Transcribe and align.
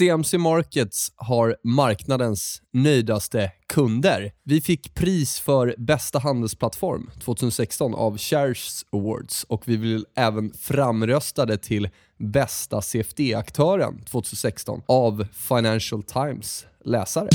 CMC 0.00 0.38
Markets 0.38 1.12
har 1.16 1.56
marknadens 1.64 2.62
nöjdaste 2.72 3.52
kunder. 3.68 4.32
Vi 4.44 4.60
fick 4.60 4.94
pris 4.94 5.40
för 5.40 5.74
bästa 5.78 6.18
handelsplattform 6.18 7.10
2016 7.24 7.94
av 7.94 8.18
Shares 8.18 8.86
Awards 8.92 9.44
och 9.44 9.62
vi 9.68 9.78
blev 9.78 10.04
även 10.16 10.52
framröstade 10.52 11.58
till 11.58 11.88
bästa 12.18 12.80
CFD-aktören 12.80 14.04
2016 14.04 14.82
av 14.86 15.26
Financial 15.32 16.02
Times 16.02 16.66
läsare. 16.84 17.28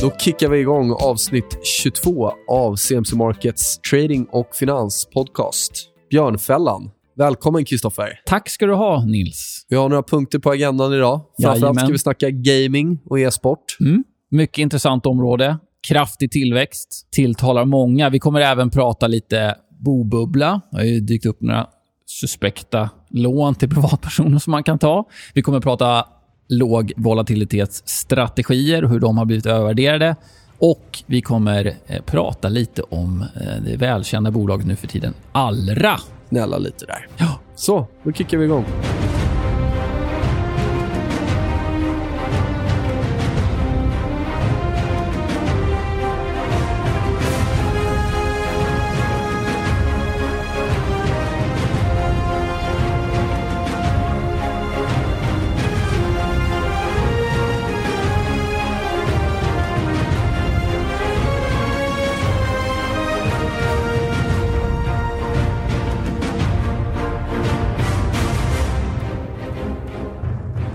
Då 0.00 0.10
kickar 0.10 0.48
vi 0.48 0.58
igång 0.58 0.92
avsnitt 0.92 1.58
22 1.62 2.32
av 2.48 2.76
CMC 2.76 3.16
Markets 3.16 3.78
trading 3.78 4.26
och 4.30 4.54
finanspodcast. 4.54 5.72
Björnfällan. 6.10 6.90
Välkommen 7.16 7.64
Kristoffer. 7.64 8.20
Tack 8.26 8.48
ska 8.48 8.66
du 8.66 8.74
ha, 8.74 9.04
Nils. 9.04 9.66
Vi 9.68 9.76
har 9.76 9.88
några 9.88 10.02
punkter 10.02 10.38
på 10.38 10.50
agendan 10.50 10.92
idag. 10.92 11.20
Framförallt 11.42 11.60
Jajamän. 11.60 11.84
ska 11.84 11.92
vi 11.92 11.98
snacka 11.98 12.30
gaming 12.30 12.98
och 13.04 13.20
e-sport. 13.20 13.76
Mm. 13.80 14.04
Mycket 14.30 14.58
intressant 14.58 15.06
område. 15.06 15.58
Kraftig 15.88 16.30
tillväxt. 16.30 17.08
Tilltalar 17.10 17.64
många. 17.64 18.10
Vi 18.10 18.18
kommer 18.18 18.40
även 18.40 18.70
prata 18.70 19.06
lite 19.06 19.54
bobubbla. 19.84 20.60
Det 20.70 20.76
har 20.76 20.84
ju 20.84 21.00
dykt 21.00 21.26
upp 21.26 21.40
några 21.40 21.66
suspekta 22.06 22.90
lån 23.10 23.54
till 23.54 23.70
privatpersoner 23.70 24.38
som 24.38 24.50
man 24.50 24.62
kan 24.62 24.78
ta. 24.78 25.08
Vi 25.34 25.42
kommer 25.42 25.60
prata 25.60 26.06
låg 26.48 26.92
volatilitetsstrategier 26.96 28.82
hur 28.82 29.00
de 29.00 29.18
har 29.18 29.24
blivit 29.24 29.46
övervärderade. 29.46 30.16
Och 30.58 31.02
vi 31.06 31.20
kommer 31.22 31.74
eh, 31.86 32.02
prata 32.02 32.48
lite 32.48 32.82
om 32.82 33.20
eh, 33.40 33.62
det 33.66 33.76
välkända 33.76 34.30
bolaget 34.30 34.66
nu 34.66 34.76
för 34.76 34.86
tiden, 34.86 35.14
Allra. 35.32 35.96
Gnälla 36.30 36.58
lite 36.58 36.86
där. 36.86 37.06
Ja, 37.16 37.40
Så, 37.54 37.86
då 38.02 38.12
kickar 38.12 38.38
vi 38.38 38.44
igång. 38.44 38.64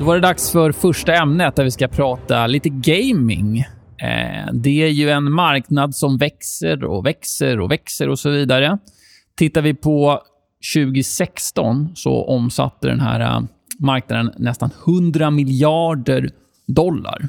Då 0.02 0.07
var 0.07 0.16
det 0.16 0.21
dags 0.21 0.52
för 0.52 0.71
första 0.71 1.13
ämnet 1.13 1.55
där 1.55 1.63
vi 1.63 1.71
ska 1.71 1.88
prata 1.88 2.47
lite 2.47 2.69
gaming. 2.69 3.59
Eh, 3.97 4.53
det 4.53 4.83
är 4.83 4.88
ju 4.88 5.09
en 5.09 5.31
marknad 5.31 5.95
som 5.95 6.17
växer 6.17 6.83
och 6.83 7.05
växer 7.05 7.59
och 7.59 7.71
växer 7.71 8.09
och 8.09 8.19
så 8.19 8.30
vidare. 8.30 8.77
Tittar 9.38 9.61
vi 9.61 9.73
på 9.73 10.21
2016 10.75 11.95
så 11.95 12.25
omsatte 12.25 12.88
den 12.88 12.99
här 12.99 13.19
eh, 13.19 13.41
marknaden 13.80 14.31
nästan 14.38 14.69
100 14.88 15.31
miljarder 15.31 16.30
dollar. 16.67 17.27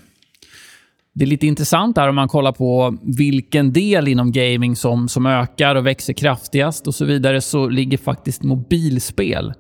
Det 1.15 1.25
är 1.25 1.29
lite 1.29 1.47
intressant 1.47 1.97
här 1.97 2.09
om 2.09 2.15
man 2.15 2.29
kollar 2.29 2.53
på 2.53 2.99
vilken 3.03 3.73
del 3.73 4.09
inom 4.09 4.33
gaming 4.33 4.77
som, 4.77 5.09
som 5.09 5.27
ökar 5.27 5.75
och 5.75 5.87
växer 5.87 6.13
kraftigast 6.13 6.87
och 6.87 6.95
så 6.95 7.05
vidare, 7.05 7.41
så 7.41 7.69
ligger 7.69 7.99
faktiskt 7.99 8.43
mobilspel 8.43 9.53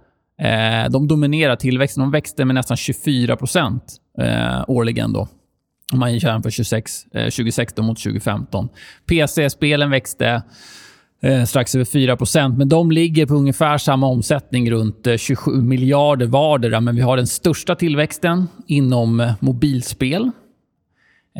Eh, 0.42 0.90
de 0.90 1.08
dominerar 1.08 1.56
tillväxten. 1.56 2.00
De 2.00 2.10
växte 2.10 2.44
med 2.44 2.54
nästan 2.54 2.76
24 2.76 3.36
procent 3.36 3.96
eh, 4.18 4.64
årligen. 4.68 5.12
Då. 5.12 5.28
Om 5.92 5.98
man 5.98 6.18
jämför 6.18 6.50
26, 6.50 7.06
eh, 7.14 7.24
2016 7.24 7.84
mot 7.84 7.98
2015. 7.98 8.68
PC-spelen 9.08 9.90
växte 9.90 10.42
eh, 11.22 11.44
strax 11.44 11.74
över 11.74 11.84
4 11.84 12.48
men 12.48 12.68
de 12.68 12.90
ligger 12.90 13.26
på 13.26 13.34
ungefär 13.34 13.78
samma 13.78 14.06
omsättning, 14.06 14.70
runt 14.70 15.06
eh, 15.06 15.16
27 15.16 15.62
miljarder 15.62 16.26
vardera. 16.26 16.80
Men 16.80 16.94
vi 16.94 17.00
har 17.00 17.16
den 17.16 17.26
största 17.26 17.74
tillväxten 17.74 18.48
inom 18.66 19.20
eh, 19.20 19.32
mobilspel. 19.40 20.30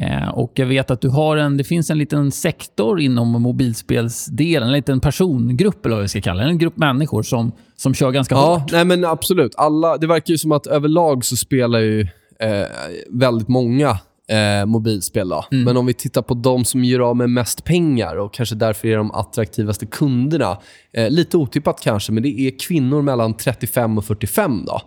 Eh, 0.01 0.29
och 0.29 0.53
jag 0.55 0.67
vet 0.67 0.91
att 0.91 1.01
du 1.01 1.09
har 1.09 1.37
en, 1.37 1.57
det 1.57 1.65
finns 1.65 1.91
en 1.91 1.99
liten 1.99 2.31
sektor 2.31 3.01
inom 3.01 3.29
mobilspelsdelen, 3.43 4.69
en 4.69 4.73
liten 4.73 5.01
persongrupp 5.01 5.87
eller 5.87 5.97
vad 5.97 6.03
vi 6.03 6.09
ska 6.09 6.21
kalla 6.21 6.43
det. 6.43 6.49
En 6.49 6.59
grupp 6.59 6.77
människor 6.77 7.23
som, 7.23 7.53
som 7.77 7.95
kör 7.95 8.11
ganska 8.11 8.35
Ja, 8.35 8.55
hårt. 8.57 8.73
nej 8.73 8.85
men 8.85 9.05
absolut. 9.05 9.55
Alla, 9.57 9.97
det 9.97 10.07
verkar 10.07 10.33
ju 10.33 10.39
som 10.39 10.53
att 10.53 10.67
överlag 10.67 11.25
så 11.25 11.37
spelar 11.37 11.79
ju 11.79 12.01
eh, 12.41 12.67
väldigt 13.11 13.49
många 13.49 13.99
eh, 14.33 14.67
mobilspel. 14.67 15.29
Då. 15.29 15.45
Mm. 15.53 15.65
Men 15.65 15.77
om 15.77 15.87
vi 15.87 15.95
tittar 15.95 16.23
på 16.23 16.35
de 16.35 16.65
som 16.65 16.85
gör 16.85 17.01
av 17.01 17.17
med 17.17 17.31
mest 17.31 17.65
pengar 17.65 18.17
och 18.17 18.35
kanske 18.35 18.55
därför 18.55 18.89
är 18.89 18.97
de 18.97 19.11
attraktivaste 19.11 19.87
kunderna. 19.87 20.59
Eh, 20.93 21.11
lite 21.11 21.37
otippat 21.37 21.81
kanske, 21.81 22.13
men 22.13 22.23
det 22.23 22.41
är 22.41 22.59
kvinnor 22.59 23.03
mellan 23.03 23.35
35 23.35 23.99
och 23.99 24.05
45. 24.05 24.65
Då. 24.65 24.81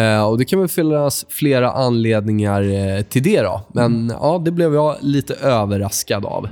Eh, 0.00 0.22
och 0.22 0.38
Det 0.38 0.44
kan 0.44 0.58
väl 0.58 0.68
finnas 0.68 1.26
flera 1.28 1.72
anledningar 1.72 2.62
eh, 2.62 3.02
till 3.02 3.22
det. 3.22 3.42
Då. 3.42 3.60
Men 3.72 4.12
ja, 4.20 4.42
det 4.44 4.50
blev 4.50 4.74
jag 4.74 4.96
lite 5.00 5.34
överraskad 5.34 6.26
av. 6.26 6.48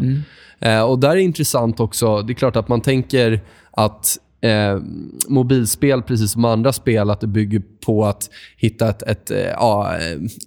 Eh, 0.60 0.82
och 0.82 0.98
där 0.98 1.10
är 1.10 1.16
intressant 1.16 1.81
också, 1.81 2.22
det 2.22 2.32
är 2.32 2.34
klart 2.34 2.56
att 2.56 2.69
man 2.69 2.81
tänker 2.81 3.41
att 3.70 4.19
eh, 4.41 4.78
mobilspel, 5.28 6.02
precis 6.02 6.32
som 6.32 6.44
andra 6.44 6.72
spel, 6.72 7.10
att 7.10 7.20
det 7.20 7.26
bygger 7.26 7.62
på 7.86 8.04
att 8.04 8.30
hitta 8.56 8.88
ett, 8.88 9.02
ett, 9.02 9.30
eh, 9.30 9.38
ja, 9.38 9.94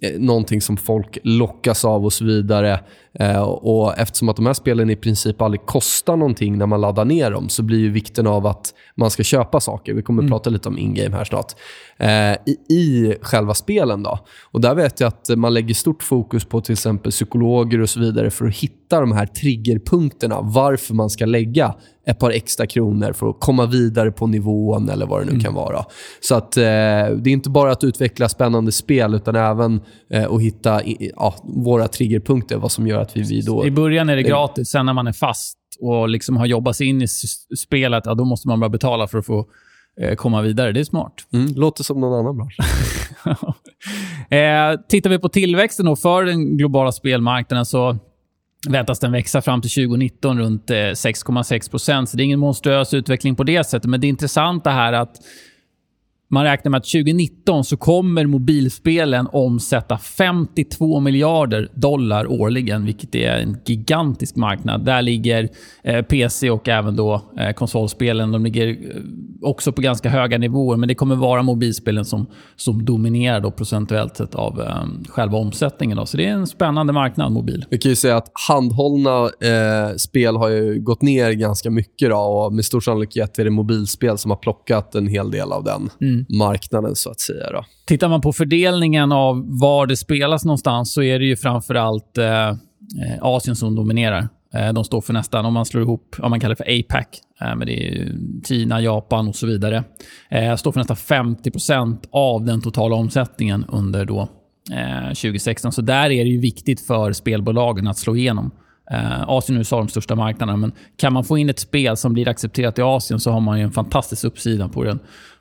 eh, 0.02 0.20
någonting 0.20 0.60
som 0.60 0.76
folk 0.76 1.18
lockas 1.22 1.84
av 1.84 2.04
och 2.04 2.12
så 2.12 2.24
vidare. 2.24 2.80
Eh, 3.14 3.42
och 3.42 3.98
Eftersom 3.98 4.28
att 4.28 4.36
de 4.36 4.46
här 4.46 4.54
spelen 4.54 4.90
i 4.90 4.96
princip 4.96 5.42
aldrig 5.42 5.66
kostar 5.66 6.16
någonting 6.16 6.58
när 6.58 6.66
man 6.66 6.80
laddar 6.80 7.04
ner 7.04 7.30
dem 7.30 7.48
så 7.48 7.62
blir 7.62 7.78
ju 7.78 7.90
vikten 7.90 8.26
av 8.26 8.46
att 8.46 8.74
man 8.94 9.10
ska 9.10 9.22
köpa 9.22 9.60
saker. 9.60 9.94
Vi 9.94 10.02
kommer 10.02 10.28
prata 10.28 10.50
lite 10.50 10.68
om 10.68 10.78
in-game 10.78 11.16
här 11.16 11.24
snart. 11.24 11.52
Eh, 11.96 12.32
i, 12.46 12.56
I 12.68 13.14
själva 13.22 13.54
spelen. 13.54 14.02
då. 14.02 14.18
Och 14.50 14.60
Där 14.60 14.74
vet 14.74 15.00
jag 15.00 15.08
att 15.08 15.28
man 15.36 15.54
lägger 15.54 15.74
stort 15.74 16.02
fokus 16.02 16.44
på 16.44 16.60
till 16.60 16.72
exempel 16.72 17.12
psykologer 17.12 17.80
och 17.80 17.90
så 17.90 18.00
vidare 18.00 18.30
för 18.30 18.46
att 18.46 18.54
hitta 18.54 18.79
de 18.96 19.12
här 19.12 19.26
triggerpunkterna. 19.26 20.40
Varför 20.40 20.94
man 20.94 21.10
ska 21.10 21.26
lägga 21.26 21.74
ett 22.06 22.18
par 22.18 22.30
extra 22.30 22.66
kronor 22.66 23.12
för 23.12 23.30
att 23.30 23.40
komma 23.40 23.66
vidare 23.66 24.12
på 24.12 24.26
nivån 24.26 24.88
eller 24.88 25.06
vad 25.06 25.26
det 25.26 25.32
nu 25.32 25.40
kan 25.40 25.54
vara. 25.54 25.84
Så 26.20 26.34
att 26.34 26.56
eh, 26.56 26.62
det 26.62 26.66
är 27.06 27.28
inte 27.28 27.50
bara 27.50 27.72
att 27.72 27.84
utveckla 27.84 28.28
spännande 28.28 28.72
spel 28.72 29.14
utan 29.14 29.36
även 29.36 29.80
eh, 30.10 30.32
att 30.32 30.42
hitta 30.42 30.84
i, 30.84 31.12
ja, 31.16 31.34
våra 31.42 31.88
triggerpunkter. 31.88 32.56
Vad 32.56 32.72
som 32.72 32.86
gör 32.86 33.00
att 33.00 33.16
vi, 33.16 33.22
vi 33.22 33.40
då... 33.40 33.66
I 33.66 33.70
början 33.70 34.08
är 34.08 34.16
det 34.16 34.22
gratis, 34.22 34.68
sen 34.68 34.86
när 34.86 34.92
man 34.92 35.06
är 35.06 35.12
fast 35.12 35.56
och 35.80 36.08
liksom 36.08 36.36
har 36.36 36.46
jobbat 36.46 36.76
sig 36.76 36.86
in 36.86 37.02
i 37.02 37.06
spelet, 37.58 38.06
ja, 38.06 38.14
då 38.14 38.24
måste 38.24 38.48
man 38.48 38.60
börja 38.60 38.70
betala 38.70 39.06
för 39.06 39.18
att 39.18 39.26
få 39.26 39.46
eh, 40.00 40.14
komma 40.14 40.42
vidare. 40.42 40.72
Det 40.72 40.80
är 40.80 40.84
smart. 40.84 41.14
Mm, 41.32 41.54
låter 41.54 41.84
som 41.84 42.00
någon 42.00 42.20
annan 42.20 42.36
bransch. 42.36 42.56
eh, 44.30 44.80
tittar 44.88 45.10
vi 45.10 45.18
på 45.18 45.28
tillväxten 45.28 45.86
då 45.86 45.96
för 45.96 46.24
den 46.24 46.56
globala 46.56 46.92
spelmarknaden 46.92 47.66
så 47.66 47.98
väntas 48.68 48.98
den 48.98 49.12
växa 49.12 49.42
fram 49.42 49.60
till 49.60 49.70
2019 49.70 50.38
runt 50.38 50.70
eh, 50.70 50.74
6,6 50.74 51.70
procent. 51.70 52.08
Så 52.08 52.16
det 52.16 52.22
är 52.22 52.24
ingen 52.24 52.40
monstruös 52.40 52.94
utveckling 52.94 53.36
på 53.36 53.44
det 53.44 53.64
sättet. 53.64 53.90
Men 53.90 54.00
det 54.00 54.06
intressanta 54.06 54.70
här 54.70 54.92
är 54.92 55.00
att 55.00 55.16
man 56.32 56.44
räknar 56.44 56.70
med 56.70 56.78
att 56.78 56.84
2019 56.84 57.64
så 57.64 57.76
kommer 57.76 58.26
mobilspelen 58.26 59.28
omsätta 59.32 59.98
52 59.98 61.00
miljarder 61.00 61.68
dollar 61.74 62.26
årligen, 62.26 62.84
vilket 62.84 63.14
är 63.14 63.32
en 63.32 63.56
gigantisk 63.64 64.36
marknad. 64.36 64.84
Där 64.84 65.02
ligger 65.02 65.48
eh, 65.82 66.02
PC 66.02 66.50
och 66.50 66.68
även 66.68 66.96
då 66.96 67.22
eh, 67.38 67.52
konsolspelen. 67.52 68.32
De 68.32 68.44
ligger 68.44 68.68
eh, 68.68 68.76
också 69.42 69.72
på 69.72 69.82
ganska 69.82 70.08
höga 70.08 70.38
nivåer, 70.38 70.76
men 70.76 70.88
det 70.88 70.94
kommer 70.94 71.16
vara 71.16 71.42
mobilspelen 71.42 72.04
som, 72.04 72.26
som 72.56 72.84
dominerar 72.84 73.40
då 73.40 73.50
procentuellt 73.50 74.16
sett 74.16 74.34
av 74.34 74.62
själva 75.08 75.38
omsättningen. 75.38 75.96
Då. 75.96 76.06
Så 76.06 76.16
det 76.16 76.26
är 76.26 76.32
en 76.32 76.46
spännande 76.46 76.92
marknad, 76.92 77.32
mobil. 77.32 77.64
Vi 77.70 77.78
kan 77.78 77.90
ju 77.90 77.96
säga 77.96 78.16
att 78.16 78.30
handhållna 78.48 79.24
eh, 79.24 79.96
spel 79.96 80.36
har 80.36 80.78
gått 80.78 81.02
ner 81.02 81.32
ganska 81.32 81.70
mycket. 81.70 82.10
Då, 82.10 82.16
och 82.16 82.52
med 82.52 82.64
stor 82.64 82.80
sannolikhet 82.80 83.38
är 83.38 83.44
det 83.44 83.50
mobilspel 83.50 84.18
som 84.18 84.30
har 84.30 84.38
plockat 84.38 84.94
en 84.94 85.06
hel 85.06 85.30
del 85.30 85.52
av 85.52 85.64
den 85.64 85.90
marknaden, 86.28 86.96
så 86.96 87.10
att 87.10 87.20
säga. 87.20 87.50
Då. 87.52 87.64
Tittar 87.86 88.08
man 88.08 88.20
på 88.20 88.32
fördelningen 88.32 89.12
av 89.12 89.44
var 89.60 89.86
det 89.86 89.96
spelas 89.96 90.44
någonstans 90.44 90.92
så 90.92 91.02
är 91.02 91.18
det 91.18 91.24
ju 91.24 91.36
framförallt 91.36 92.18
eh, 92.18 92.48
eh 92.48 92.56
Asien 93.20 93.56
som 93.56 93.74
dominerar. 93.74 94.28
Eh, 94.54 94.72
de 94.72 94.84
står 94.84 95.00
för 95.00 95.12
nästan, 95.12 95.46
om 95.46 95.54
man 95.54 95.66
slår 95.66 95.82
ihop, 95.82 96.16
vad 96.18 96.30
man 96.30 96.40
kallar 96.40 96.54
för 96.54 96.64
APAC, 96.64 97.06
eh, 97.40 97.56
men 97.56 97.66
det 97.66 97.88
är 97.88 98.12
Kina, 98.48 98.80
Japan 98.80 99.28
och 99.28 99.36
så 99.36 99.46
vidare, 99.46 99.84
eh, 100.28 100.56
står 100.56 100.72
för 100.72 100.80
nästan 100.80 100.96
50% 100.96 102.08
av 102.10 102.44
den 102.44 102.60
totala 102.60 102.96
omsättningen 102.96 103.64
under 103.68 104.04
då 104.04 104.28
eh, 104.72 105.08
2016. 105.08 105.72
Så 105.72 105.82
där 105.82 106.10
är 106.10 106.24
det 106.24 106.30
ju 106.30 106.40
viktigt 106.40 106.80
för 106.80 107.12
spelbolagen 107.12 107.88
att 107.88 107.98
slå 107.98 108.16
igenom. 108.16 108.50
Eh, 108.90 109.28
Asien 109.28 109.56
och 109.56 109.60
USA 109.60 109.76
är 109.76 109.80
de 109.80 109.88
största 109.88 110.14
marknaderna, 110.14 110.56
men 110.56 110.72
kan 110.96 111.12
man 111.12 111.24
få 111.24 111.38
in 111.38 111.50
ett 111.50 111.58
spel 111.58 111.96
som 111.96 112.12
blir 112.12 112.28
accepterat 112.28 112.78
i 112.78 112.82
Asien 112.82 113.20
så 113.20 113.30
har 113.30 113.40
man 113.40 113.58
ju 113.58 113.64
en 113.64 113.72
fantastisk 113.72 114.24
uppsida 114.24 114.68
på, 114.68 114.84
den, 114.84 114.98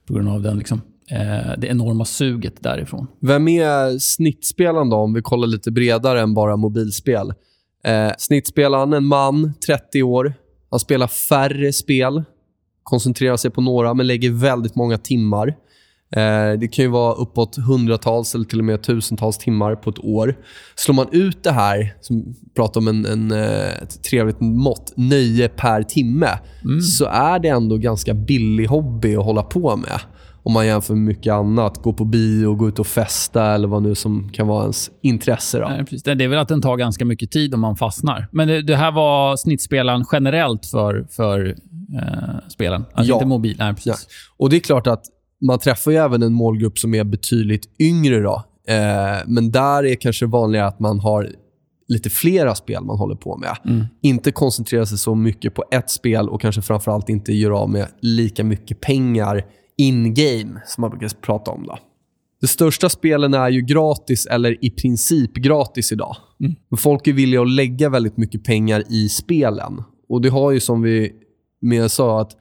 på 0.09 0.15
grund 0.15 0.29
av 0.29 0.41
den, 0.41 0.57
liksom, 0.57 0.81
eh, 1.11 1.53
det 1.57 1.67
enorma 1.67 2.05
suget 2.05 2.63
därifrån. 2.63 3.07
Vem 3.21 3.47
är 3.47 3.99
snittspelaren 3.99 4.89
då, 4.89 4.97
om 4.97 5.13
vi 5.13 5.21
kollar 5.21 5.47
lite 5.47 5.71
bredare 5.71 6.21
än 6.21 6.33
bara 6.33 6.57
mobilspel? 6.57 7.33
Eh, 7.83 8.11
snittspelaren, 8.17 8.93
en 8.93 9.05
man, 9.05 9.53
30 9.65 10.03
år. 10.03 10.33
Han 10.69 10.79
spelar 10.79 11.07
färre 11.07 11.73
spel, 11.73 12.23
koncentrerar 12.83 13.37
sig 13.37 13.51
på 13.51 13.61
några, 13.61 13.93
men 13.93 14.07
lägger 14.07 14.31
väldigt 14.31 14.75
många 14.75 14.97
timmar. 14.97 15.55
Eh, 16.15 16.59
det 16.59 16.67
kan 16.67 16.85
ju 16.85 16.91
vara 16.91 17.13
uppåt 17.13 17.57
hundratals 17.57 18.35
eller 18.35 18.45
till 18.45 18.59
och 18.59 18.65
med 18.65 18.83
tusentals 18.83 19.37
timmar 19.37 19.75
på 19.75 19.89
ett 19.89 19.99
år. 19.99 20.37
Slår 20.75 20.95
man 20.95 21.07
ut 21.11 21.43
det 21.43 21.51
här, 21.51 21.95
som 22.01 22.35
pratar 22.55 22.81
om 22.81 22.87
en, 22.87 23.05
en, 23.05 23.31
eh, 23.31 23.83
ett 23.83 24.03
trevligt 24.03 24.39
mått, 24.39 24.93
nöje 24.95 25.49
per 25.49 25.83
timme, 25.83 26.29
mm. 26.63 26.81
så 26.81 27.05
är 27.05 27.39
det 27.39 27.47
ändå 27.47 27.77
ganska 27.77 28.13
billig 28.13 28.65
hobby 28.65 29.15
att 29.15 29.25
hålla 29.25 29.43
på 29.43 29.75
med 29.75 29.99
om 30.43 30.53
man 30.53 30.67
jämför 30.67 30.93
med 30.93 31.03
mycket 31.03 31.33
annat. 31.33 31.77
Gå 31.81 31.93
på 31.93 32.05
bio, 32.05 32.55
gå 32.55 32.67
ut 32.67 32.79
och 32.79 32.87
festa 32.87 33.45
eller 33.45 33.67
vad 33.67 33.83
nu 33.83 33.95
som 33.95 34.29
kan 34.29 34.47
vara 34.47 34.61
ens 34.61 34.91
intresse. 35.01 35.59
Då. 35.59 35.67
Nej, 35.67 35.79
precis. 35.79 36.03
Det 36.03 36.11
är 36.11 36.27
väl 36.27 36.39
att 36.39 36.47
den 36.47 36.61
tar 36.61 36.77
ganska 36.77 37.05
mycket 37.05 37.31
tid 37.31 37.53
om 37.53 37.59
man 37.59 37.75
fastnar. 37.75 38.27
Men 38.31 38.47
det, 38.47 38.61
det 38.61 38.75
här 38.75 38.91
var 38.91 39.35
snittspelaren 39.35 40.05
generellt 40.11 40.65
för, 40.65 41.07
för 41.09 41.55
eh, 42.01 42.49
spelen? 42.49 42.85
Alltså 42.93 43.11
ja. 43.11 43.15
inte 43.15 43.27
mobil? 43.27 43.55
Nej, 43.59 43.73
precis. 43.73 44.07
Ja. 44.09 44.35
Och 44.37 44.49
det 44.49 44.55
är 44.55 44.59
klart 44.59 44.87
att 44.87 45.03
man 45.41 45.59
träffar 45.59 45.91
ju 45.91 45.97
även 45.97 46.23
en 46.23 46.33
målgrupp 46.33 46.79
som 46.79 46.93
är 46.93 47.03
betydligt 47.03 47.69
yngre. 47.79 48.19
Då. 48.19 48.43
Eh, 48.67 49.17
men 49.27 49.51
där 49.51 49.85
är 49.85 49.95
kanske 49.95 50.25
vanligare 50.25 50.67
att 50.67 50.79
man 50.79 50.99
har 50.99 51.29
lite 51.87 52.09
flera 52.09 52.55
spel 52.55 52.83
man 52.83 52.97
håller 52.97 53.15
på 53.15 53.37
med. 53.37 53.57
Mm. 53.65 53.85
Inte 54.01 54.31
koncentrera 54.31 54.85
sig 54.85 54.97
så 54.97 55.15
mycket 55.15 55.53
på 55.55 55.63
ett 55.71 55.89
spel 55.89 56.29
och 56.29 56.41
kanske 56.41 56.61
framförallt 56.61 57.09
inte 57.09 57.33
göra 57.33 57.57
av 57.57 57.69
med 57.69 57.87
lika 58.01 58.43
mycket 58.43 58.81
pengar 58.81 59.45
in-game, 59.77 60.61
som 60.65 60.81
man 60.81 60.89
brukar 60.89 61.09
prata 61.21 61.51
om. 61.51 61.65
Då. 61.65 61.77
De 62.41 62.47
största 62.47 62.89
spelen 62.89 63.33
är 63.33 63.49
ju 63.49 63.61
gratis 63.61 64.25
eller 64.25 64.65
i 64.65 64.69
princip 64.69 65.33
gratis 65.33 65.91
idag. 65.91 66.15
Mm. 66.39 66.55
Folk 66.77 67.07
är 67.07 67.13
villiga 67.13 67.41
att 67.41 67.49
lägga 67.49 67.89
väldigt 67.89 68.17
mycket 68.17 68.43
pengar 68.43 68.83
i 68.89 69.09
spelen. 69.09 69.83
Och 70.09 70.21
Det 70.21 70.29
har 70.29 70.51
ju 70.51 70.59
som 70.59 70.81
vi 70.81 71.11
med 71.61 71.91
sa 71.91 72.21
att 72.21 72.31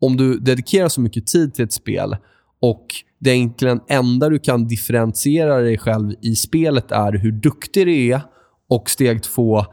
om 0.00 0.16
du 0.16 0.38
dedikerar 0.38 0.88
så 0.88 1.00
mycket 1.00 1.26
tid 1.26 1.54
till 1.54 1.64
ett 1.64 1.72
spel 1.72 2.16
och 2.60 2.86
det 3.18 3.30
egentligen 3.30 3.80
enda 3.88 4.28
du 4.28 4.38
kan 4.38 4.68
differentiera 4.68 5.58
dig 5.58 5.78
själv 5.78 6.14
i 6.22 6.36
spelet 6.36 6.92
är 6.92 7.12
hur 7.12 7.32
duktig 7.32 7.86
du 7.86 8.06
är 8.06 8.20
och 8.68 8.90
steg 8.90 9.22
två, 9.22 9.64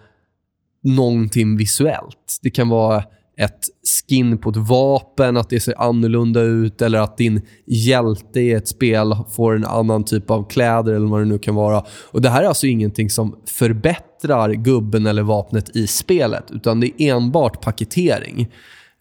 någonting 0.83 1.57
visuellt. 1.57 2.39
Det 2.42 2.50
kan 2.50 2.69
vara 2.69 3.04
ett 3.38 3.60
skin 3.83 4.38
på 4.38 4.50
ett 4.50 4.57
vapen, 4.57 5.38
att 5.38 5.50
det 5.50 5.60
ser 5.60 5.81
annorlunda 5.81 6.42
ut 6.42 6.81
eller 6.81 7.00
att 7.00 7.18
din 7.18 7.42
hjälte 7.66 8.39
i 8.39 8.51
ett 8.51 8.68
spel 8.68 9.16
får 9.31 9.56
en 9.56 9.66
annan 9.66 10.04
typ 10.04 10.30
av 10.30 10.50
kläder 10.50 10.94
eller 10.94 11.07
vad 11.07 11.21
det 11.21 11.25
nu 11.25 11.39
kan 11.39 11.56
vara. 11.56 11.83
Och 12.12 12.21
Det 12.21 12.30
här 12.30 12.44
är 12.44 12.48
alltså 12.48 12.68
ingenting 12.68 13.10
som 13.10 13.36
förbättrar 13.45 14.54
gubben 14.54 15.06
eller 15.06 15.24
vapnet 15.24 15.75
i 15.75 15.88
spelet, 15.88 16.51
utan 16.51 16.80
det 16.80 17.01
är 17.01 17.16
enbart 17.16 17.62
paketering. 17.62 18.51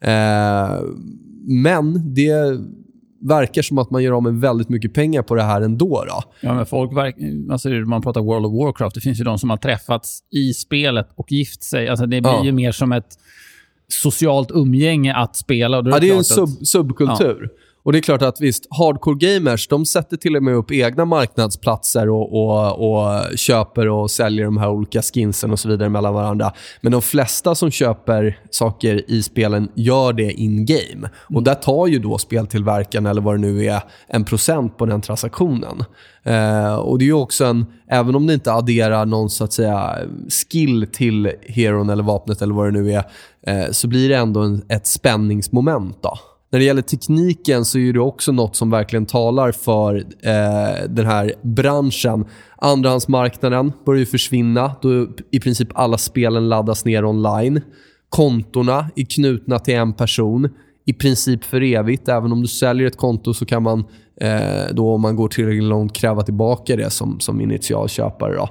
Eh, 0.04 0.80
men 1.46 2.14
det 2.14 2.60
verkar 3.20 3.62
som 3.62 3.78
att 3.78 3.90
man 3.90 4.02
gör 4.02 4.12
av 4.12 4.22
med 4.22 4.40
väldigt 4.40 4.68
mycket 4.68 4.94
pengar 4.94 5.22
på 5.22 5.34
det 5.34 5.42
här 5.42 5.60
ändå. 5.60 6.04
Då. 6.08 6.22
Ja, 6.40 6.54
men 6.54 6.66
folk 6.66 6.96
verk, 6.96 7.16
alltså 7.50 7.68
man 7.68 8.02
pratar 8.02 8.20
World 8.20 8.46
of 8.46 8.52
Warcraft. 8.52 8.94
Det 8.94 9.00
finns 9.00 9.20
ju 9.20 9.24
de 9.24 9.38
som 9.38 9.50
har 9.50 9.56
träffats 9.56 10.20
i 10.30 10.54
spelet 10.54 11.08
och 11.14 11.32
gift 11.32 11.62
sig. 11.62 11.88
Alltså 11.88 12.06
det 12.06 12.20
blir 12.20 12.32
ja. 12.32 12.44
ju 12.44 12.52
mer 12.52 12.72
som 12.72 12.92
ett 12.92 13.18
socialt 13.88 14.50
umgänge 14.50 15.14
att 15.14 15.36
spela. 15.36 15.78
Och 15.78 15.84
det 15.84 15.90
är, 15.90 15.92
ja, 15.92 16.00
det 16.00 16.10
är 16.10 16.16
en 16.16 16.24
sub 16.24 16.48
subkultur. 16.48 17.50
Ja. 17.52 17.63
Och 17.84 17.92
det 17.92 17.98
är 17.98 18.00
klart 18.00 18.22
att 18.22 18.40
visst, 18.40 18.66
hardcore 18.70 19.16
gamers 19.18 19.68
de 19.68 19.86
sätter 19.86 20.16
till 20.16 20.36
och 20.36 20.42
med 20.42 20.54
upp 20.54 20.72
egna 20.72 21.04
marknadsplatser 21.04 22.08
och, 22.08 22.32
och, 22.32 22.90
och 22.90 23.38
köper 23.38 23.88
och 23.88 24.10
säljer 24.10 24.44
de 24.44 24.56
här 24.56 24.70
olika 24.70 25.02
skinsen 25.02 25.50
och 25.50 25.58
så 25.58 25.68
vidare 25.68 25.88
mellan 25.88 26.14
varandra. 26.14 26.52
Men 26.80 26.92
de 26.92 27.02
flesta 27.02 27.54
som 27.54 27.70
köper 27.70 28.38
saker 28.50 29.10
i 29.10 29.22
spelen 29.22 29.68
gör 29.74 30.12
det 30.12 30.32
in-game. 30.32 31.08
Och 31.34 31.42
där 31.42 31.54
tar 31.54 31.86
ju 31.86 31.98
då 31.98 32.18
speltillverkaren, 32.18 33.06
eller 33.06 33.22
vad 33.22 33.34
det 33.34 33.40
nu 33.40 33.64
är, 33.64 33.82
en 34.06 34.24
procent 34.24 34.76
på 34.76 34.86
den 34.86 35.00
transaktionen. 35.00 35.84
Eh, 36.22 36.74
och 36.74 36.98
det 36.98 37.08
är 37.08 37.12
också 37.12 37.44
en, 37.44 37.66
även 37.90 38.14
om 38.14 38.26
det 38.26 38.34
inte 38.34 38.52
adderar 38.52 39.06
någon 39.06 39.30
så 39.30 39.44
att 39.44 39.52
säga 39.52 39.98
skill 40.28 40.86
till 40.92 41.32
heron 41.48 41.90
eller 41.90 42.02
vapnet 42.02 42.42
eller 42.42 42.54
vad 42.54 42.66
det 42.66 42.82
nu 42.82 42.92
är, 42.92 43.04
eh, 43.46 43.70
så 43.70 43.88
blir 43.88 44.08
det 44.08 44.16
ändå 44.16 44.40
en, 44.40 44.62
ett 44.68 44.86
spänningsmoment. 44.86 46.02
då. 46.02 46.18
När 46.54 46.58
det 46.58 46.64
gäller 46.64 46.82
tekniken 46.82 47.64
så 47.64 47.78
är 47.78 47.92
det 47.92 48.00
också 48.00 48.32
något 48.32 48.56
som 48.56 48.70
verkligen 48.70 49.06
talar 49.06 49.52
för 49.52 49.96
eh, 49.96 50.88
den 50.88 51.06
här 51.06 51.32
branschen. 51.42 52.24
Andrahandsmarknaden 52.56 53.72
börjar 53.86 53.98
ju 53.98 54.06
försvinna 54.06 54.74
då 54.82 55.08
i 55.30 55.40
princip 55.40 55.68
alla 55.74 55.98
spelen 55.98 56.48
laddas 56.48 56.84
ner 56.84 57.04
online. 57.04 57.60
Kontorna 58.08 58.90
är 58.96 59.04
knutna 59.04 59.58
till 59.58 59.74
en 59.74 59.92
person 59.92 60.48
i 60.84 60.92
princip 60.92 61.44
för 61.44 61.62
evigt. 61.62 62.08
Även 62.08 62.32
om 62.32 62.42
du 62.42 62.48
säljer 62.48 62.86
ett 62.86 62.96
konto 62.96 63.34
så 63.34 63.46
kan 63.46 63.62
man 63.62 63.84
eh, 64.20 64.72
då 64.72 64.94
om 64.94 65.00
man 65.00 65.16
går 65.16 65.28
tillräckligt 65.28 65.64
långt 65.64 65.92
kräva 65.92 66.22
tillbaka 66.22 66.76
det 66.76 66.90
som, 66.90 67.20
som 67.20 67.40
initialköpare. 67.40 68.34
Då. 68.34 68.48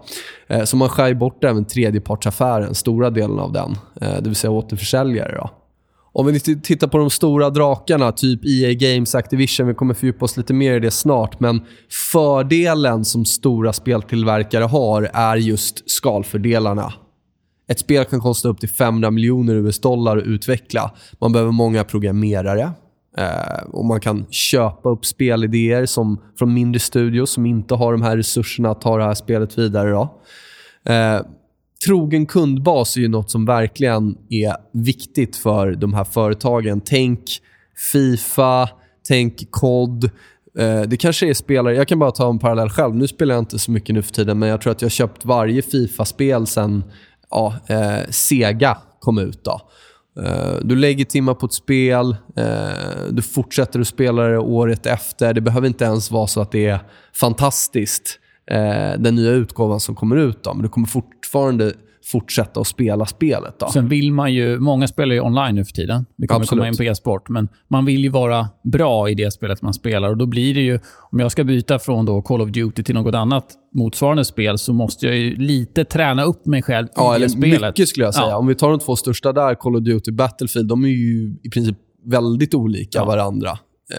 Eh, 0.48 0.64
så 0.64 0.78
man 0.78 0.90
skär 0.90 1.14
bort 1.14 1.44
även 1.44 1.66
tredjepartsaffären, 1.66 2.76
stora 2.76 3.10
delen 3.10 3.40
av 3.40 3.52
den. 3.52 3.76
Eh, 4.02 4.22
det 4.22 4.30
vill 4.30 4.36
säga 4.36 4.52
återförsäljare. 4.52 5.36
Då. 5.36 5.50
Om 6.16 6.26
vi 6.26 6.40
tittar 6.40 6.88
på 6.88 6.98
de 6.98 7.10
stora 7.10 7.50
drakarna, 7.50 8.12
typ 8.12 8.46
EA 8.46 8.74
Games, 8.74 9.16
Activision, 9.16 9.68
vi 9.68 9.74
kommer 9.74 9.94
fördjupa 9.94 10.26
oss 10.26 10.38
lite 10.38 10.54
mer 10.54 10.76
i 10.76 10.80
det 10.80 10.92
snart, 10.92 11.40
men 11.40 11.62
fördelen 12.12 13.06
som 13.06 13.26
stora 13.26 13.74
speltillverkare 13.74 14.64
har 14.64 15.10
är 15.14 15.36
just 15.36 15.92
skalfördelarna. 15.92 16.94
Ett 17.68 17.80
spel 17.80 18.06
kan 18.06 18.20
kosta 18.20 18.50
upp 18.50 18.60
till 18.60 18.70
500 18.70 19.12
miljoner 19.12 19.56
US-dollar 19.56 20.18
att 20.18 20.24
utveckla. 20.24 20.92
Man 21.20 21.32
behöver 21.32 21.52
många 21.52 21.84
programmerare. 21.84 22.72
Eh, 23.18 23.64
och 23.72 23.86
Man 23.86 24.00
kan 24.00 24.26
köpa 24.30 24.90
upp 24.90 25.06
spelidéer 25.06 25.86
som, 25.86 26.22
från 26.40 26.54
mindre 26.54 26.80
studios 26.80 27.30
som 27.30 27.46
inte 27.46 27.76
har 27.76 27.92
de 27.92 28.02
här 28.02 28.18
resurserna 28.18 28.70
att 28.70 28.82
ta 28.82 28.98
det 28.98 29.04
här 29.04 29.14
spelet 29.14 29.58
vidare. 29.58 29.92
Då. 29.92 30.22
Eh, 30.92 31.22
trogen 31.86 32.26
kundbas 32.26 32.98
är 32.98 33.02
ju 33.02 33.08
något 33.08 33.32
som 33.32 33.46
verkligen 33.46 34.18
är 34.30 34.56
viktigt 34.72 35.36
för 35.36 35.72
de 35.72 35.94
här 35.94 36.04
företagen. 36.04 36.82
Tänk 36.86 37.20
Fifa, 37.92 38.70
tänk 39.08 39.52
COD. 39.52 40.04
Eh, 40.60 40.82
det 40.82 40.98
kanske 40.98 41.30
är 41.30 41.34
spelare... 41.34 41.76
Jag 41.76 41.88
kan 41.88 42.00
bara 42.00 42.12
ta 42.12 42.30
en 42.30 42.40
parallell 42.40 42.70
själv. 42.70 42.96
Nu 42.96 43.08
spelar 43.08 43.36
jag 43.36 43.42
inte 43.42 43.60
så 43.60 43.72
mycket 43.72 43.96
nu 43.96 44.02
för 44.02 44.12
tiden, 44.12 44.40
men 44.40 44.50
jag 44.50 44.62
tror 44.62 44.72
att 44.72 44.82
jag 44.82 44.86
har 44.86 44.92
köpt 44.92 45.26
varje 45.26 45.62
Fifa-spel 45.62 46.48
sen 46.48 46.84
ja, 47.30 47.56
eh, 47.68 48.10
Sega 48.10 48.78
kom 49.00 49.18
ut. 49.18 49.44
Då. 49.44 49.62
Eh, 50.22 50.56
du 50.62 50.76
lägger 50.76 51.06
timmar 51.06 51.34
på 51.34 51.46
ett 51.46 51.54
spel, 51.54 52.16
eh, 52.36 53.12
du 53.12 53.22
fortsätter 53.22 53.80
att 53.80 53.88
spela 53.88 54.24
det 54.24 54.38
året 54.38 54.86
efter. 54.86 55.34
Det 55.34 55.42
behöver 55.42 55.68
inte 55.68 55.86
ens 55.86 56.12
vara 56.12 56.28
så 56.28 56.42
att 56.42 56.52
det 56.52 56.66
är 56.66 56.80
fantastiskt 57.14 58.20
eh, 58.52 59.00
den 59.00 59.16
nya 59.16 59.32
utgåvan 59.32 59.80
som 59.80 59.96
kommer 59.96 60.16
ut. 60.16 60.44
Då. 60.44 60.54
Men 60.54 60.64
du 60.64 60.70
kommer 60.70 60.88
fortfarande 60.88 61.74
fortsätta 62.06 62.60
att 62.60 62.68
spela 62.68 63.06
spelet. 63.06 63.60
Då. 63.60 63.68
Sen 63.68 63.90
vill 63.90 64.12
man 64.12 64.34
ju... 64.34 64.60
Många 64.60 64.88
spelar 64.88 65.16
ju 65.16 65.22
online 65.22 65.56
nu 65.56 65.66
för 65.66 65.72
tiden. 65.72 66.06
Vi 66.18 66.28
kommer 66.28 66.42
Absolut. 66.42 66.62
komma 66.62 66.68
in 66.68 66.78
på 66.78 66.84
e-sport. 66.84 67.30
Men 67.30 67.50
man 67.68 67.86
vill 67.86 68.04
ju 68.04 68.10
vara 68.10 68.48
bra 68.64 69.10
i 69.10 69.16
det 69.16 69.32
spelet 69.32 69.62
man 69.62 69.74
spelar. 69.74 70.10
Och 70.10 70.18
Då 70.18 70.26
blir 70.26 70.54
det 70.54 70.62
ju... 70.62 70.80
Om 71.12 71.20
jag 71.20 71.32
ska 71.32 71.44
byta 71.44 71.80
från 71.80 72.06
då 72.06 72.22
Call 72.22 72.42
of 72.42 72.50
Duty 72.50 72.84
till 72.84 72.96
något 72.96 73.16
annat 73.16 73.46
motsvarande 73.74 74.26
spel 74.26 74.58
så 74.58 74.74
måste 74.74 75.06
jag 75.06 75.18
ju 75.18 75.36
lite 75.36 75.86
träna 75.86 76.24
upp 76.24 76.46
mig 76.46 76.62
själv 76.62 76.88
ja, 76.96 77.14
i 77.14 77.16
eller 77.16 77.28
spelet. 77.28 77.62
Mycket 77.62 77.90
skulle 77.90 78.06
jag 78.06 78.14
säga. 78.14 78.28
Ja. 78.28 78.38
Om 78.38 78.48
vi 78.48 78.56
tar 78.56 78.70
de 78.70 78.80
två 78.80 78.96
största 78.96 79.34
där, 79.34 79.56
Call 79.56 79.76
of 79.76 79.84
Duty 79.84 80.12
och 80.12 80.16
Battlefield, 80.16 80.68
de 80.68 80.84
är 80.84 80.90
ju 80.90 81.36
i 81.44 81.50
princip 81.50 81.78
väldigt 82.06 82.54
olika 82.54 83.00
ja. 83.00 83.06
varandra. 83.06 83.50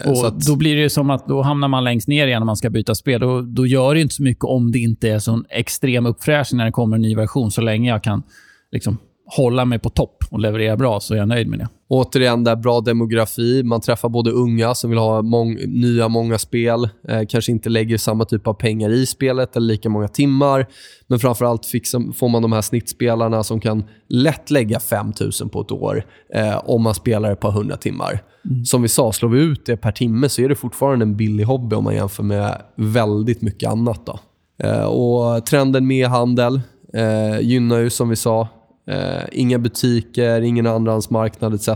Och 0.05 0.27
att... 0.27 0.39
Då 0.39 0.55
blir 0.55 0.75
det 0.75 0.89
som 0.89 1.09
att 1.09 1.27
då 1.27 1.41
hamnar 1.41 1.67
man 1.67 1.83
längst 1.83 2.07
ner 2.07 2.27
igen 2.27 2.39
när 2.39 2.45
man 2.45 2.57
ska 2.57 2.69
byta 2.69 2.95
spel. 2.95 3.21
Då, 3.21 3.41
då 3.41 3.67
gör 3.67 3.95
det 3.95 4.01
inte 4.01 4.15
så 4.15 4.23
mycket 4.23 4.43
om 4.43 4.71
det 4.71 4.79
inte 4.79 5.09
är 5.09 5.19
sån 5.19 5.45
extrem 5.49 6.05
uppfräschning 6.05 6.57
när 6.57 6.65
det 6.65 6.71
kommer 6.71 6.95
en 6.95 7.01
ny 7.01 7.15
version. 7.15 7.51
Så 7.51 7.61
länge 7.61 7.89
jag 7.89 8.03
kan 8.03 8.23
liksom, 8.71 8.97
hålla 9.25 9.65
mig 9.65 9.79
på 9.79 9.89
topp 9.89 10.23
och 10.29 10.39
leverera 10.39 10.77
bra 10.77 10.99
så 10.99 11.13
är 11.13 11.17
jag 11.17 11.27
nöjd 11.27 11.47
med 11.47 11.59
det. 11.59 11.67
Återigen, 11.87 12.43
där 12.43 12.55
bra 12.55 12.81
demografi. 12.81 13.63
Man 13.63 13.81
träffar 13.81 14.09
både 14.09 14.31
unga 14.31 14.75
som 14.75 14.89
vill 14.89 14.99
ha 14.99 15.21
mång 15.21 15.53
nya, 15.67 16.07
många 16.07 16.37
spel. 16.37 16.89
Eh, 17.07 17.21
kanske 17.29 17.51
inte 17.51 17.69
lägger 17.69 17.97
samma 17.97 18.25
typ 18.25 18.47
av 18.47 18.53
pengar 18.53 18.89
i 18.89 19.05
spelet 19.05 19.55
eller 19.55 19.67
lika 19.67 19.89
många 19.89 20.07
timmar. 20.07 20.65
Men 21.07 21.19
framförallt 21.19 21.65
fixar, 21.65 22.13
får 22.13 22.29
man 22.29 22.41
de 22.41 22.51
här 22.51 22.61
snittspelarna 22.61 23.43
som 23.43 23.59
kan 23.59 23.83
lätt 24.09 24.51
lägga 24.51 24.79
5000 24.79 25.49
på 25.49 25.61
ett 25.61 25.71
år 25.71 26.05
eh, 26.33 26.61
om 26.65 26.81
man 26.81 26.95
spelar 26.95 27.31
ett 27.31 27.39
par 27.39 27.51
hundra 27.51 27.77
timmar. 27.77 28.23
Mm. 28.45 28.65
Som 28.65 28.81
vi 28.81 28.87
sa, 28.87 29.11
slår 29.11 29.29
vi 29.29 29.39
ut 29.39 29.65
det 29.65 29.77
per 29.77 29.91
timme 29.91 30.29
så 30.29 30.41
är 30.41 30.49
det 30.49 30.55
fortfarande 30.55 31.05
en 31.05 31.17
billig 31.17 31.43
hobby 31.43 31.75
om 31.75 31.83
man 31.83 31.95
jämför 31.95 32.23
med 32.23 32.61
väldigt 32.75 33.41
mycket 33.41 33.69
annat. 33.69 34.05
Då. 34.05 34.19
Eh, 34.63 34.85
och 34.85 35.45
Trenden 35.45 35.87
med 35.87 36.07
handel 36.07 36.61
eh, 36.93 37.39
gynnar 37.41 37.79
ju, 37.79 37.89
som 37.89 38.09
vi 38.09 38.15
sa, 38.15 38.47
eh, 38.87 39.23
inga 39.31 39.59
butiker, 39.59 40.41
ingen 40.41 40.67
andrahandsmarknad 40.67 41.53
etc. 41.53 41.69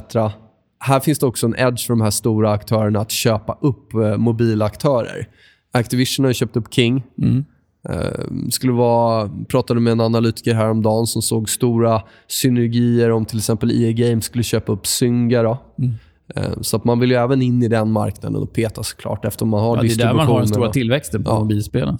Här 0.79 0.99
finns 0.99 1.19
det 1.19 1.25
också 1.25 1.47
en 1.47 1.55
edge 1.55 1.87
för 1.87 1.93
de 1.93 2.01
här 2.01 2.11
stora 2.11 2.51
aktörerna 2.51 2.99
att 2.99 3.11
köpa 3.11 3.57
upp 3.61 3.93
eh, 3.93 4.17
mobilaktörer. 4.17 5.27
Activision 5.71 6.25
har 6.25 6.33
köpt 6.33 6.57
upp 6.57 6.73
King. 6.73 7.03
Mm. 7.21 7.45
Uh, 7.89 8.49
skulle 8.49 8.73
vara, 8.73 9.29
pratade 9.47 9.79
med 9.79 9.91
en 9.91 10.01
analytiker 10.01 10.53
häromdagen 10.53 11.07
som 11.07 11.21
såg 11.21 11.49
stora 11.49 12.01
synergier 12.27 13.11
om 13.11 13.25
till 13.25 13.37
exempel 13.37 13.71
EA 13.71 13.91
Games 13.91 14.25
skulle 14.25 14.43
köpa 14.43 14.71
upp 14.71 14.87
Zynga. 14.87 15.43
Då. 15.43 15.57
Mm. 15.77 15.93
Uh, 16.37 16.61
så 16.61 16.77
att 16.77 16.85
man 16.85 16.99
vill 16.99 17.09
ju 17.11 17.15
även 17.15 17.41
in 17.41 17.63
i 17.63 17.67
den 17.67 17.91
marknaden 17.91 18.41
och 18.41 18.53
peta 18.53 18.83
såklart 18.83 19.25
eftersom 19.25 19.49
man 19.49 19.59
har 19.59 19.77
ja, 19.77 19.81
Det 19.81 19.91
är 19.91 19.97
där 19.97 20.13
man 20.13 20.27
har 20.27 20.39
den 20.39 20.47
stora 20.47 20.71
tillväxten 20.71 21.23
på 21.23 21.31
ja. 21.31 21.39
mobilspelen. 21.39 21.97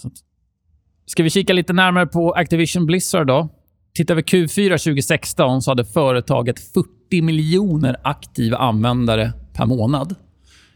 Ska 1.05 1.23
vi 1.23 1.29
kika 1.29 1.53
lite 1.53 1.73
närmare 1.73 2.07
på 2.07 2.31
Activision 2.31 2.85
Blizzard 2.85 3.27
då? 3.27 3.49
Tittar 3.96 4.15
vi 4.15 4.22
Q4 4.22 4.69
2016 4.69 5.62
så 5.62 5.72
hade 5.72 5.86
företaget 5.86 6.60
40 6.60 7.22
miljoner 7.22 7.96
aktiva 8.03 8.58
användare 8.58 9.34
per 9.53 9.65
månad. 9.65 10.15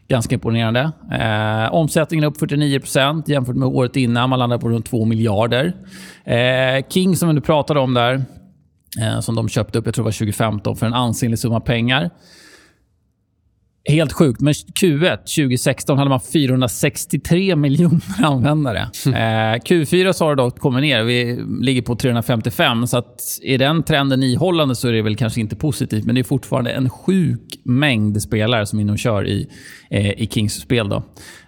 Ganska 0.08 0.34
imponerande. 0.34 0.92
Eh, 1.12 1.74
omsättningen 1.74 2.24
är 2.24 2.28
upp 2.28 2.40
49% 2.40 3.22
jämfört 3.26 3.56
med 3.56 3.68
året 3.68 3.96
innan. 3.96 4.30
Man 4.30 4.38
landar 4.38 4.58
på 4.58 4.68
runt 4.68 4.86
2 4.86 5.04
miljarder. 5.04 5.72
Eh, 6.24 6.86
King, 6.88 7.16
som 7.16 7.34
du 7.34 7.40
pratade 7.40 7.80
om 7.80 7.94
där, 7.94 8.24
eh, 9.00 9.20
som 9.20 9.34
de 9.34 9.48
köpte 9.48 9.78
upp 9.78 9.86
jag 9.86 9.94
tror 9.94 10.02
det 10.02 10.06
var 10.06 10.12
2015 10.12 10.76
för 10.76 10.86
en 10.86 10.94
ansenlig 10.94 11.38
summa 11.38 11.60
pengar. 11.60 12.10
Helt 13.88 14.12
sjukt, 14.12 14.40
men 14.40 14.52
Q1 14.52 15.16
2016 15.16 15.98
hade 15.98 16.10
man 16.10 16.20
463 16.20 17.56
miljoner 17.56 18.00
användare. 18.24 18.80
Eh, 19.06 19.60
Q4 19.60 20.12
så 20.12 20.24
har 20.24 20.36
det 20.36 20.42
dock 20.42 20.58
kommit 20.58 20.82
ner. 20.82 21.02
Vi 21.02 21.44
ligger 21.60 21.82
på 21.82 21.96
355. 21.96 22.86
Så 22.86 22.98
att 22.98 23.20
är 23.42 23.58
den 23.58 23.82
trenden 23.82 24.22
ihållande 24.22 24.74
så 24.74 24.88
är 24.88 24.92
det 24.92 25.02
väl 25.02 25.16
kanske 25.16 25.40
inte 25.40 25.56
positivt. 25.56 26.04
Men 26.04 26.14
det 26.14 26.20
är 26.20 26.24
fortfarande 26.24 26.70
en 26.70 26.90
sjuk 26.90 27.60
mängd 27.64 28.22
spelare 28.22 28.66
som 28.66 28.80
inom 28.80 28.96
kör 28.96 29.26
i, 29.26 29.48
eh, 29.90 30.10
i 30.10 30.28
Kings 30.30 30.54
spel. 30.54 30.88
Då. 30.88 30.96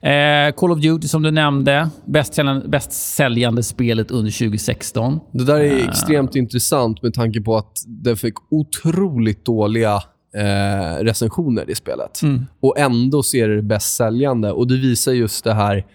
Eh, 0.09 0.53
Call 0.57 0.73
of 0.73 0.81
Duty 0.81 1.09
som 1.09 1.23
du 1.23 1.31
nämnde. 1.31 1.91
Bäst 2.07 2.35
säljande, 2.35 2.69
bäst 2.69 2.93
säljande 2.93 3.63
spelet 3.63 4.11
under 4.11 4.31
2016. 4.31 5.21
Det 5.33 5.45
där 5.45 5.61
är 5.61 5.79
eh. 5.79 5.89
extremt 5.89 6.37
intressant 6.37 7.03
med 7.03 7.15
tanke 7.15 7.41
på 7.41 7.57
att 7.57 7.73
det 7.87 8.17
fick 8.17 8.35
otroligt 8.51 9.45
dåliga 9.45 10.03
eh, 10.37 11.05
recensioner 11.05 11.71
i 11.71 11.75
spelet. 11.75 12.23
Mm. 12.23 12.47
Och 12.61 12.79
ändå 12.79 13.23
ser 13.23 13.49
det 13.49 13.63
bäst 13.63 13.97
säljande. 13.97 14.53
Och 14.53 14.69
det 14.69 14.77
visar 14.77 15.13
just 15.13 15.45
det 15.45 15.55
här 15.55 15.87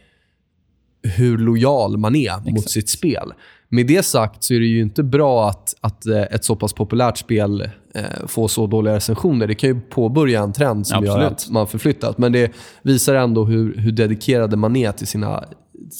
hur 1.03 1.37
lojal 1.37 1.97
man 1.97 2.15
är 2.15 2.29
Exakt. 2.29 2.51
mot 2.51 2.69
sitt 2.69 2.89
spel. 2.89 3.33
Med 3.69 3.87
det 3.87 4.05
sagt 4.05 4.43
så 4.43 4.53
är 4.53 4.59
det 4.59 4.65
ju 4.65 4.81
inte 4.81 5.03
bra 5.03 5.49
att, 5.49 5.73
att 5.81 6.05
eh, 6.05 6.21
ett 6.21 6.43
så 6.43 6.55
pass 6.55 6.73
populärt 6.73 7.17
spel 7.17 7.61
eh, 7.93 8.27
får 8.27 8.47
så 8.47 8.67
dåliga 8.67 8.95
recensioner. 8.95 9.47
Det 9.47 9.55
kan 9.55 9.69
ju 9.69 9.81
påbörja 9.81 10.43
en 10.43 10.53
trend 10.53 10.87
som 10.87 10.97
Absolut. 10.97 11.21
gör 11.21 11.27
att 11.27 11.49
man 11.49 11.67
förflyttat. 11.67 12.17
Men 12.17 12.31
det 12.31 12.51
visar 12.81 13.15
ändå 13.15 13.45
hur, 13.45 13.77
hur 13.77 13.91
dedikerade 13.91 14.55
man 14.57 14.75
är 14.75 14.91
till 14.91 15.07
sina, 15.07 15.45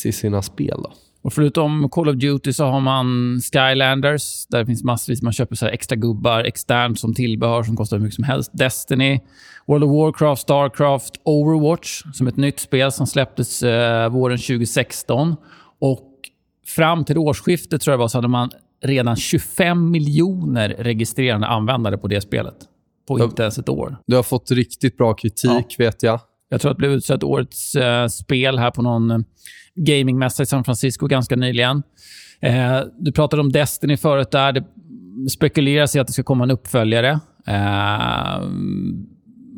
till 0.02 0.14
sina 0.14 0.42
spel. 0.42 0.80
Då. 0.84 0.92
Och 1.22 1.34
förutom 1.34 1.90
Call 1.90 2.10
of 2.10 2.16
Duty 2.16 2.54
så 2.54 2.66
har 2.66 2.80
man 2.80 3.40
Skylanders, 3.42 4.46
där 4.48 4.60
det 4.60 4.66
finns 4.66 4.84
massvis. 4.84 5.22
Man 5.22 5.34
köper 5.34 5.56
så 5.56 5.66
extra 5.68 5.96
gubbar 5.96 6.44
externt 6.44 7.00
som 7.00 7.14
tillbehör 7.14 7.64
som 7.64 7.76
kostar 7.76 7.98
hur 7.98 8.04
mycket 8.04 8.16
som 8.16 8.24
helst. 8.24 8.52
Destiny, 8.54 9.20
World 9.68 9.84
of 9.84 9.92
Warcraft, 9.92 10.42
Starcraft, 10.42 11.14
Overwatch 11.24 12.04
som 12.14 12.28
ett 12.28 12.38
nytt 12.38 12.60
spel 12.60 12.92
som 12.92 13.08
släpptes 13.08 13.64
eh, 13.64 14.10
våren 14.10 14.38
2016. 14.38 15.36
Och 15.80 16.08
fram 16.68 17.06
till 17.06 17.18
årsskiftet 17.18 17.82
tror 17.82 17.94
jag 17.94 17.98
var, 17.98 18.08
så 18.08 18.18
hade 18.18 18.28
man 18.28 18.50
redan 18.84 19.16
25 19.16 19.92
miljoner 19.92 20.70
registrerade 20.70 21.48
användare 21.48 21.98
på 21.98 22.08
det 22.08 22.22
spelet. 22.22 22.56
På 23.08 23.20
inte 23.20 23.42
ens 23.42 23.58
ett 23.58 23.70
år. 23.70 23.98
Du 24.08 24.16
har 24.16 24.24
fått 24.24 24.52
riktigt 24.52 24.98
bra 24.98 25.14
kritik, 25.14 25.66
ja. 25.78 25.86
vet 25.86 26.04
jag. 26.04 26.20
Jag 26.52 26.62
tror 26.62 26.72
att 26.72 26.78
det 26.78 26.80
blev 26.80 26.92
utsett 26.92 27.24
årets 27.24 27.76
eh, 27.76 28.08
spel 28.08 28.60
här 28.60 28.72
på 28.72 28.82
någon 28.82 29.12
eh, 29.12 29.18
gamingmässa 29.76 30.44
i 30.44 30.46
San 30.46 30.64
Francisco 30.64 31.08
ganska 31.08 31.36
nyligen. 31.36 31.84
Eh, 32.42 32.80
du 33.00 33.12
pratade 33.12 33.42
om 33.42 33.52
Destiny 33.52 33.98
förut. 33.98 34.32
där. 34.32 34.52
Det 34.52 34.64
spekuleras 35.30 35.96
i 35.96 36.00
att 36.00 36.08
det 36.08 36.14
ska 36.14 36.24
komma 36.24 36.44
en 36.44 36.52
uppföljare. 36.52 37.20
Eh, 37.48 38.42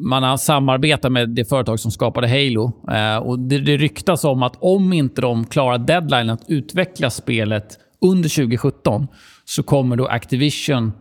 man 0.10 0.24
har 0.24 0.38
samarbetat 0.38 1.12
med 1.12 1.30
det 1.30 1.46
företag 1.46 1.80
som 1.80 1.92
skapade 1.92 2.28
Halo. 2.28 2.72
Eh, 2.92 3.18
och 3.18 3.40
det, 3.40 3.60
det 3.60 3.78
ryktas 3.78 4.24
om 4.24 4.44
att 4.44 4.56
om 4.60 4.94
inte 4.94 5.22
de 5.22 5.46
klarar 5.46 5.78
deadline 5.78 6.30
att 6.30 6.46
utveckla 6.48 7.10
spelet 7.10 7.80
under 8.02 8.30
2017 8.30 9.08
så 9.46 9.64
kommer 9.64 9.96
då 9.96 10.06
Activision 10.08 10.92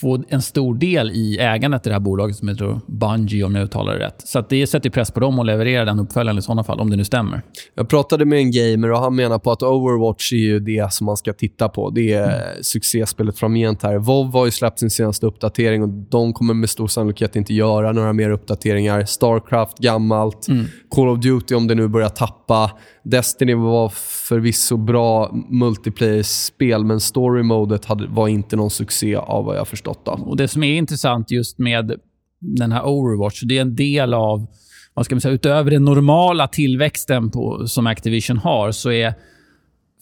få 0.00 0.24
en 0.28 0.42
stor 0.42 0.74
del 0.74 1.10
i 1.10 1.38
ägandet 1.38 1.86
i 1.86 1.88
det 1.88 1.94
här 1.94 2.00
bolaget 2.00 2.36
som 2.36 2.48
heter 2.48 2.80
Bungie, 2.86 3.44
om 3.44 3.54
jag 3.54 3.64
uttalar 3.64 3.92
det 3.92 4.06
rätt. 4.06 4.22
Så 4.24 4.44
det 4.48 4.66
sätter 4.66 4.90
press 4.90 5.10
på 5.10 5.20
dem 5.20 5.38
att 5.38 5.46
leverera 5.46 5.84
den 5.84 5.98
uppföljaren 5.98 6.38
i 6.38 6.42
sådana 6.42 6.64
fall, 6.64 6.80
om 6.80 6.90
det 6.90 6.96
nu 6.96 7.04
stämmer. 7.04 7.42
Jag 7.74 7.88
pratade 7.88 8.24
med 8.24 8.38
en 8.38 8.50
gamer 8.50 8.92
och 8.92 8.98
han 8.98 9.14
menar 9.14 9.38
på 9.38 9.52
att 9.52 9.62
Overwatch 9.62 10.32
är 10.32 10.36
ju 10.36 10.60
det 10.60 10.92
som 10.92 11.04
man 11.04 11.16
ska 11.16 11.32
titta 11.32 11.68
på. 11.68 11.90
Det 11.90 12.12
är 12.12 12.50
mm. 12.50 12.62
succéspelet 12.62 13.38
framgent 13.38 13.82
här. 13.82 13.98
WoW 13.98 14.32
har 14.32 14.44
ju 14.44 14.50
släppt 14.50 14.78
sin 14.78 14.90
senaste 14.90 15.26
uppdatering 15.26 15.82
och 15.82 15.88
de 15.88 16.32
kommer 16.32 16.54
med 16.54 16.70
stor 16.70 16.86
sannolikhet 16.86 17.36
inte 17.36 17.54
göra 17.54 17.92
några 17.92 18.12
mer 18.12 18.30
uppdateringar. 18.30 19.04
Starcraft, 19.04 19.78
gammalt. 19.78 20.48
Mm. 20.48 20.64
Call 20.90 21.08
of 21.08 21.20
Duty, 21.20 21.54
om 21.54 21.66
det 21.66 21.74
nu 21.74 21.88
börjar 21.88 22.08
tappa. 22.08 22.70
Destiny 23.04 23.54
var 23.54 23.88
förvisso 24.28 24.76
bra 24.76 25.30
multiplayer-spel, 25.48 26.84
men 26.84 27.00
story-modet 27.00 27.86
var 28.08 28.28
inte 28.28 28.56
någon 28.56 28.70
succé 28.70 29.16
av 29.16 29.44
vad 29.44 29.56
jag 29.56 29.68
förstått. 29.84 30.04
Då. 30.04 30.12
Och 30.12 30.36
Det 30.36 30.48
som 30.48 30.62
är 30.62 30.76
intressant 30.76 31.30
just 31.30 31.58
med 31.58 31.92
den 32.40 32.72
här 32.72 32.86
Overwatch, 32.86 33.40
det 33.42 33.58
är 33.58 33.62
en 33.62 33.76
del 33.76 34.14
av, 34.14 34.46
vad 34.94 35.04
ska 35.04 35.14
man 35.14 35.20
säga, 35.20 35.34
utöver 35.34 35.70
den 35.70 35.84
normala 35.84 36.48
tillväxten 36.48 37.30
på, 37.30 37.66
som 37.66 37.86
Activision 37.86 38.38
har, 38.38 38.72
så 38.72 38.90
är 38.90 39.14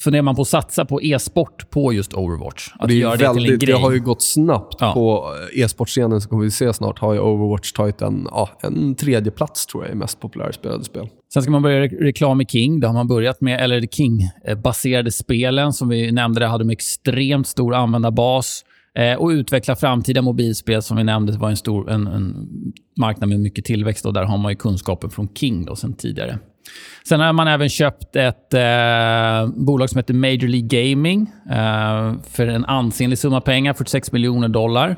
funderar 0.01 0.23
man 0.23 0.37
på 0.37 0.43
att 0.43 0.49
satsa 0.49 0.85
på 0.85 1.03
e-sport 1.03 1.71
på 1.71 1.93
just 1.93 2.15
Overwatch. 2.15 2.69
Att 2.79 2.89
det, 2.89 2.95
göra 2.95 3.17
det, 3.17 3.25
väldigt, 3.25 3.45
till 3.45 3.53
en 3.53 3.59
grej. 3.59 3.75
det 3.75 3.81
har 3.81 3.93
ju 3.93 4.01
gått 4.01 4.23
snabbt. 4.23 4.77
Ja. 4.81 4.93
På 4.93 5.35
e-sportscenen 5.55 6.21
som 6.21 6.29
kommer 6.29 6.45
vi 6.45 6.51
se 6.51 6.73
snart 6.73 6.99
har 6.99 7.15
ju 7.15 7.21
Overwatch 7.21 7.73
tagit 7.73 8.03
en, 8.03 8.29
ja, 8.31 8.51
en 8.63 8.95
tredje 8.95 9.33
plats 9.33 9.67
tror 9.67 9.85
jag 9.85 9.93
i 9.93 9.95
mest 9.95 10.21
populära 10.21 10.53
spelade 10.53 10.85
spel. 10.85 11.09
Sen 11.33 11.43
ska 11.43 11.51
man 11.53 11.63
börja 11.63 11.81
reklam 11.83 12.41
i 12.41 12.47
King. 12.47 12.81
Det 12.81 12.87
har 12.87 12.95
man 12.95 13.09
börjat 13.09 13.41
med. 13.41 13.61
Eller 13.61 13.81
King-baserade 13.81 15.11
spelen 15.11 15.73
som 15.73 15.89
vi 15.89 16.13
nämnde. 16.13 16.41
Det 16.41 16.47
hade 16.47 16.65
en 16.65 16.71
extremt 16.71 17.47
stor 17.47 17.75
användarbas. 17.75 18.65
Eh, 18.95 19.15
och 19.15 19.29
utveckla 19.29 19.77
framtida 19.77 20.23
mobilspel 20.23 20.83
som 20.83 20.97
vi 20.97 21.05
nämnde 21.05 21.33
var 21.33 21.51
en, 21.51 21.57
stor, 21.57 21.91
en, 21.91 22.07
en 22.07 22.49
marknad 22.97 23.29
med 23.29 23.41
mycket 23.41 23.65
tillväxt. 23.65 24.07
Och 24.07 24.13
där 24.13 24.25
har 24.25 24.39
man 24.39 24.53
ju 24.53 24.57
kunskapen 24.57 25.11
från 25.11 25.29
King 25.35 25.65
då, 25.65 25.77
sen 25.77 25.93
tidigare. 25.93 26.39
Sen 27.09 27.21
har 27.21 27.33
man 27.33 27.49
även 27.49 27.69
köpt 27.69 28.17
ett 28.17 28.55
eh, 28.55 29.47
bolag 29.57 29.91
som 29.91 29.99
heter 29.99 30.15
Major 30.15 30.49
League 30.49 30.69
Gaming 30.69 31.31
eh, 31.51 32.15
för 32.23 32.47
en 32.47 32.65
ansenlig 32.65 33.19
summa 33.19 33.41
pengar, 33.41 33.75
46 33.75 34.13
miljoner 34.13 34.49
dollar. 34.49 34.97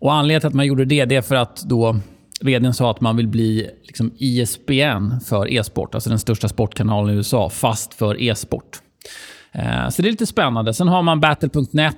Och 0.00 0.12
Anledningen 0.12 0.40
till 0.40 0.48
att 0.48 0.54
man 0.54 0.66
gjorde 0.66 0.84
det, 0.84 1.04
det 1.04 1.16
är 1.16 1.22
för 1.22 1.34
att 1.34 1.62
då 1.62 1.96
vdn 2.40 2.74
sa 2.74 2.90
att 2.90 3.00
man 3.00 3.16
vill 3.16 3.28
bli 3.28 3.70
liksom 3.82 4.12
ISBN 4.16 5.20
för 5.26 5.52
e-sport, 5.52 5.94
alltså 5.94 6.10
den 6.10 6.18
största 6.18 6.48
sportkanalen 6.48 7.14
i 7.14 7.16
USA, 7.16 7.50
fast 7.50 7.94
för 7.94 8.22
e-sport. 8.22 8.78
Eh, 9.52 9.88
så 9.88 10.02
det 10.02 10.08
är 10.08 10.10
lite 10.10 10.26
spännande. 10.26 10.74
Sen 10.74 10.88
har 10.88 11.02
man 11.02 11.20
Battle.net 11.20 11.96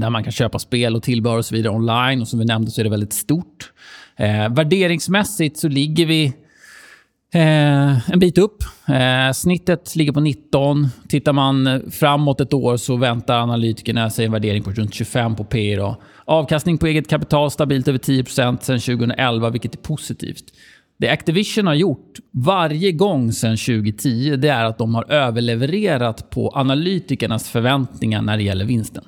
där 0.00 0.10
man 0.10 0.22
kan 0.22 0.32
köpa 0.32 0.58
spel 0.58 0.96
och 0.96 1.02
tillbehör 1.02 1.38
och 1.38 1.44
så 1.44 1.54
vidare 1.54 1.72
online. 1.72 2.20
Och 2.20 2.28
Som 2.28 2.38
vi 2.38 2.44
nämnde 2.44 2.70
så 2.70 2.80
är 2.80 2.84
det 2.84 2.90
väldigt 2.90 3.12
stort. 3.12 3.72
Eh, 4.16 4.54
värderingsmässigt 4.54 5.58
så 5.58 5.68
ligger 5.68 6.06
vi 6.06 6.32
Eh, 7.34 8.10
en 8.10 8.18
bit 8.18 8.38
upp. 8.38 8.62
Eh, 8.88 9.32
snittet 9.32 9.96
ligger 9.96 10.12
på 10.12 10.20
19. 10.20 10.88
Tittar 11.08 11.32
man 11.32 11.82
framåt 11.90 12.40
ett 12.40 12.54
år 12.54 12.76
så 12.76 12.96
väntar 12.96 13.38
analytikerna 13.38 14.10
sig 14.10 14.24
en 14.24 14.32
värdering 14.32 14.62
på 14.62 14.70
runt 14.70 14.94
25 14.94 15.36
på 15.36 15.44
P 15.44 15.76
då. 15.76 16.02
Avkastning 16.24 16.78
på 16.78 16.86
eget 16.86 17.08
kapital 17.08 17.50
stabilt 17.50 17.88
över 17.88 17.98
10% 17.98 18.62
sedan 18.62 18.80
2011, 18.80 19.50
vilket 19.50 19.74
är 19.74 19.78
positivt. 19.78 20.44
Det 20.98 21.08
Activision 21.08 21.66
har 21.66 21.74
gjort 21.74 22.12
varje 22.32 22.92
gång 22.92 23.32
sedan 23.32 23.56
2010 23.56 24.36
det 24.36 24.48
är 24.48 24.64
att 24.64 24.78
de 24.78 24.94
har 24.94 25.10
överlevererat 25.10 26.30
på 26.30 26.52
analytikernas 26.54 27.48
förväntningar 27.48 28.22
när 28.22 28.36
det 28.36 28.42
gäller 28.42 28.64
vinsten 28.64 29.04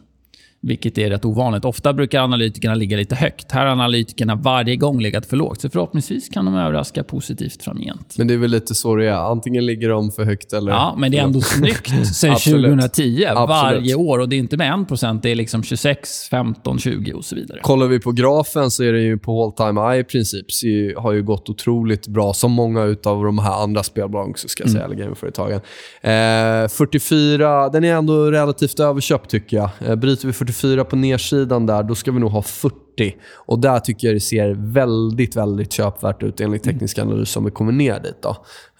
vilket 0.60 0.98
är 0.98 1.10
rätt 1.10 1.24
ovanligt. 1.24 1.64
Ofta 1.64 1.92
brukar 1.92 2.20
analytikerna 2.22 2.74
ligga 2.74 2.96
lite 2.96 3.14
högt. 3.14 3.52
Här 3.52 3.60
har 3.66 3.72
analytikerna 3.72 4.34
varje 4.34 4.76
gång 4.76 5.00
legat 5.00 5.26
för 5.26 5.36
lågt. 5.36 5.60
Så 5.60 5.70
förhoppningsvis 5.70 6.28
kan 6.28 6.44
de 6.44 6.54
överraska 6.54 7.04
positivt 7.04 7.62
framgent. 7.62 8.14
Men 8.18 8.26
det 8.28 8.34
är 8.34 8.38
väl 8.38 8.50
lite 8.50 8.74
så 8.74 8.94
det 8.96 9.06
är. 9.06 9.12
Antingen 9.12 9.66
ligger 9.66 9.88
de 9.88 10.10
för 10.10 10.24
högt 10.24 10.52
eller... 10.52 10.72
Ja, 10.72 10.94
men 10.98 11.10
det 11.10 11.18
är 11.18 11.22
ändå 11.22 11.40
snyggt 11.58 11.88
sen 12.16 12.30
Absolut. 12.32 12.64
2010. 12.80 13.24
Absolut. 13.28 13.48
Varje 13.48 13.94
år. 13.94 14.18
Och 14.18 14.28
det 14.28 14.36
är 14.36 14.38
inte 14.38 14.56
med 14.56 14.72
1%, 14.72 15.20
det 15.22 15.30
är 15.30 15.34
liksom 15.34 15.62
26, 15.62 16.28
15, 16.28 16.78
20 16.78 17.12
och 17.12 17.24
så 17.24 17.34
vidare. 17.34 17.58
Kollar 17.62 17.86
vi 17.86 18.00
på 18.00 18.12
grafen 18.12 18.70
så 18.70 18.82
är 18.84 18.92
det 18.92 19.00
ju 19.02 19.18
på 19.18 19.44
all 19.44 19.52
time 19.52 19.80
high 19.90 20.00
i 20.00 20.04
princip. 20.04 20.46
Ju- 20.64 20.94
har 20.96 21.12
ju 21.12 21.22
gått 21.22 21.48
otroligt 21.48 22.08
bra, 22.08 22.32
som 22.32 22.52
många 22.52 22.80
av 23.04 23.24
de 23.24 23.38
här 23.38 23.62
andra 23.62 23.82
spelbolagen, 23.82 24.34
ska 24.36 24.62
jag 24.62 24.70
säga, 24.70 24.84
eller 24.84 24.94
gamingföretagen. 24.96 25.60
Eh, 26.02 26.68
44, 26.68 27.68
den 27.68 27.84
är 27.84 27.94
ändå 27.94 28.30
relativt 28.30 28.80
överköpt 28.80 29.30
tycker 29.30 29.56
jag. 29.56 29.70
Eh, 29.86 29.94
bryter 29.96 30.26
vi 30.26 30.32
44 30.32 30.47
på 30.84 30.96
nedsidan 30.96 31.66
där, 31.66 31.82
då 31.82 31.94
ska 31.94 32.12
vi 32.12 32.20
nog 32.20 32.30
ha 32.30 32.42
40. 32.42 32.74
Och 33.34 33.58
där 33.58 33.80
tycker 33.80 34.06
jag 34.06 34.16
det 34.16 34.20
ser 34.20 34.72
väldigt, 34.72 35.36
väldigt 35.36 35.72
köpvärt 35.72 36.22
ut 36.22 36.40
enligt 36.40 36.62
teknisk 36.62 36.98
analys 36.98 37.36
om 37.36 37.44
vi 37.44 37.50
kommer 37.50 37.72
ner 37.72 38.00
dit. 38.00 38.22
Då. 38.22 38.36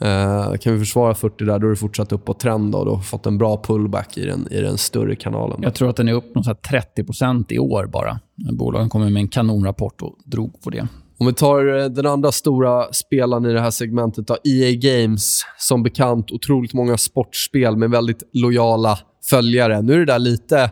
Eh, 0.07 0.55
kan 0.57 0.73
vi 0.73 0.79
försvara 0.79 1.15
40 1.15 1.45
där, 1.45 1.59
då 1.59 1.67
är 1.67 1.71
det 1.71 1.77
fortsatt 1.77 2.13
uppåt 2.13 2.41
trend 2.41 2.75
och 2.75 2.85
då 2.85 2.95
har 2.95 3.03
fått 3.03 3.27
en 3.27 3.39
bra 3.39 3.63
pullback 3.63 4.19
i 4.19 4.27
den, 4.27 4.49
i 4.51 4.61
den 4.61 4.79
större 4.79 5.17
kanalen. 5.17 5.61
Jag 5.63 5.75
tror 5.75 5.91
att 5.91 5.97
den 5.97 6.09
är 6.09 6.13
upp 6.13 6.35
någon 6.35 6.45
så 6.45 6.51
här 6.51 6.83
30% 6.97 7.53
i 7.53 7.59
år 7.59 7.87
bara. 7.87 8.21
Bolagen 8.53 8.89
kommer 8.89 9.11
med 9.11 9.21
en 9.21 9.29
kanonrapport 9.29 10.03
och 10.03 10.17
drog 10.25 10.63
på 10.63 10.71
det. 10.71 10.89
Om 11.21 11.27
vi 11.27 11.33
tar 11.33 11.79
eh, 11.79 11.85
den 11.85 12.07
andra 12.07 12.33
stora 12.33 12.93
spelaren 12.93 13.47
i 13.47 13.53
det 13.53 13.61
här 13.61 13.71
segmentet, 13.71 14.27
då, 14.27 14.37
EA 14.45 14.73
Games. 14.73 15.43
Som 15.59 15.83
bekant 15.83 16.31
otroligt 16.31 16.75
många 16.75 16.97
sportspel 16.97 17.77
med 17.77 17.91
väldigt 17.91 18.23
lojala 18.33 18.99
följare. 19.31 19.83
Nu 19.83 19.93
är 19.93 19.99
det 19.99 20.05
där 20.05 20.19
lite 20.19 20.71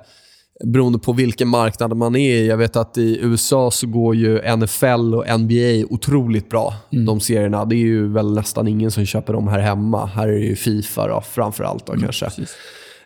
beroende 0.65 0.99
på 0.99 1.13
vilken 1.13 1.49
marknad 1.49 1.97
man 1.97 2.17
är 2.17 2.35
i. 2.35 2.47
Jag 2.47 2.57
vet 2.57 2.77
att 2.77 2.99
i 2.99 3.19
USA 3.23 3.71
så 3.71 3.87
går 3.87 4.15
ju 4.15 4.57
NFL 4.57 5.15
och 5.15 5.41
NBA 5.41 5.87
otroligt 5.91 6.51
bra, 6.51 6.75
de 6.91 7.21
serierna. 7.21 7.65
Det 7.65 7.75
är 7.75 7.87
ju 7.87 8.13
väl 8.13 8.35
nästan 8.35 8.69
ingen 8.69 8.91
som 8.91 9.07
köper 9.07 9.33
dem 9.33 9.49
här 9.49 9.59
hemma. 9.59 10.07
Här 10.07 10.29
är 10.29 10.33
det 10.33 10.47
ju 10.47 10.57
Fifa 10.57 11.09
då, 11.09 11.21
framför 11.21 11.65
allt. 11.65 11.87
Då, 11.87 11.93
kanske. 11.93 12.25
Precis. 12.25 12.57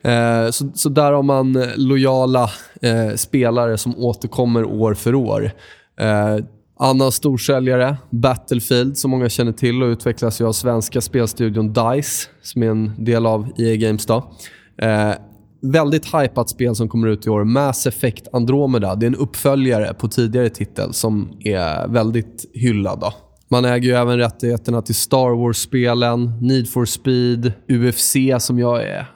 Eh, 0.03 0.51
så, 0.51 0.71
så 0.75 0.89
där 0.89 1.13
har 1.13 1.23
man 1.23 1.57
eh, 1.57 1.69
lojala 1.77 2.51
eh, 2.83 3.15
spelare 3.17 3.79
som 3.79 3.99
återkommer 3.99 4.65
år 4.65 4.95
för 4.95 5.15
år. 5.15 5.51
Eh, 6.01 6.37
annan 6.79 7.13
storsäljare, 7.13 7.97
Battlefield, 8.11 8.99
som 8.99 9.11
många 9.11 9.29
känner 9.29 9.53
till 9.53 9.83
och 9.83 9.87
utvecklas 9.87 10.41
ju 10.41 10.47
av 10.47 10.53
svenska 10.53 11.01
spelstudion 11.01 11.73
DICE, 11.73 12.29
som 12.43 12.63
är 12.63 12.71
en 12.71 13.05
del 13.05 13.27
av 13.27 13.49
EA 13.57 13.77
Games. 13.77 14.07
Då. 14.07 14.33
Väldigt 15.63 16.15
hypat 16.15 16.51
spel 16.51 16.75
som 16.75 16.89
kommer 16.89 17.09
ut 17.09 17.27
i 17.27 17.31
år, 17.31 17.45
Mass 17.45 17.87
Effect 17.87 18.29
Andromeda. 18.33 18.95
Det 18.95 19.07
är 19.07 19.09
en 19.09 19.15
uppföljare 19.17 19.95
på 19.95 20.09
tidigare 20.09 20.49
titel 20.49 20.93
som 20.93 21.33
är 21.41 21.89
väldigt 21.89 22.51
hyllad. 22.55 23.01
Då. 23.01 23.13
Man 23.51 23.65
äger 23.65 23.89
ju 23.89 23.95
även 23.95 24.19
rättigheterna 24.19 24.83
till 24.83 24.95
Star 24.95 25.37
Wars-spelen, 25.37 26.33
Need 26.41 26.69
for 26.69 26.85
Speed, 26.85 27.53
UFC 27.69 28.17
som 28.45 28.59
jag 28.59 28.83
är 28.83 29.07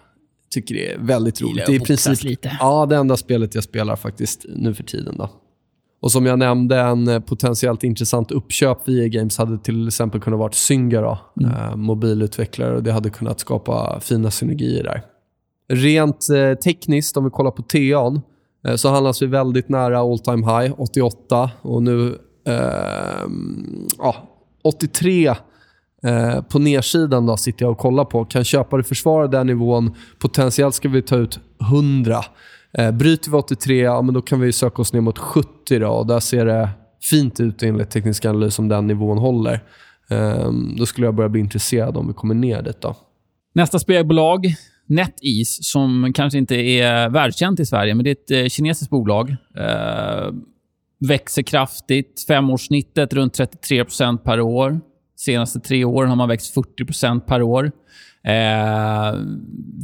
tycker 0.51 0.75
det 0.75 0.93
är 0.93 0.99
väldigt 0.99 1.43
roligt. 1.43 1.67
Det 1.67 1.75
är 1.75 1.81
princip 1.81 2.23
lite. 2.23 2.57
Ja, 2.61 2.87
det 2.87 2.97
enda 2.97 3.17
spelet 3.17 3.55
jag 3.55 3.65
spelar 3.65 3.97
faktiskt 3.97 4.45
nu 4.49 4.75
för 4.75 4.83
tiden. 4.85 5.15
Då. 5.19 5.31
Och 6.03 6.13
som 6.13 6.27
jag 6.27 6.39
nämnde, 6.39 6.81
en 6.81 7.09
eh, 7.09 7.21
potentiellt 7.21 7.85
intressant 7.85 8.31
uppköp 8.31 8.89
via 8.89 9.09
Games 9.09 9.39
hade 9.39 9.59
till 9.59 9.87
exempel 9.89 10.21
kunnat 10.21 10.39
vara 10.39 10.53
Zynga, 10.53 11.01
då, 11.01 11.19
Mm. 11.41 11.53
eh, 11.53 11.77
mobilutvecklare. 11.77 12.77
Och 12.77 12.83
det 12.83 12.93
hade 12.93 13.11
kunnat 13.11 13.41
skapa 13.41 14.01
fina 14.01 14.31
synergier 14.31 14.85
där. 14.85 15.03
Rent 15.69 16.31
eh, 16.31 16.55
tekniskt, 16.55 17.17
om 17.17 17.25
vi 17.25 17.31
kollar 17.31 17.51
på 17.51 17.63
TA'n, 17.63 18.21
eh, 18.67 18.75
så 18.75 18.89
handlas 18.89 19.23
vi 19.23 19.27
väldigt 19.27 19.69
nära 19.69 19.99
all 19.99 20.19
time 20.19 20.47
high, 20.47 20.81
88. 20.81 21.51
Och 21.63 21.83
nu 21.83 22.19
Eh, 22.47 23.29
ja, 23.99 24.17
83 24.65 25.27
eh, 25.27 26.43
på 26.43 26.59
nedsidan 26.59 27.27
då, 27.27 27.37
sitter 27.37 27.65
jag 27.65 27.73
och 27.73 27.79
kollar 27.79 28.05
på. 28.05 28.25
Kan 28.25 28.45
köpare 28.45 28.83
försvara 28.83 29.27
den 29.27 29.47
nivån? 29.47 29.95
Potentiellt 30.19 30.75
ska 30.75 30.89
vi 30.89 31.03
ta 31.03 31.17
ut 31.17 31.39
100. 31.61 32.25
Eh, 32.73 32.91
bryter 32.91 33.31
vi 33.31 33.37
83, 33.37 33.81
ja, 33.81 34.03
men 34.03 34.15
då 34.15 34.23
kan 34.23 34.41
vi 34.41 34.53
söka 34.53 34.83
oss 34.83 34.93
ner 34.93 35.01
mot 35.01 35.19
70. 35.19 35.79
Då, 35.79 35.89
och 35.89 36.07
där 36.07 36.21
ser 36.21 36.47
det 36.47 36.69
fint 37.03 37.41
ut 37.41 37.63
enligt 37.63 37.91
teknisk 37.91 38.25
analys 38.25 38.59
om 38.59 38.69
den 38.69 38.87
nivån 38.87 39.19
håller. 39.19 39.61
Ehm, 40.09 40.77
då 40.77 40.87
skulle 40.87 41.07
jag 41.07 41.15
börja 41.15 41.29
bli 41.29 41.41
intresserad 41.41 41.97
om 41.97 42.09
vi 42.09 42.15
kommer 42.15 42.35
ner 42.35 42.63
dit. 42.63 42.81
Då. 42.81 42.97
Nästa 43.55 43.79
spelbolag, 43.79 44.47
NetEase, 44.87 45.63
som 45.63 46.13
kanske 46.15 46.39
inte 46.39 46.55
är 46.55 47.09
världskänt 47.09 47.61
i 47.61 47.67
Sverige, 47.67 47.95
men 47.95 48.05
det 48.05 48.11
är 48.11 48.13
ett 48.13 48.45
eh, 48.45 48.49
kinesiskt 48.49 48.91
bolag. 48.91 49.37
Eh, 49.59 50.33
växer 51.09 51.43
kraftigt. 51.43 52.25
Femårssnittet 52.27 53.13
runt 53.13 53.39
33% 53.39 54.19
per 54.19 54.41
år. 54.41 54.81
senaste 55.17 55.61
tre 55.61 55.85
åren 55.85 56.09
har 56.09 56.17
man 56.17 56.29
växt 56.29 56.57
40% 56.57 57.21
per 57.21 57.43
år. 57.43 57.73
Eh, 58.25 59.15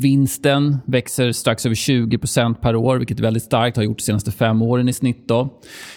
vinsten 0.02 0.78
växer 0.86 1.32
strax 1.32 1.66
över 1.66 1.74
20% 1.74 2.54
per 2.54 2.76
år, 2.76 2.96
vilket 2.96 3.18
är 3.18 3.22
väldigt 3.22 3.42
starkt. 3.42 3.76
Har 3.76 3.84
gjort 3.84 3.98
de 3.98 4.02
senaste 4.02 4.32
fem 4.32 4.62
åren 4.62 4.88
i 4.88 4.92
snitt. 4.92 5.28
Då. 5.28 5.40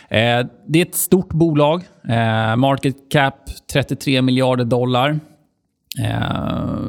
Eh, 0.09 0.45
det 0.67 0.81
är 0.81 0.85
ett 0.85 0.95
stort 0.95 1.29
bolag. 1.29 1.83
Eh, 2.09 2.55
market 2.55 2.95
cap 3.11 3.35
33 3.73 4.21
miljarder 4.21 4.65
dollar. 4.65 5.19
Eh, 6.03 6.79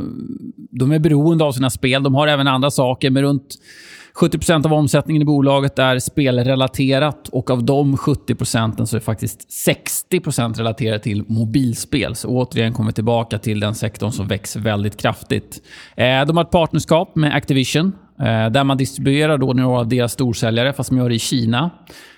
de 0.78 0.92
är 0.92 0.98
beroende 0.98 1.44
av 1.44 1.52
sina 1.52 1.70
spel. 1.70 2.02
De 2.02 2.14
har 2.14 2.26
även 2.26 2.48
andra 2.48 2.70
saker, 2.70 3.10
men 3.10 3.22
runt 3.22 3.58
70% 4.14 4.66
av 4.66 4.72
omsättningen 4.72 5.22
i 5.22 5.24
bolaget 5.24 5.78
är 5.78 5.98
spelrelaterat 5.98 7.28
och 7.28 7.50
av 7.50 7.64
de 7.64 7.96
70 7.96 8.34
procenten 8.34 8.86
så 8.86 8.96
är 8.96 9.00
faktiskt 9.00 9.48
60% 10.10 10.54
relaterat 10.58 11.02
till 11.02 11.24
mobilspel. 11.26 12.14
Så 12.14 12.28
återigen 12.28 12.72
kommer 12.72 12.90
vi 12.90 12.94
tillbaka 12.94 13.38
till 13.38 13.60
den 13.60 13.74
sektorn 13.74 14.12
som 14.12 14.28
växer 14.28 14.60
väldigt 14.60 14.96
kraftigt. 14.96 15.62
Eh, 15.96 16.26
de 16.26 16.36
har 16.36 16.44
ett 16.44 16.50
partnerskap 16.50 17.16
med 17.16 17.34
Activision 17.34 17.92
eh, 18.20 18.50
där 18.50 18.64
man 18.64 18.76
distribuerar 18.76 19.38
då 19.38 19.52
några 19.52 19.78
av 19.78 19.88
deras 19.88 20.12
storsäljare, 20.12 20.72
fast 20.72 20.90
man 20.90 21.00
gör 21.00 21.08
det 21.08 21.14
i 21.14 21.18
Kina. 21.18 21.70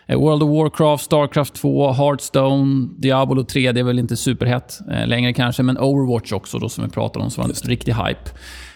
Eh, 0.06 0.18
World 0.18 0.42
of 0.42 0.50
Warcraft, 0.50 1.04
Starcraft 1.04 1.54
2, 1.54 1.92
Hearthstone, 1.92 2.88
Diablo 2.98 3.44
3, 3.44 3.72
det 3.72 3.80
är 3.80 3.84
väl 3.84 3.98
inte 3.98 4.16
superhett 4.16 4.80
eh, 4.90 5.06
längre 5.06 5.32
kanske, 5.32 5.62
men 5.62 5.78
Overwatch 5.78 6.32
också 6.32 6.58
då 6.58 6.68
som 6.68 6.84
vi 6.84 6.90
pratade 6.90 7.24
om, 7.24 7.30
som 7.30 7.42
var 7.42 7.48
en 7.48 7.68
riktig 7.68 7.92
hype. 7.92 8.30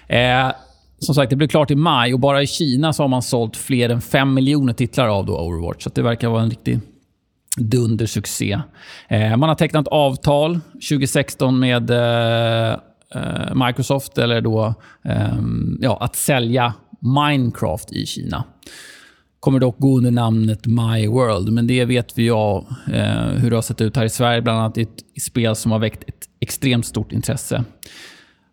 Eh, 0.08 0.52
som 0.98 1.14
sagt, 1.14 1.30
det 1.30 1.36
blev 1.36 1.48
klart 1.48 1.70
i 1.70 1.74
maj 1.74 2.14
och 2.14 2.20
bara 2.20 2.42
i 2.42 2.46
Kina 2.46 2.92
så 2.92 3.02
har 3.02 3.08
man 3.08 3.22
sålt 3.22 3.56
fler 3.56 3.88
än 3.88 4.00
5 4.00 4.34
miljoner 4.34 4.72
titlar 4.72 5.08
av 5.08 5.26
då 5.26 5.38
Overwatch. 5.38 5.84
Så 5.84 5.90
det 5.94 6.02
verkar 6.02 6.28
vara 6.28 6.42
en 6.42 6.50
riktig 6.50 6.80
dundersuccé. 7.56 8.60
Eh, 9.08 9.36
man 9.36 9.48
har 9.48 9.56
tecknat 9.56 9.88
avtal 9.88 10.60
2016 10.72 11.58
med 11.58 11.90
eh, 11.90 12.72
eh, 13.14 13.66
Microsoft, 13.66 14.18
eller 14.18 14.40
då 14.40 14.74
ehm, 15.04 15.78
ja, 15.80 15.98
att 16.00 16.16
sälja 16.16 16.74
Minecraft 17.00 17.92
i 17.92 18.06
Kina. 18.06 18.44
Kommer 19.40 19.58
dock 19.60 19.78
gå 19.78 19.96
under 19.96 20.10
namnet 20.10 20.66
My 20.66 21.08
World, 21.08 21.52
men 21.52 21.66
det 21.66 21.84
vet 21.84 22.18
vi 22.18 22.22
ju 22.22 22.30
eh, 22.30 23.28
hur 23.36 23.50
det 23.50 23.56
har 23.56 23.62
sett 23.62 23.80
ut 23.80 23.96
här 23.96 24.04
i 24.04 24.08
Sverige, 24.08 24.42
bland 24.42 24.58
annat 24.58 24.78
i 24.78 24.82
ett 24.82 25.22
spel 25.22 25.56
som 25.56 25.72
har 25.72 25.78
väckt 25.78 26.08
ett 26.08 26.28
extremt 26.40 26.86
stort 26.86 27.12
intresse. 27.12 27.64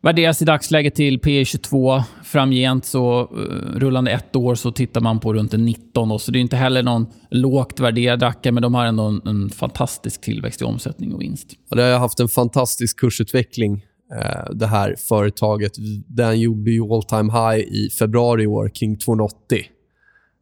Värderas 0.01 0.41
i 0.41 0.45
dagsläget 0.45 0.95
till 0.95 1.19
P 1.19 1.45
22 1.45 2.03
Framgent, 2.23 2.85
så 2.85 3.21
eh, 3.21 3.79
rullande 3.79 4.11
ett 4.11 4.35
år, 4.35 4.55
så 4.55 4.71
tittar 4.71 5.01
man 5.01 5.19
på 5.19 5.33
runt 5.33 5.53
19. 5.53 6.09
Då, 6.09 6.19
så 6.19 6.31
det 6.31 6.39
är 6.39 6.41
inte 6.41 6.55
heller 6.55 6.83
någon 6.83 7.07
lågt 7.29 7.79
värderad 7.79 8.21
rackare, 8.21 8.53
men 8.53 8.63
de 8.63 8.73
har 8.73 8.85
ändå 8.85 9.03
en, 9.03 9.21
en 9.25 9.49
fantastisk 9.49 10.21
tillväxt 10.21 10.61
i 10.61 10.65
omsättning 10.65 11.13
och 11.13 11.21
vinst. 11.21 11.47
Och 11.69 11.75
det 11.75 11.83
har 11.83 11.99
haft 11.99 12.19
en 12.19 12.27
fantastisk 12.27 12.99
kursutveckling, 12.99 13.85
eh, 14.15 14.51
det 14.53 14.67
här 14.67 14.95
företaget. 15.07 15.71
Den 16.07 16.39
gjorde 16.39 16.71
ju 16.71 16.81
all 16.81 17.03
time 17.03 17.31
high 17.31 17.59
i 17.59 17.89
februari 17.99 18.43
i 18.43 18.47
år, 18.47 18.69
kring 18.69 18.97
280. 18.97 19.65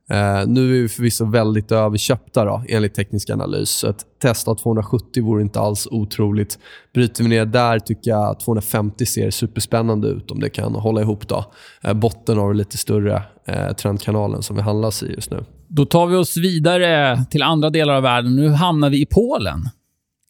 Eh, 0.10 0.48
nu 0.48 0.78
är 0.78 0.82
vi 0.82 0.89
förvisso 0.89 1.26
väldigt 1.26 1.72
överköpta 1.72 2.46
då, 2.46 2.63
enligt 2.68 2.94
teknisk 2.94 3.30
analys. 3.30 3.70
Så 3.70 3.89
ett 3.89 4.06
test 4.22 4.48
av 4.48 4.56
270 4.56 5.24
vore 5.24 5.41
inte 5.41 5.60
alls 5.60 5.88
otroligt. 5.91 6.60
Bryter 6.94 7.24
vi 7.24 7.30
ner 7.30 7.46
där 7.46 7.80
tycker 7.80 8.12
jag 8.12 8.30
att 8.30 8.39
250 8.39 9.06
ser 9.06 9.32
superspännande 9.32 10.08
ut 10.08 10.32
om 10.32 10.39
det 10.39 10.50
kan 10.50 10.76
hålla 10.76 11.02
ihop. 11.02 11.28
då. 11.28 11.46
Eh, 11.84 11.94
botten 11.94 12.39
av 12.39 12.48
den 12.48 12.58
lite 12.58 12.78
större 12.78 13.24
eh, 13.48 13.72
trendkanalen 13.72 14.44
som 14.44 14.56
vi 14.56 14.62
handlas 14.62 15.04
i 15.04 15.13
just 15.13 15.32
nu. 15.32 15.46
Då 15.68 15.86
tar 15.86 16.08
vi 16.08 16.15
oss 16.15 16.38
vidare 16.38 17.26
till 17.32 17.44
andra 17.44 17.70
delar 17.70 17.94
av 17.94 18.04
världen. 18.04 18.36
Nu 18.36 18.50
hamnar 18.50 18.89
vi 18.89 19.02
i 19.02 19.06
Polen. 19.06 19.60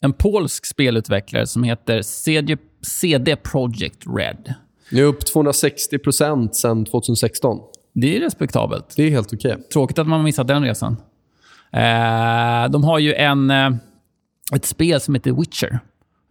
En 0.01 0.13
polsk 0.13 0.65
spelutvecklare 0.65 1.47
som 1.47 1.63
heter 1.63 2.01
CD, 2.01 2.57
CD 2.81 3.35
Projekt 3.35 4.03
Red. 4.17 4.53
Nu 4.91 5.01
är 5.01 5.05
upp 5.05 5.23
260% 5.35 6.51
sedan 6.51 6.85
2016. 6.85 7.59
Det 7.95 8.15
är 8.15 8.19
respektabelt. 8.19 8.93
Det 8.95 9.03
är 9.03 9.09
helt 9.09 9.33
okej. 9.33 9.57
Tråkigt 9.73 9.99
att 9.99 10.07
man 10.07 10.23
missat 10.23 10.47
den 10.47 10.63
resan. 10.63 10.97
Eh, 11.73 12.71
de 12.71 12.83
har 12.83 12.99
ju 12.99 13.13
en, 13.13 13.51
eh, 13.51 13.69
ett 14.55 14.65
spel 14.65 15.01
som 15.01 15.15
heter 15.15 15.31
Witcher. 15.31 15.79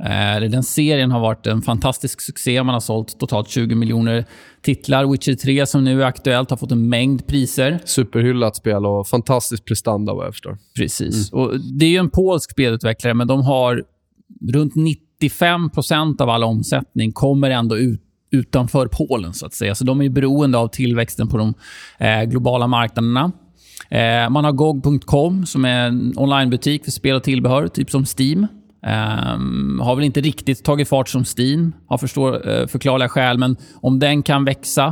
Eh, 0.04 0.50
den 0.50 0.62
serien 0.62 1.10
har 1.10 1.20
varit 1.20 1.46
en 1.46 1.62
fantastisk 1.62 2.20
succé. 2.20 2.62
Man 2.62 2.72
har 2.72 2.80
sålt 2.80 3.18
totalt 3.18 3.48
20 3.48 3.74
miljoner 3.74 4.24
titlar. 4.62 5.06
Witcher 5.06 5.34
3, 5.34 5.66
som 5.66 5.84
nu 5.84 6.02
är 6.02 6.06
aktuellt, 6.06 6.50
har 6.50 6.56
fått 6.56 6.72
en 6.72 6.88
mängd 6.88 7.26
priser. 7.26 7.80
Superhyllat 7.84 8.56
spel 8.56 8.86
och 8.86 9.08
fantastisk 9.08 9.64
prestanda 9.64 10.14
vad 10.14 10.26
jag 10.26 10.34
förstår. 10.34 10.58
Precis. 10.76 11.32
Mm. 11.32 11.44
Och 11.44 11.60
det 11.60 11.86
är 11.86 11.90
ju 11.90 11.98
en 11.98 12.10
polsk 12.10 12.50
spelutvecklare, 12.50 13.14
men 13.14 13.26
de 13.26 13.42
har 13.42 13.84
runt 14.52 14.74
95% 15.20 16.20
av 16.20 16.30
all 16.30 16.44
omsättning 16.44 17.12
kommer 17.12 17.50
ändå 17.50 17.78
ut 17.78 18.00
utanför 18.34 18.88
Polen, 18.92 19.34
så 19.34 19.46
att 19.46 19.54
säga. 19.54 19.74
Så 19.74 19.84
de 19.84 20.02
är 20.02 20.08
beroende 20.08 20.58
av 20.58 20.68
tillväxten 20.68 21.28
på 21.28 21.38
de 21.38 21.54
eh, 21.98 22.22
globala 22.22 22.66
marknaderna. 22.66 23.32
Eh, 23.88 24.30
man 24.30 24.44
har 24.44 24.52
GOG.com, 24.52 25.46
som 25.46 25.64
är 25.64 25.86
en 25.86 26.12
onlinebutik 26.16 26.84
för 26.84 26.90
spel 26.90 27.16
och 27.16 27.22
tillbehör, 27.22 27.68
typ 27.68 27.90
som 27.90 28.04
Steam. 28.18 28.46
Um, 28.86 29.80
har 29.80 29.96
väl 29.96 30.04
inte 30.04 30.20
riktigt 30.20 30.64
tagit 30.64 30.88
fart 30.88 31.08
som 31.08 31.24
Steam, 31.38 31.72
av 31.88 31.98
förstår, 31.98 32.48
uh, 32.48 32.66
förklarliga 32.66 33.08
skäl. 33.08 33.38
Men 33.38 33.56
om 33.74 33.98
den 33.98 34.22
kan 34.22 34.44
växa 34.44 34.86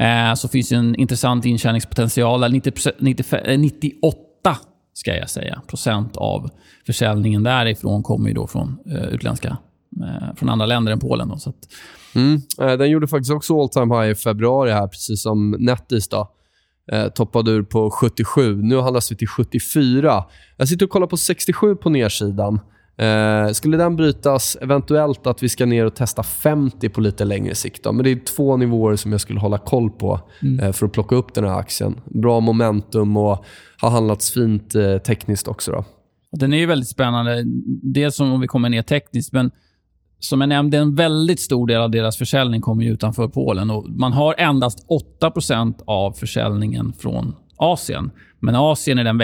uh, 0.00 0.34
så 0.34 0.48
finns 0.48 0.68
det 0.68 0.76
en 0.76 0.94
intressant 0.94 1.44
intjäningspotential. 1.44 2.52
90, 2.52 2.72
90, 2.98 3.56
98 3.58 4.56
ska 4.94 5.16
jag 5.16 5.30
säga, 5.30 5.62
procent 5.66 6.16
av 6.16 6.50
försäljningen 6.86 7.42
därifrån 7.42 8.02
kommer 8.02 8.28
ju 8.28 8.34
då 8.34 8.46
från 8.46 8.78
uh, 8.86 9.04
utländska, 9.04 9.56
från 10.36 10.48
andra 10.48 10.66
länder 10.66 10.92
än 10.92 11.00
Polen. 11.00 11.28
Då, 11.28 11.38
så 11.38 11.50
att 11.50 11.56
mm. 12.14 12.40
Den 12.78 12.90
gjorde 12.90 13.08
faktiskt 13.08 13.32
också 13.32 13.60
all 13.60 13.68
time 13.68 14.00
high 14.00 14.10
i 14.10 14.14
februari, 14.14 14.70
här, 14.70 14.86
precis 14.86 15.22
som 15.22 15.50
Netis. 15.50 16.08
Då. 16.08 16.30
Eh, 16.92 17.08
toppade 17.08 17.50
ur 17.50 17.62
på 17.62 17.90
77. 17.90 18.62
Nu 18.62 18.80
handlas 18.80 19.12
vi 19.12 19.16
till 19.16 19.28
74. 19.28 20.24
Jag 20.56 20.68
sitter 20.68 20.86
och 20.86 20.92
kollar 20.92 21.06
på 21.06 21.16
67 21.16 21.76
på 21.76 21.90
nedsidan. 21.90 22.60
Eh, 23.00 23.52
skulle 23.52 23.76
den 23.76 23.96
brytas, 23.96 24.56
eventuellt 24.60 25.26
att 25.26 25.42
vi 25.42 25.48
ska 25.48 25.66
ner 25.66 25.86
och 25.86 25.94
testa 25.94 26.22
50 26.22 26.88
på 26.88 27.00
lite 27.00 27.24
längre 27.24 27.54
sikt. 27.54 27.84
Då. 27.84 27.92
Men 27.92 28.04
det 28.04 28.10
är 28.10 28.24
två 28.24 28.56
nivåer 28.56 28.96
som 28.96 29.12
jag 29.12 29.20
skulle 29.20 29.40
hålla 29.40 29.58
koll 29.58 29.90
på 29.90 30.20
mm. 30.42 30.60
eh, 30.60 30.72
för 30.72 30.86
att 30.86 30.92
plocka 30.92 31.16
upp 31.16 31.34
den 31.34 31.44
här 31.44 31.58
aktien. 31.58 32.00
Bra 32.04 32.40
momentum 32.40 33.16
och 33.16 33.44
har 33.78 33.90
handlats 33.90 34.30
fint 34.30 34.74
eh, 34.74 34.98
tekniskt 34.98 35.48
också. 35.48 35.72
Då. 35.72 35.84
Den 36.32 36.52
är 36.52 36.58
ju 36.58 36.66
väldigt 36.66 36.88
spännande. 36.88 37.42
Dels 37.82 38.20
om 38.20 38.40
vi 38.40 38.46
kommer 38.46 38.68
ner 38.68 38.82
tekniskt, 38.82 39.32
men 39.32 39.50
som 40.20 40.40
jag 40.40 40.48
nämnde, 40.48 40.78
en 40.78 40.94
väldigt 40.94 41.40
stor 41.40 41.66
del 41.66 41.80
av 41.80 41.90
deras 41.90 42.16
försäljning 42.16 42.60
kommer 42.60 42.84
utanför 42.84 43.28
Polen. 43.28 43.70
Och 43.70 43.90
man 43.90 44.12
har 44.12 44.34
endast 44.38 44.86
8% 45.20 45.74
av 45.84 46.12
försäljningen 46.12 46.92
från 46.92 47.34
Asien. 47.56 48.10
Men 48.40 48.54
Asien 48.54 48.98
är 48.98 49.04
den 49.04 49.20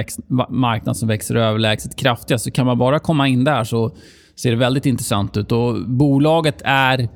marknad 0.48 0.96
som 0.96 1.08
växer 1.08 1.34
överlägset 1.34 1.96
kraftigast. 1.96 2.44
Så 2.44 2.50
kan 2.50 2.66
man 2.66 2.78
bara 2.78 2.98
komma 2.98 3.28
in 3.28 3.44
där 3.44 3.64
så 3.64 3.96
ser 4.36 4.50
det 4.50 4.56
väldigt 4.56 4.86
intressant 4.86 5.36
ut. 5.36 5.52
Och 5.52 5.88
Bolaget 5.88 6.62
är 6.64 7.08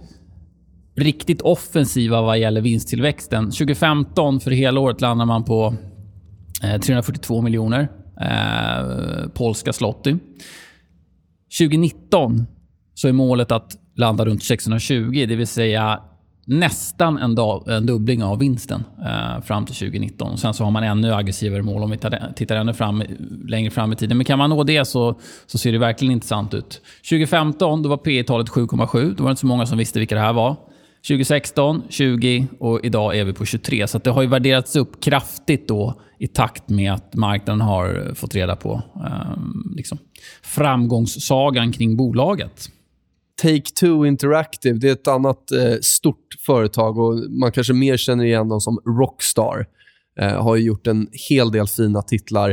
riktigt 0.97 1.43
offensiva 1.43 2.23
vad 2.23 2.39
gäller 2.39 2.61
vinsttillväxten. 2.61 3.45
2015 3.45 4.41
för 4.41 4.51
hela 4.51 4.81
året 4.81 5.01
landar 5.01 5.27
man 5.27 5.45
på 5.45 5.75
eh, 6.63 6.81
342 6.81 7.43
miljoner 7.43 7.89
eh, 8.21 9.29
polska 9.35 9.73
zloty. 9.73 10.17
2019 11.59 12.47
så 12.95 13.09
är 13.09 13.13
målet 13.13 13.53
att 13.53 13.77
landa 13.95 14.25
runt 14.25 14.45
620, 14.45 15.27
det 15.29 15.37
vill 15.37 15.47
säga 15.47 16.01
nästan 16.51 17.19
en, 17.19 17.35
dag, 17.35 17.69
en 17.69 17.87
dubbling 17.87 18.25
av 18.25 18.39
vinsten 18.39 18.85
eh, 19.07 19.43
fram 19.43 19.67
till 19.67 19.75
2019. 19.75 20.39
Sen 20.39 20.55
så 20.55 20.65
har 20.65 20.71
man 20.71 20.83
ännu 20.83 21.15
aggressivare 21.15 21.63
mål 21.63 21.83
om 21.83 21.91
vi 21.91 21.99
tar, 21.99 22.33
tittar 22.37 22.57
ännu 22.57 22.75
fram, 22.75 23.03
längre 23.49 23.71
fram 23.71 23.93
i 23.93 23.97
tiden. 23.97 24.17
Men 24.17 24.25
kan 24.25 24.39
man 24.39 24.51
nå 24.51 24.65
det 24.65 24.85
så, 24.85 25.21
så 25.47 25.59
ser 25.59 25.73
det 25.73 25.79
verkligen 25.79 26.13
intressant 26.13 26.55
ut. 26.55 26.81
2015 27.11 27.83
då 27.83 27.89
var 27.89 27.97
P 27.97 28.23
talet 28.23 28.49
7,7. 28.49 29.15
Då 29.17 29.23
var 29.23 29.29
det 29.29 29.31
inte 29.31 29.41
så 29.41 29.47
många 29.47 29.67
som 29.67 29.79
visste 29.79 29.99
vilka 29.99 30.15
det 30.15 30.21
här 30.21 30.33
var. 30.33 30.57
2016, 31.09 31.83
20 31.89 32.47
och 32.59 32.81
idag 32.85 33.17
är 33.19 33.25
vi 33.25 33.33
på 33.33 33.45
23. 33.45 33.87
Så 33.87 33.99
det 33.99 34.11
har 34.11 34.23
ju 34.23 34.29
värderats 34.29 34.77
upp 34.77 35.03
kraftigt 35.03 35.69
då 35.69 36.01
i 36.19 36.27
takt 36.27 36.69
med 36.69 36.93
att 36.93 37.15
marknaden 37.15 37.61
har 37.61 38.15
fått 38.15 38.35
reda 38.35 38.57
på 38.57 38.83
eh, 38.97 39.37
liksom, 39.77 39.99
framgångssagan 40.43 41.73
kring 41.73 41.97
bolaget. 41.97 42.71
Take-Two 43.43 44.07
Interactive, 44.07 44.79
det 44.79 44.89
är 44.89 44.93
ett 44.93 45.09
annat 45.09 45.53
eh, 45.53 45.79
stort 45.83 46.35
företag 46.47 46.99
och 46.99 47.15
man 47.31 47.53
kanske 47.53 47.73
mer 47.73 47.97
känner 47.97 48.25
igen 48.25 48.49
dem 48.49 48.61
som 48.61 48.79
Rockstar. 48.99 49.67
Eh, 50.21 50.43
har 50.43 50.57
gjort 50.57 50.87
en 50.87 51.09
hel 51.29 51.53
del 51.53 51.67
fina 51.67 52.03
titlar 52.03 52.51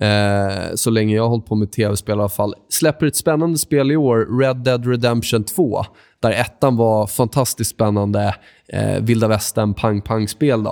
eh, 0.00 0.74
så 0.74 0.90
länge 0.90 1.16
jag 1.16 1.22
har 1.22 1.28
hållit 1.28 1.46
på 1.46 1.54
med 1.54 1.72
tv-spel 1.72 2.18
i 2.18 2.20
alla 2.20 2.28
fall. 2.28 2.54
Släpper 2.68 3.06
ett 3.06 3.16
spännande 3.16 3.58
spel 3.58 3.90
i 3.90 3.96
år, 3.96 4.40
Red 4.40 4.56
Dead 4.56 4.86
Redemption 4.86 5.44
2, 5.44 5.84
där 6.20 6.30
ettan 6.30 6.76
var 6.76 7.06
fantastiskt 7.06 7.70
spännande 7.70 8.34
eh, 8.68 9.02
vilda 9.02 9.28
västern 9.28 9.74
pang-pang-spel. 9.74 10.66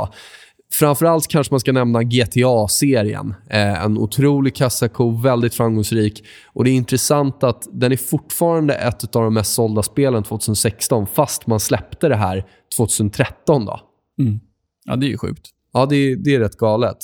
Framförallt 0.78 1.28
kanske 1.28 1.52
man 1.52 1.60
ska 1.60 1.72
nämna 1.72 2.02
GTA-serien. 2.02 3.34
Eh, 3.50 3.84
en 3.84 3.98
otrolig 3.98 4.54
kassako, 4.54 5.10
väldigt 5.10 5.54
framgångsrik. 5.54 6.24
Och 6.52 6.64
Det 6.64 6.70
är 6.70 6.72
intressant 6.72 7.42
att 7.42 7.68
den 7.72 7.92
är 7.92 7.96
fortfarande 7.96 8.74
ett 8.74 9.16
av 9.16 9.22
de 9.22 9.34
mest 9.34 9.54
sålda 9.54 9.82
spelen 9.82 10.22
2016, 10.22 11.06
fast 11.06 11.46
man 11.46 11.60
släppte 11.60 12.08
det 12.08 12.16
här 12.16 12.44
2013. 12.76 13.64
Då. 13.64 13.80
Mm. 14.20 14.40
Ja, 14.84 14.96
det 14.96 15.06
är 15.06 15.08
ju 15.08 15.18
sjukt. 15.18 15.50
Ja, 15.72 15.86
det 15.86 15.96
är, 15.96 16.16
det 16.16 16.34
är 16.34 16.40
rätt 16.40 16.56
galet. 16.56 16.98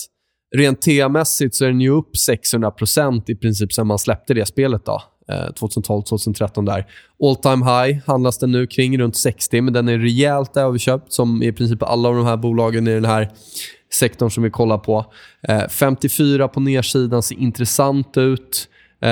Rent 0.57 0.83
TA-mässigt 0.83 1.55
så 1.55 1.65
är 1.65 1.69
den 1.69 1.81
ju 1.81 1.91
upp 1.91 2.11
600% 2.29 3.23
i 3.27 3.35
princip 3.35 3.73
sen 3.73 3.87
man 3.87 3.99
släppte 3.99 4.35
det 4.35 4.47
spelet. 4.47 4.85
då. 4.85 5.03
Eh, 5.31 5.53
2012-2013 5.53 6.67
där. 6.67 6.87
All 7.23 7.37
time 7.37 7.65
high 7.65 7.99
handlas 8.07 8.39
den 8.39 8.53
nu 8.53 8.67
kring 8.67 8.99
runt 8.99 9.17
60, 9.17 9.61
men 9.61 9.73
den 9.73 9.89
är 9.89 9.99
rejält 9.99 10.57
överköpt 10.57 11.13
som 11.13 11.43
i 11.43 11.53
princip 11.53 11.83
alla 11.83 12.09
av 12.09 12.15
de 12.15 12.27
här 12.27 12.37
bolagen 12.37 12.89
i 12.89 12.95
den 12.95 13.05
här 13.05 13.31
sektorn 13.93 14.31
som 14.31 14.43
vi 14.43 14.51
kollar 14.51 14.79
på. 14.79 15.07
Eh, 15.43 15.69
54 15.69 16.49
på 16.49 16.61
nedsidan 16.61 17.23
ser 17.23 17.39
intressant 17.39 18.17
ut. 18.17 18.69
Eh, 19.01 19.11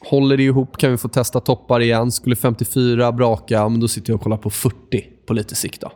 håller 0.00 0.36
det 0.36 0.42
ihop 0.42 0.76
kan 0.76 0.90
vi 0.90 0.96
få 0.96 1.08
testa 1.08 1.40
toppar 1.40 1.80
igen. 1.80 2.12
Skulle 2.12 2.36
54 2.36 3.12
braka, 3.12 3.68
men 3.68 3.80
då 3.80 3.88
sitter 3.88 4.10
jag 4.10 4.16
och 4.16 4.22
kollar 4.22 4.36
på 4.36 4.50
40 4.50 4.74
på 5.26 5.32
lite 5.32 5.54
sikt. 5.54 5.80
Då. 5.80 5.92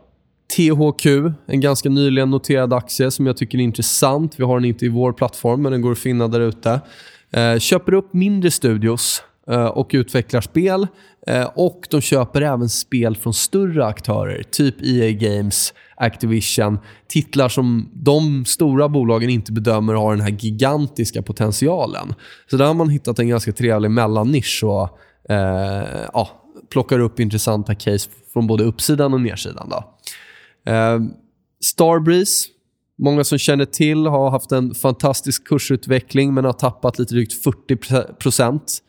THQ, 0.56 1.06
en 1.46 1.60
ganska 1.60 1.88
nyligen 1.88 2.30
noterad 2.30 2.72
aktie 2.72 3.10
som 3.10 3.26
jag 3.26 3.36
tycker 3.36 3.58
är 3.58 3.62
intressant. 3.62 4.34
Vi 4.36 4.44
har 4.44 4.60
den 4.60 4.64
inte 4.64 4.86
i 4.86 4.88
vår 4.88 5.12
plattform, 5.12 5.62
men 5.62 5.72
den 5.72 5.82
går 5.82 5.92
att 5.92 5.98
finna 5.98 6.28
där 6.28 6.40
ute. 6.40 6.80
Eh, 7.32 7.58
köper 7.58 7.94
upp 7.94 8.14
mindre 8.14 8.50
studios 8.50 9.22
eh, 9.50 9.66
och 9.66 9.90
utvecklar 9.92 10.40
spel. 10.40 10.86
Eh, 11.26 11.50
och 11.54 11.86
de 11.90 12.00
köper 12.00 12.42
även 12.42 12.68
spel 12.68 13.16
från 13.16 13.34
större 13.34 13.86
aktörer, 13.86 14.42
typ 14.42 14.74
EA 14.82 15.10
Games, 15.10 15.74
Activision. 15.96 16.78
Titlar 17.08 17.48
som 17.48 17.90
de 17.92 18.44
stora 18.44 18.88
bolagen 18.88 19.30
inte 19.30 19.52
bedömer 19.52 19.94
har 19.94 20.16
den 20.16 20.24
här 20.24 20.36
gigantiska 20.38 21.22
potentialen. 21.22 22.14
Så 22.50 22.56
där 22.56 22.66
har 22.66 22.74
man 22.74 22.88
hittat 22.88 23.18
en 23.18 23.28
ganska 23.28 23.52
trevlig 23.52 23.90
mellannisch 23.90 24.64
och 24.64 24.98
eh, 25.32 26.08
ja, 26.12 26.28
plockar 26.70 26.98
upp 26.98 27.20
intressanta 27.20 27.74
case 27.74 28.10
från 28.32 28.46
både 28.46 28.64
uppsidan 28.64 29.14
och 29.14 29.20
nedsidan. 29.20 29.68
Då. 29.68 29.94
Eh, 30.72 31.00
Starbreeze 31.60 32.48
Många 32.98 33.24
som 33.24 33.38
känner 33.38 33.64
till 33.64 34.06
har 34.06 34.30
haft 34.30 34.52
en 34.52 34.74
fantastisk 34.74 35.48
kursutveckling 35.48 36.34
men 36.34 36.44
har 36.44 36.52
tappat 36.52 36.98
lite 36.98 37.14
drygt 37.14 37.42
40 37.42 37.76
procent 38.18 38.82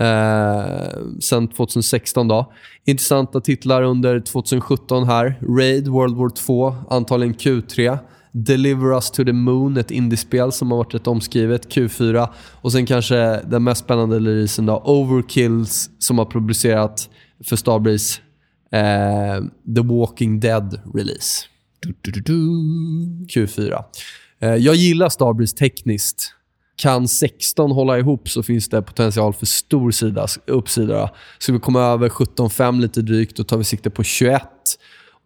eh, 0.00 0.98
sen 1.20 1.48
2016. 1.48 2.28
Då. 2.28 2.52
Intressanta 2.84 3.40
titlar 3.40 3.82
under 3.82 4.20
2017 4.20 5.06
här. 5.06 5.40
Raid, 5.58 5.88
World 5.88 6.16
War 6.16 6.28
2, 6.28 6.74
antagligen 6.90 7.34
Q3. 7.34 7.98
Deliver 8.32 8.92
Us 8.92 9.10
to 9.10 9.24
the 9.24 9.32
Moon, 9.32 9.76
ett 9.76 9.90
indiespel 9.90 10.52
som 10.52 10.70
har 10.70 10.78
varit 10.78 10.94
rätt 10.94 11.06
omskrivet, 11.06 11.74
Q4. 11.74 12.28
Och 12.60 12.72
sen 12.72 12.86
kanske 12.86 13.40
den 13.40 13.64
mest 13.64 13.84
spännande 13.84 14.16
releasen 14.16 14.66
då, 14.66 14.82
Overkills, 14.84 15.90
som 15.98 16.18
har 16.18 16.24
publicerat 16.24 17.08
för 17.44 17.56
Starbreeze 17.56 18.20
eh, 18.70 19.44
The 19.74 19.82
Walking 19.82 20.40
Dead-release. 20.40 21.53
Q4. 23.34 23.84
Eh, 24.40 24.54
jag 24.54 24.74
gillar 24.74 25.08
Starbreeze 25.08 25.56
tekniskt. 25.56 26.34
Kan 26.76 27.08
16 27.08 27.70
hålla 27.70 27.98
ihop 27.98 28.28
så 28.28 28.42
finns 28.42 28.68
det 28.68 28.82
potential 28.82 29.32
för 29.34 29.46
stor 29.46 29.90
sida, 29.90 30.26
uppsida. 30.46 31.10
Ska 31.38 31.52
vi 31.52 31.58
komma 31.58 31.80
över 31.80 32.08
17,5 32.08 32.80
lite 32.80 33.02
drygt, 33.02 33.36
då 33.36 33.44
tar 33.44 33.56
vi 33.56 33.64
sikte 33.64 33.90
på 33.90 34.02
21. 34.02 34.42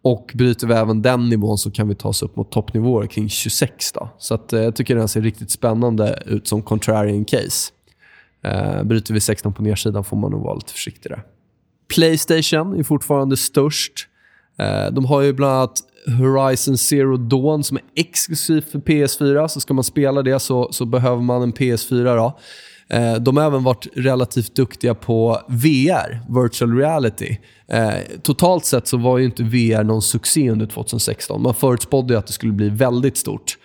Och 0.01 0.31
Bryter 0.33 0.67
vi 0.67 0.73
även 0.73 1.01
den 1.01 1.29
nivån 1.29 1.57
så 1.57 1.71
kan 1.71 1.87
vi 1.87 1.95
ta 1.95 2.09
oss 2.09 2.23
upp 2.23 2.35
mot 2.35 2.51
toppnivåer 2.51 3.07
kring 3.07 3.29
26. 3.29 3.91
Då. 3.91 4.09
Så 4.17 4.33
att, 4.33 4.53
eh, 4.53 4.61
Jag 4.61 4.75
tycker 4.75 4.95
den 4.95 5.07
ser 5.07 5.21
riktigt 5.21 5.51
spännande 5.51 6.23
ut 6.25 6.47
som 6.47 6.61
contrarian 6.61 7.25
case. 7.25 7.71
Eh, 8.43 8.83
bryter 8.83 9.13
vi 9.13 9.19
16 9.19 9.53
på 9.53 9.63
nedsidan 9.63 10.03
får 10.03 10.17
man 10.17 10.31
nog 10.31 10.43
vara 10.43 10.55
lite 10.55 10.71
försiktigare. 10.71 11.21
Playstation 11.95 12.79
är 12.79 12.83
fortfarande 12.83 13.37
störst. 13.37 14.07
Eh, 14.57 14.91
de 14.91 15.05
har 15.05 15.21
ju 15.21 15.33
bland 15.33 15.53
annat 15.53 15.79
Horizon 16.09 16.77
Zero 16.77 17.17
Dawn 17.17 17.63
som 17.63 17.77
är 17.77 17.83
exklusivt 17.95 18.71
för 18.71 18.79
PS4. 18.79 19.47
Så 19.47 19.59
ska 19.59 19.73
man 19.73 19.83
spela 19.83 20.21
det 20.21 20.39
så, 20.39 20.69
så 20.71 20.85
behöver 20.85 21.21
man 21.21 21.41
en 21.41 21.53
PS4. 21.53 22.15
Då. 22.15 22.39
Eh, 22.89 23.15
de 23.15 23.37
har 23.37 23.45
även 23.45 23.63
varit 23.63 23.87
relativt 23.95 24.55
duktiga 24.55 24.95
på 24.95 25.41
VR, 25.47 26.41
virtual 26.43 26.77
reality. 26.77 27.37
Eh, 27.67 27.93
totalt 28.21 28.65
sett 28.65 28.87
så 28.87 28.97
var 28.97 29.17
ju 29.17 29.25
inte 29.25 29.43
VR 29.43 29.83
någon 29.83 30.01
succé 30.01 30.49
under 30.49 30.65
2016. 30.65 31.41
Man 31.41 31.53
förutspådde 31.53 32.17
att 32.17 32.27
det 32.27 32.33
skulle 32.33 32.53
bli 32.53 32.69
väldigt 32.69 33.17
stort. 33.17 33.57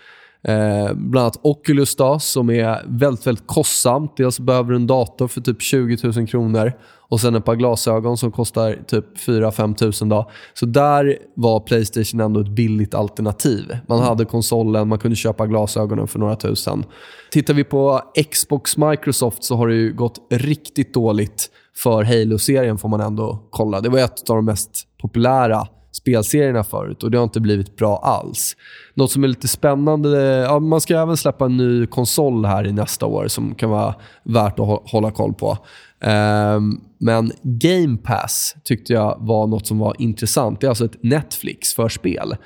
Eh, 0.48 0.94
bland 0.94 1.24
annat 1.24 1.38
Oculus 1.42 1.96
då, 1.96 2.18
som 2.18 2.50
är 2.50 2.82
väldigt, 2.86 3.26
väldigt 3.26 3.46
kostsamt. 3.46 4.16
Dels 4.16 4.40
behöver 4.40 4.70
du 4.70 4.76
en 4.76 4.86
dator 4.86 5.28
för 5.28 5.40
typ 5.40 5.62
20 5.62 5.98
000 6.02 6.26
kronor 6.26 6.72
och 7.14 7.20
sen 7.20 7.34
ett 7.34 7.44
par 7.44 7.54
glasögon 7.54 8.16
som 8.16 8.32
kostar 8.32 8.78
typ 8.86 9.18
4-5 9.18 9.74
tusen. 9.74 10.08
Då. 10.08 10.30
Så 10.54 10.66
där 10.66 11.18
var 11.34 11.60
Playstation 11.60 12.20
ändå 12.20 12.40
ett 12.40 12.48
billigt 12.48 12.94
alternativ. 12.94 13.78
Man 13.88 14.02
hade 14.02 14.24
konsolen, 14.24 14.88
man 14.88 14.98
kunde 14.98 15.16
köpa 15.16 15.46
glasögonen 15.46 16.08
för 16.08 16.18
några 16.18 16.36
tusen. 16.36 16.84
Tittar 17.30 17.54
vi 17.54 17.64
på 17.64 18.00
Xbox 18.32 18.76
Microsoft 18.76 19.44
så 19.44 19.56
har 19.56 19.68
det 19.68 19.90
gått 19.90 20.26
riktigt 20.30 20.94
dåligt 20.94 21.50
för 21.76 22.04
Halo-serien 22.04 22.78
får 22.78 22.88
man 22.88 23.00
ändå 23.00 23.42
kolla. 23.50 23.80
Det 23.80 23.88
var 23.88 23.98
ett 23.98 24.30
av 24.30 24.36
de 24.36 24.44
mest 24.44 24.86
populära 25.00 25.66
spelserierna 25.92 26.64
förut 26.64 27.02
och 27.02 27.10
det 27.10 27.18
har 27.18 27.24
inte 27.24 27.40
blivit 27.40 27.76
bra 27.76 27.96
alls. 27.96 28.56
Något 28.94 29.10
som 29.10 29.24
är 29.24 29.28
lite 29.28 29.48
spännande, 29.48 30.18
ja, 30.48 30.58
man 30.58 30.80
ska 30.80 31.02
även 31.02 31.16
släppa 31.16 31.44
en 31.44 31.56
ny 31.56 31.86
konsol 31.86 32.44
här 32.44 32.66
i 32.66 32.72
nästa 32.72 33.06
år 33.06 33.28
som 33.28 33.54
kan 33.54 33.70
vara 33.70 33.94
värt 34.24 34.58
att 34.58 34.90
hålla 34.90 35.10
koll 35.10 35.34
på. 35.34 35.58
Um, 36.00 36.80
men 36.98 37.32
Game 37.42 37.96
Pass 37.96 38.56
tyckte 38.64 38.92
jag 38.92 39.16
var 39.20 39.46
något 39.46 39.66
som 39.66 39.78
var 39.78 39.96
intressant. 39.98 40.60
Det 40.60 40.66
är 40.66 40.68
alltså 40.68 40.84
ett 40.84 41.02
Netflix 41.02 41.74
för 41.74 41.88
spel 41.88 42.36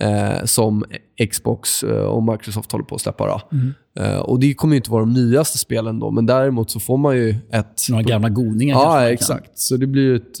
eh, 0.00 0.44
som 0.44 0.84
Xbox 1.30 1.82
eh, 1.82 2.04
och 2.04 2.22
Microsoft 2.22 2.72
håller 2.72 2.84
på 2.84 2.94
att 2.94 3.00
släppa. 3.00 3.26
Då. 3.26 3.56
Mm. 3.56 3.74
Eh, 3.98 4.18
och 4.18 4.40
Det 4.40 4.54
kommer 4.54 4.76
inte 4.76 4.90
vara 4.90 5.00
de 5.00 5.12
nyaste 5.12 5.58
spelen, 5.58 5.98
då, 5.98 6.10
men 6.10 6.26
däremot 6.26 6.70
så 6.70 6.80
får 6.80 6.96
man 6.96 7.16
ju 7.16 7.36
ett... 7.52 7.86
Några 7.90 8.02
gamla 8.02 8.28
godingar 8.28 8.74
Ja, 8.74 9.10
exakt. 9.10 9.46
Kan. 9.46 9.52
Så 9.54 9.76
det, 9.76 9.86
blir 9.86 10.14
ett, 10.14 10.38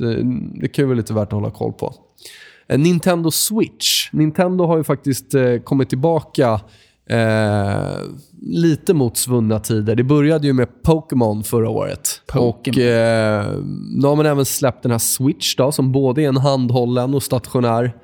det 0.60 0.68
kan 0.68 0.82
ju 0.82 0.86
vara 0.86 0.96
lite 0.96 1.14
värt 1.14 1.28
att 1.28 1.32
hålla 1.32 1.50
koll 1.50 1.72
på. 1.72 1.94
Nintendo 2.76 3.30
Switch. 3.30 4.12
Nintendo 4.12 4.64
har 4.66 4.76
ju 4.76 4.84
faktiskt 4.84 5.34
kommit 5.64 5.88
tillbaka 5.88 6.60
eh, 7.10 8.00
lite 8.42 8.94
mot 8.94 9.16
svunna 9.16 9.58
tider. 9.58 9.94
Det 9.94 10.04
började 10.04 10.46
ju 10.46 10.52
med 10.52 10.82
Pokémon 10.82 11.44
förra 11.44 11.68
året. 11.68 12.22
Pokemon. 12.26 12.78
Och, 12.78 12.84
eh, 12.84 13.46
nu 13.96 14.06
har 14.06 14.16
man 14.16 14.26
även 14.26 14.44
släppt 14.44 14.82
den 14.82 14.92
här 14.92 14.98
Switch 14.98 15.56
då, 15.56 15.72
som 15.72 15.92
både 15.92 16.22
är 16.22 16.28
en 16.28 16.36
handhållen 16.36 17.14
och 17.14 17.22
stationär 17.22 17.96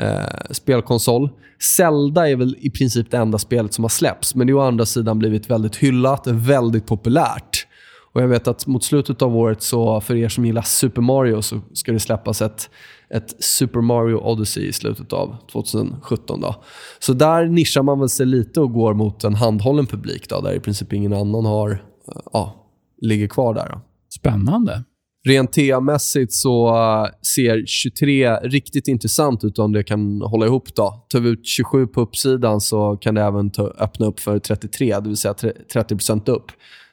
eh, 0.00 0.50
spelkonsol. 0.50 1.30
Zelda 1.62 2.28
är 2.28 2.36
väl 2.36 2.56
i 2.58 2.70
princip 2.70 3.10
det 3.10 3.16
enda 3.16 3.38
spelet 3.38 3.74
som 3.74 3.84
har 3.84 3.88
släppts, 3.88 4.34
men 4.34 4.46
det 4.46 4.52
har 4.52 4.60
å 4.60 4.66
andra 4.66 4.86
sidan 4.86 5.18
blivit 5.18 5.50
väldigt 5.50 5.76
hyllat, 5.76 6.26
väldigt 6.26 6.86
populärt. 6.86 7.66
Och 8.12 8.22
Jag 8.22 8.28
vet 8.28 8.48
att 8.48 8.66
mot 8.66 8.84
slutet 8.84 9.22
av 9.22 9.36
året, 9.36 9.62
så 9.62 10.00
för 10.00 10.14
er 10.14 10.28
som 10.28 10.46
gillar 10.46 10.62
Super 10.62 11.02
Mario, 11.02 11.42
så 11.42 11.60
ska 11.72 11.92
det 11.92 12.00
släppas 12.00 12.42
ett 12.42 12.70
ett 13.10 13.44
Super 13.44 13.80
Mario 13.80 14.16
Odyssey 14.16 14.66
i 14.66 14.72
slutet 14.72 15.12
av 15.12 15.36
2017. 15.52 16.40
Då. 16.40 16.54
Så 16.98 17.12
där 17.12 17.46
nischar 17.46 17.82
man 17.82 18.00
väl 18.00 18.08
sig 18.08 18.26
lite 18.26 18.60
och 18.60 18.72
går 18.72 18.94
mot 18.94 19.24
en 19.24 19.34
handhållen 19.34 19.86
publik 19.86 20.28
då, 20.28 20.40
där 20.40 20.52
i 20.52 20.60
princip 20.60 20.92
ingen 20.92 21.12
annan 21.12 21.44
har, 21.44 21.70
eh, 21.70 22.20
ja, 22.32 22.54
ligger 23.02 23.28
kvar 23.28 23.54
där. 23.54 23.68
Då. 23.68 23.80
Spännande. 24.08 24.84
Rent 25.26 25.52
TA-mässigt 25.52 26.32
så 26.32 26.68
eh, 26.68 27.10
ser 27.34 27.66
23 27.66 28.34
riktigt 28.36 28.88
intressant 28.88 29.44
ut 29.44 29.58
om 29.58 29.72
det 29.72 29.82
kan 29.82 30.20
hålla 30.20 30.46
ihop. 30.46 30.74
då. 30.74 31.06
Tar 31.08 31.20
vi 31.20 31.28
ut 31.28 31.46
27 31.46 31.86
på 31.86 32.00
uppsidan 32.00 32.60
så 32.60 32.96
kan 32.96 33.14
det 33.14 33.22
även 33.22 33.50
ta, 33.50 33.66
öppna 33.66 34.06
upp 34.06 34.20
för 34.20 34.38
33, 34.38 35.00
det 35.00 35.08
vill 35.08 35.16
säga 35.16 35.34
30% 35.34 36.30
upp. 36.30 36.44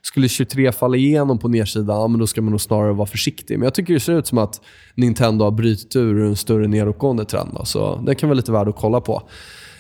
Skulle 0.01 0.29
23 0.29 0.71
falla 0.71 0.97
igenom 0.97 1.39
på 1.39 1.47
nedsidan, 1.47 1.99
ja, 1.99 2.07
men 2.07 2.19
då 2.19 2.27
ska 2.27 2.41
man 2.41 2.51
nog 2.51 2.61
snarare 2.61 2.93
vara 2.93 3.07
försiktig. 3.07 3.59
Men 3.59 3.63
jag 3.63 3.73
tycker 3.73 3.93
det 3.93 3.99
ser 3.99 4.13
ut 4.13 4.27
som 4.27 4.37
att 4.37 4.61
Nintendo 4.95 5.45
har 5.45 5.51
brutit 5.51 5.95
ur 5.95 6.23
en 6.23 6.35
större 6.35 6.67
nedåtgående 6.67 7.25
trend. 7.25 7.49
Då, 7.53 7.65
så 7.65 7.95
det 8.05 8.15
kan 8.15 8.29
vara 8.29 8.37
lite 8.37 8.51
värd 8.51 8.67
att 8.67 8.75
kolla 8.75 9.01
på. 9.01 9.21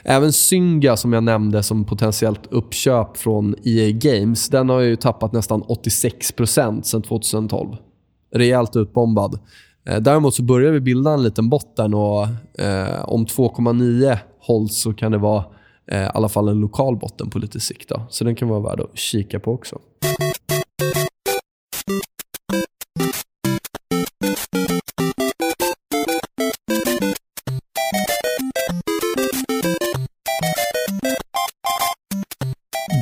Även 0.03 0.33
Synga 0.33 0.97
som 0.97 1.13
jag 1.13 1.23
nämnde 1.23 1.63
som 1.63 1.85
potentiellt 1.85 2.47
uppköp 2.51 3.17
från 3.17 3.55
EA 3.63 3.91
Games, 3.91 4.49
den 4.49 4.69
har 4.69 4.79
ju 4.79 4.95
tappat 4.95 5.33
nästan 5.33 5.63
86% 5.63 6.81
sedan 6.81 7.01
2012. 7.01 7.75
Rejält 8.35 8.75
utbombad. 8.75 9.39
Eh, 9.85 9.99
däremot 9.99 10.35
så 10.35 10.43
börjar 10.43 10.71
vi 10.71 10.79
bilda 10.79 11.13
en 11.13 11.23
liten 11.23 11.49
botten 11.49 11.93
och 11.93 12.23
eh, 12.59 13.03
om 13.05 13.25
2,9 13.25 14.17
hålls 14.39 14.81
så 14.81 14.93
kan 14.93 15.11
det 15.11 15.17
vara 15.17 15.43
eh, 15.91 16.03
i 16.03 16.09
alla 16.13 16.29
fall 16.29 16.47
en 16.47 16.59
lokal 16.59 16.97
botten 16.97 17.29
på 17.29 17.39
lite 17.39 17.59
sikt. 17.59 17.89
Då. 17.89 18.01
Så 18.09 18.23
den 18.23 18.35
kan 18.35 18.47
vara 18.47 18.59
värd 18.59 18.79
att 18.79 18.97
kika 18.97 19.39
på 19.39 19.51
också. 19.51 19.79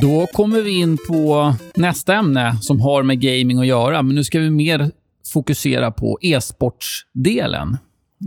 Då 0.02 0.28
kommer 0.28 0.62
vi 0.62 0.80
in 0.80 0.98
på 1.08 1.54
nästa 1.76 2.16
ämne 2.16 2.58
som 2.62 2.82
har 2.82 3.04
med 3.04 3.22
gaming 3.22 3.60
att 3.60 3.68
göra, 3.68 4.02
men 4.02 4.16
nu 4.16 4.24
ska 4.24 4.40
vi 4.40 4.50
mer 4.50 4.92
fokusera 5.34 5.92
på 5.92 6.18
e-sportsdelen. 6.22 7.78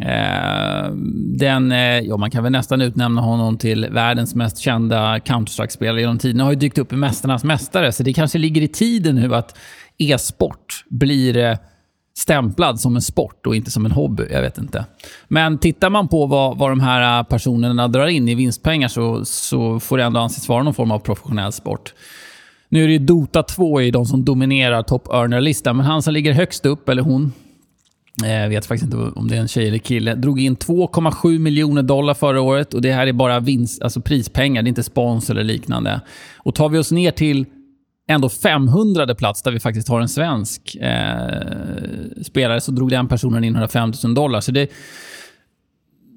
Eh, 0.03 0.91
den, 1.39 1.73
eh, 1.73 1.99
ja, 1.99 2.17
man 2.17 2.31
kan 2.31 2.43
väl 2.43 2.53
nästan 2.53 2.81
utnämna 2.81 3.21
honom 3.21 3.59
till 3.59 3.87
världens 3.91 4.35
mest 4.35 4.59
kända 4.59 5.19
Counter-Strike-spelare 5.19 6.01
genom 6.01 6.19
tiderna. 6.19 6.45
har 6.45 6.51
ju 6.51 6.59
dykt 6.59 6.79
upp 6.79 6.93
i 6.93 6.97
Mästarnas 6.97 7.45
Mästare, 7.45 7.93
så 7.93 8.03
det 8.03 8.13
kanske 8.13 8.39
ligger 8.39 8.63
i 8.63 8.69
tiden 8.69 9.15
nu 9.15 9.35
att 9.35 9.59
e-sport 9.99 10.85
blir 10.91 11.37
eh, 11.37 11.57
stämplad 12.17 12.81
som 12.81 12.97
en 12.97 13.03
sport 13.03 13.47
och 13.47 13.57
inte 13.57 13.71
som 13.71 13.87
en 13.87 13.93
hobby. 13.93 14.27
Jag 14.31 14.43
vet 14.43 14.59
inte. 14.59 14.85
Men 15.29 15.59
tittar 15.59 15.91
man 15.91 16.09
på 16.09 16.27
vad, 16.27 16.59
vad 16.59 16.71
de 16.71 16.81
här 16.81 17.19
eh, 17.19 17.25
personerna 17.25 17.89
drar 17.89 18.07
in 18.07 18.29
i 18.29 18.35
vinstpengar 18.35 18.89
så, 18.89 19.25
så 19.25 19.81
får 19.81 19.99
det 19.99 20.05
ändå 20.05 20.21
anses 20.21 20.49
vara 20.49 20.63
någon 20.63 20.75
form 20.75 20.91
av 20.91 20.99
professionell 20.99 21.53
sport. 21.53 21.95
Nu 22.69 22.83
är 22.83 22.87
det 22.87 22.93
ju 22.93 22.99
Dota 22.99 23.43
2 23.43 23.81
i 23.81 23.91
de 23.91 24.07
som 24.07 24.25
dominerar 24.25 24.83
top 24.83 25.09
earner-listan, 25.09 25.77
men 25.77 25.87
han 25.87 26.03
som 26.03 26.15
ligger 26.15 26.33
högst 26.33 26.67
upp, 26.67 26.89
eller 26.89 27.03
hon, 27.03 27.33
jag 28.23 28.49
vet 28.49 28.67
faktiskt 28.67 28.93
inte 28.93 28.97
om 28.97 29.29
det 29.29 29.37
är 29.37 29.41
en 29.41 29.49
tjej 29.49 29.69
eller 29.69 29.79
kille. 29.79 30.15
Drog 30.15 30.41
in 30.41 30.57
2,7 30.57 31.39
miljoner 31.39 31.83
dollar 31.83 32.15
förra 32.15 32.41
året 32.41 32.75
och 32.75 32.83
det 32.83 32.93
här 32.93 33.07
är 33.07 33.13
bara 33.13 33.41
vinst, 33.41 33.83
alltså 33.83 34.01
prispengar. 34.01 34.63
Det 34.63 34.67
är 34.67 34.69
inte 34.69 34.83
spons 34.83 35.31
eller 35.31 35.45
liknande. 35.45 36.01
Och 36.37 36.55
tar 36.55 36.69
vi 36.69 36.79
oss 36.79 36.93
ner 36.93 37.11
till 37.11 37.47
ändå 38.09 38.29
500 38.29 39.15
plats 39.15 39.43
där 39.43 39.51
vi 39.51 39.61
faktiskt 39.61 39.89
har 39.89 40.01
en 40.01 40.09
svensk 40.09 40.75
eh, 40.75 42.23
spelare 42.23 42.61
så 42.61 42.73
drog 42.73 42.91
den 42.91 43.09
personen 43.09 43.45
in 43.45 43.55
105 43.55 43.93
000 44.05 44.15
dollar. 44.15 44.41
Så 44.41 44.53
det, 44.53 44.71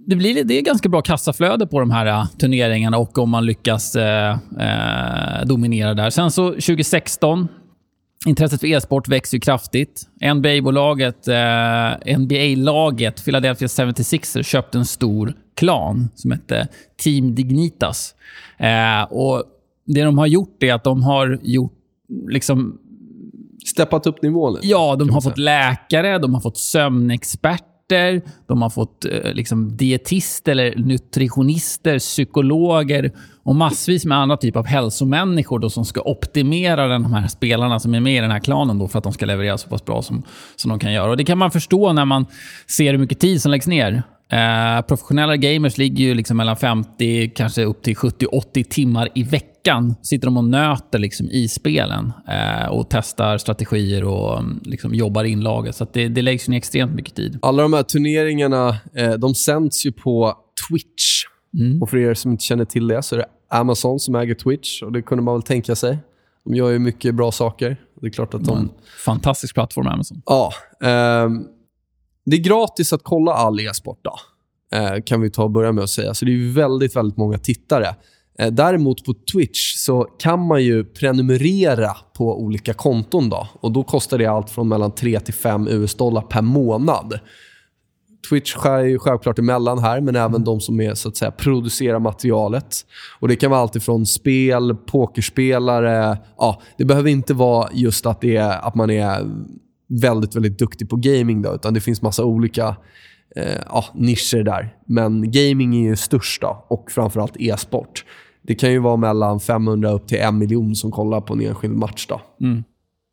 det, 0.07 0.15
blir, 0.15 0.43
det 0.43 0.57
är 0.57 0.61
ganska 0.61 0.89
bra 0.89 1.01
kassaflöde 1.01 1.67
på 1.67 1.79
de 1.79 1.91
här 1.91 2.07
uh, 2.07 2.27
turneringarna 2.37 2.97
och 2.97 3.17
om 3.17 3.29
man 3.29 3.45
lyckas 3.45 3.95
uh, 3.95 4.01
uh, 4.03 5.45
dominera 5.45 5.93
där. 5.93 6.09
Sen 6.09 6.31
så 6.31 6.49
2016, 6.49 7.47
intresset 8.25 8.59
för 8.59 8.67
e-sport 8.67 9.07
växer 9.07 9.37
ju 9.37 9.41
kraftigt. 9.41 10.07
NBA-bolaget, 10.33 11.27
NBA-laget 12.17 13.25
Philadelphia 13.25 13.67
76ers 13.67 14.43
köpte 14.43 14.77
en 14.77 14.85
stor 14.85 15.33
klan 15.55 16.09
som 16.15 16.31
hette 16.31 16.67
Team 17.03 17.35
Dignitas. 17.35 18.15
och 19.09 19.43
Det 19.85 20.03
de 20.03 20.17
har 20.17 20.27
gjort 20.27 20.63
är 20.63 20.73
att 20.73 20.83
de 20.83 21.03
har 21.03 21.39
gjort 21.43 21.73
liksom... 22.29 22.77
Steppat 23.65 24.07
upp 24.07 24.21
nivån? 24.21 24.59
Ja, 24.61 24.95
de 24.99 25.09
har 25.09 25.21
fått 25.21 25.37
läkare, 25.37 26.19
de 26.19 26.33
har 26.33 26.41
fått 26.41 26.57
sömnexperter, 26.57 27.76
de 28.47 28.61
har 28.61 28.69
fått 28.69 29.05
eh, 29.05 29.33
liksom, 29.33 29.77
dietister, 29.77 30.51
eller 30.51 30.75
nutritionister, 30.75 31.99
psykologer 31.99 33.11
och 33.43 33.55
massvis 33.55 34.05
med 34.05 34.17
andra 34.17 34.37
typer 34.37 34.59
av 34.59 34.65
hälsomänniskor 34.65 35.59
då, 35.59 35.69
som 35.69 35.85
ska 35.85 36.01
optimera 36.01 36.87
de 36.87 37.13
här 37.13 37.27
spelarna 37.27 37.79
som 37.79 37.95
är 37.95 37.99
med 37.99 38.17
i 38.17 38.21
den 38.21 38.31
här 38.31 38.39
klanen 38.39 38.79
då, 38.79 38.87
för 38.87 38.97
att 38.97 39.03
de 39.03 39.13
ska 39.13 39.25
leverera 39.25 39.57
så 39.57 39.69
pass 39.69 39.85
bra 39.85 40.01
som, 40.01 40.23
som 40.55 40.69
de 40.69 40.79
kan 40.79 40.93
göra. 40.93 41.09
Och 41.11 41.17
Det 41.17 41.25
kan 41.25 41.37
man 41.37 41.51
förstå 41.51 41.93
när 41.93 42.05
man 42.05 42.25
ser 42.67 42.91
hur 42.91 42.97
mycket 42.97 43.19
tid 43.19 43.41
som 43.41 43.51
läggs 43.51 43.67
ner. 43.67 44.03
Eh, 44.31 44.81
professionella 44.81 45.37
gamers 45.37 45.77
ligger 45.77 46.05
ju 46.05 46.13
liksom 46.13 46.37
mellan 46.37 46.57
50, 46.57 47.29
kanske 47.29 47.63
upp 47.63 47.81
till 47.81 47.95
70-80 47.95 48.63
timmar 48.63 49.09
i 49.15 49.23
veckan. 49.23 49.56
Sitter 50.01 50.27
de 50.27 50.37
och 50.37 50.43
nöter 50.43 50.99
liksom 50.99 51.29
i 51.29 51.47
spelen 51.47 52.13
eh, 52.27 52.69
och 52.69 52.87
testar 52.89 53.37
strategier 53.37 54.03
och 54.03 54.39
mm, 54.39 54.59
liksom 54.63 54.93
jobbar 54.95 55.23
in 55.23 55.41
laget. 55.41 55.75
Så 55.75 55.87
det, 55.93 56.07
det 56.07 56.21
läggs 56.21 56.47
ner 56.47 56.57
extremt 56.57 56.95
mycket 56.95 57.15
tid. 57.15 57.39
Alla 57.41 57.63
de 57.63 57.73
här 57.73 57.83
turneringarna 57.83 58.77
eh, 58.95 59.11
de 59.11 59.35
sänds 59.35 59.85
ju 59.85 59.91
på 59.91 60.33
Twitch. 60.69 61.23
Mm. 61.59 61.81
Och 61.81 61.89
för 61.89 61.97
er 61.97 62.13
som 62.13 62.31
inte 62.31 62.43
känner 62.43 62.65
till 62.65 62.87
det 62.87 63.03
så 63.03 63.15
är 63.15 63.19
det 63.19 63.27
Amazon 63.49 63.99
som 63.99 64.15
äger 64.15 64.35
Twitch. 64.35 64.83
och 64.83 64.91
Det 64.91 65.01
kunde 65.01 65.23
man 65.23 65.35
väl 65.35 65.43
tänka 65.43 65.75
sig. 65.75 65.97
De 66.43 66.55
gör 66.55 66.69
ju 66.69 66.79
mycket 66.79 67.15
bra 67.15 67.31
saker. 67.31 67.77
Det 68.01 68.07
är 68.07 68.11
klart 68.11 68.33
att 68.33 68.45
de... 68.45 68.71
Fantastisk 69.05 69.53
plattform, 69.53 69.87
Amazon. 69.87 70.21
Ja. 70.25 70.53
Um, 70.79 71.47
det 72.25 72.35
är 72.35 72.41
gratis 72.41 72.93
att 72.93 73.03
kolla 73.03 73.33
all 73.33 73.59
e-sport, 73.59 73.99
eh, 74.71 75.03
kan 75.05 75.21
vi 75.21 75.29
ta 75.29 75.43
och 75.43 75.51
börja 75.51 75.71
med 75.71 75.83
att 75.83 75.89
säga. 75.89 76.13
Så 76.13 76.25
det 76.25 76.31
är 76.31 76.53
väldigt, 76.53 76.95
väldigt 76.95 77.17
många 77.17 77.37
tittare. 77.37 77.95
Eh, 78.39 78.51
däremot 78.51 79.05
på 79.05 79.13
Twitch 79.33 79.75
så 79.75 80.03
kan 80.03 80.47
man 80.47 80.63
ju 80.63 80.83
prenumerera 80.83 81.91
på 82.13 82.41
olika 82.41 82.73
konton. 82.73 83.29
Då, 83.29 83.47
och 83.59 83.71
Då 83.71 83.83
kostar 83.83 84.17
det 84.17 84.25
allt 84.25 84.49
från 84.49 84.67
mellan 84.67 84.91
3 84.91 85.19
till 85.19 85.33
5 85.33 85.67
US-dollar 85.67 86.21
per 86.21 86.41
månad. 86.41 87.19
Twitch 88.29 88.53
skär 88.53 88.79
ju 88.83 88.99
självklart 88.99 89.39
emellan 89.39 89.79
här, 89.79 90.01
men 90.01 90.15
även 90.15 90.43
de 90.43 90.61
som 90.61 90.81
är, 90.81 90.93
så 90.93 91.09
att 91.09 91.17
säga, 91.17 91.31
producerar 91.31 91.99
materialet. 91.99 92.75
Och 93.19 93.27
Det 93.27 93.35
kan 93.35 93.51
vara 93.51 93.61
allt 93.61 93.75
ifrån 93.75 94.05
spel, 94.05 94.75
pokerspelare. 94.75 96.17
Ja, 96.37 96.61
det 96.77 96.85
behöver 96.85 97.09
inte 97.09 97.33
vara 97.33 97.69
just 97.73 98.05
att, 98.05 98.21
det 98.21 98.35
är, 98.35 98.67
att 98.67 98.75
man 98.75 98.89
är 98.89 99.27
väldigt, 99.87 100.35
väldigt 100.35 100.59
duktig 100.59 100.89
på 100.89 100.95
gaming. 100.95 101.41
Då, 101.41 101.55
utan 101.55 101.73
det 101.73 101.81
finns 101.81 102.01
massa 102.01 102.23
olika 102.23 102.75
eh, 103.35 103.61
ja, 103.69 103.85
nischer 103.93 104.43
där. 104.43 104.75
Men 104.85 105.31
gaming 105.31 105.75
är 105.75 105.89
ju 105.89 105.95
störst 105.95 106.41
då, 106.41 106.65
och 106.67 106.91
framförallt 106.91 107.37
e-sport. 107.39 108.03
Det 108.47 108.55
kan 108.55 108.71
ju 108.71 108.79
vara 108.79 108.97
mellan 108.97 109.39
500 109.39 109.91
upp 109.91 110.07
till 110.07 110.17
en 110.17 110.37
miljon 110.37 110.75
som 110.75 110.91
kollar 110.91 111.21
på 111.21 111.33
en 111.33 111.41
enskild 111.41 111.75
match. 111.75 112.07
Då. 112.09 112.21
Mm. 112.41 112.63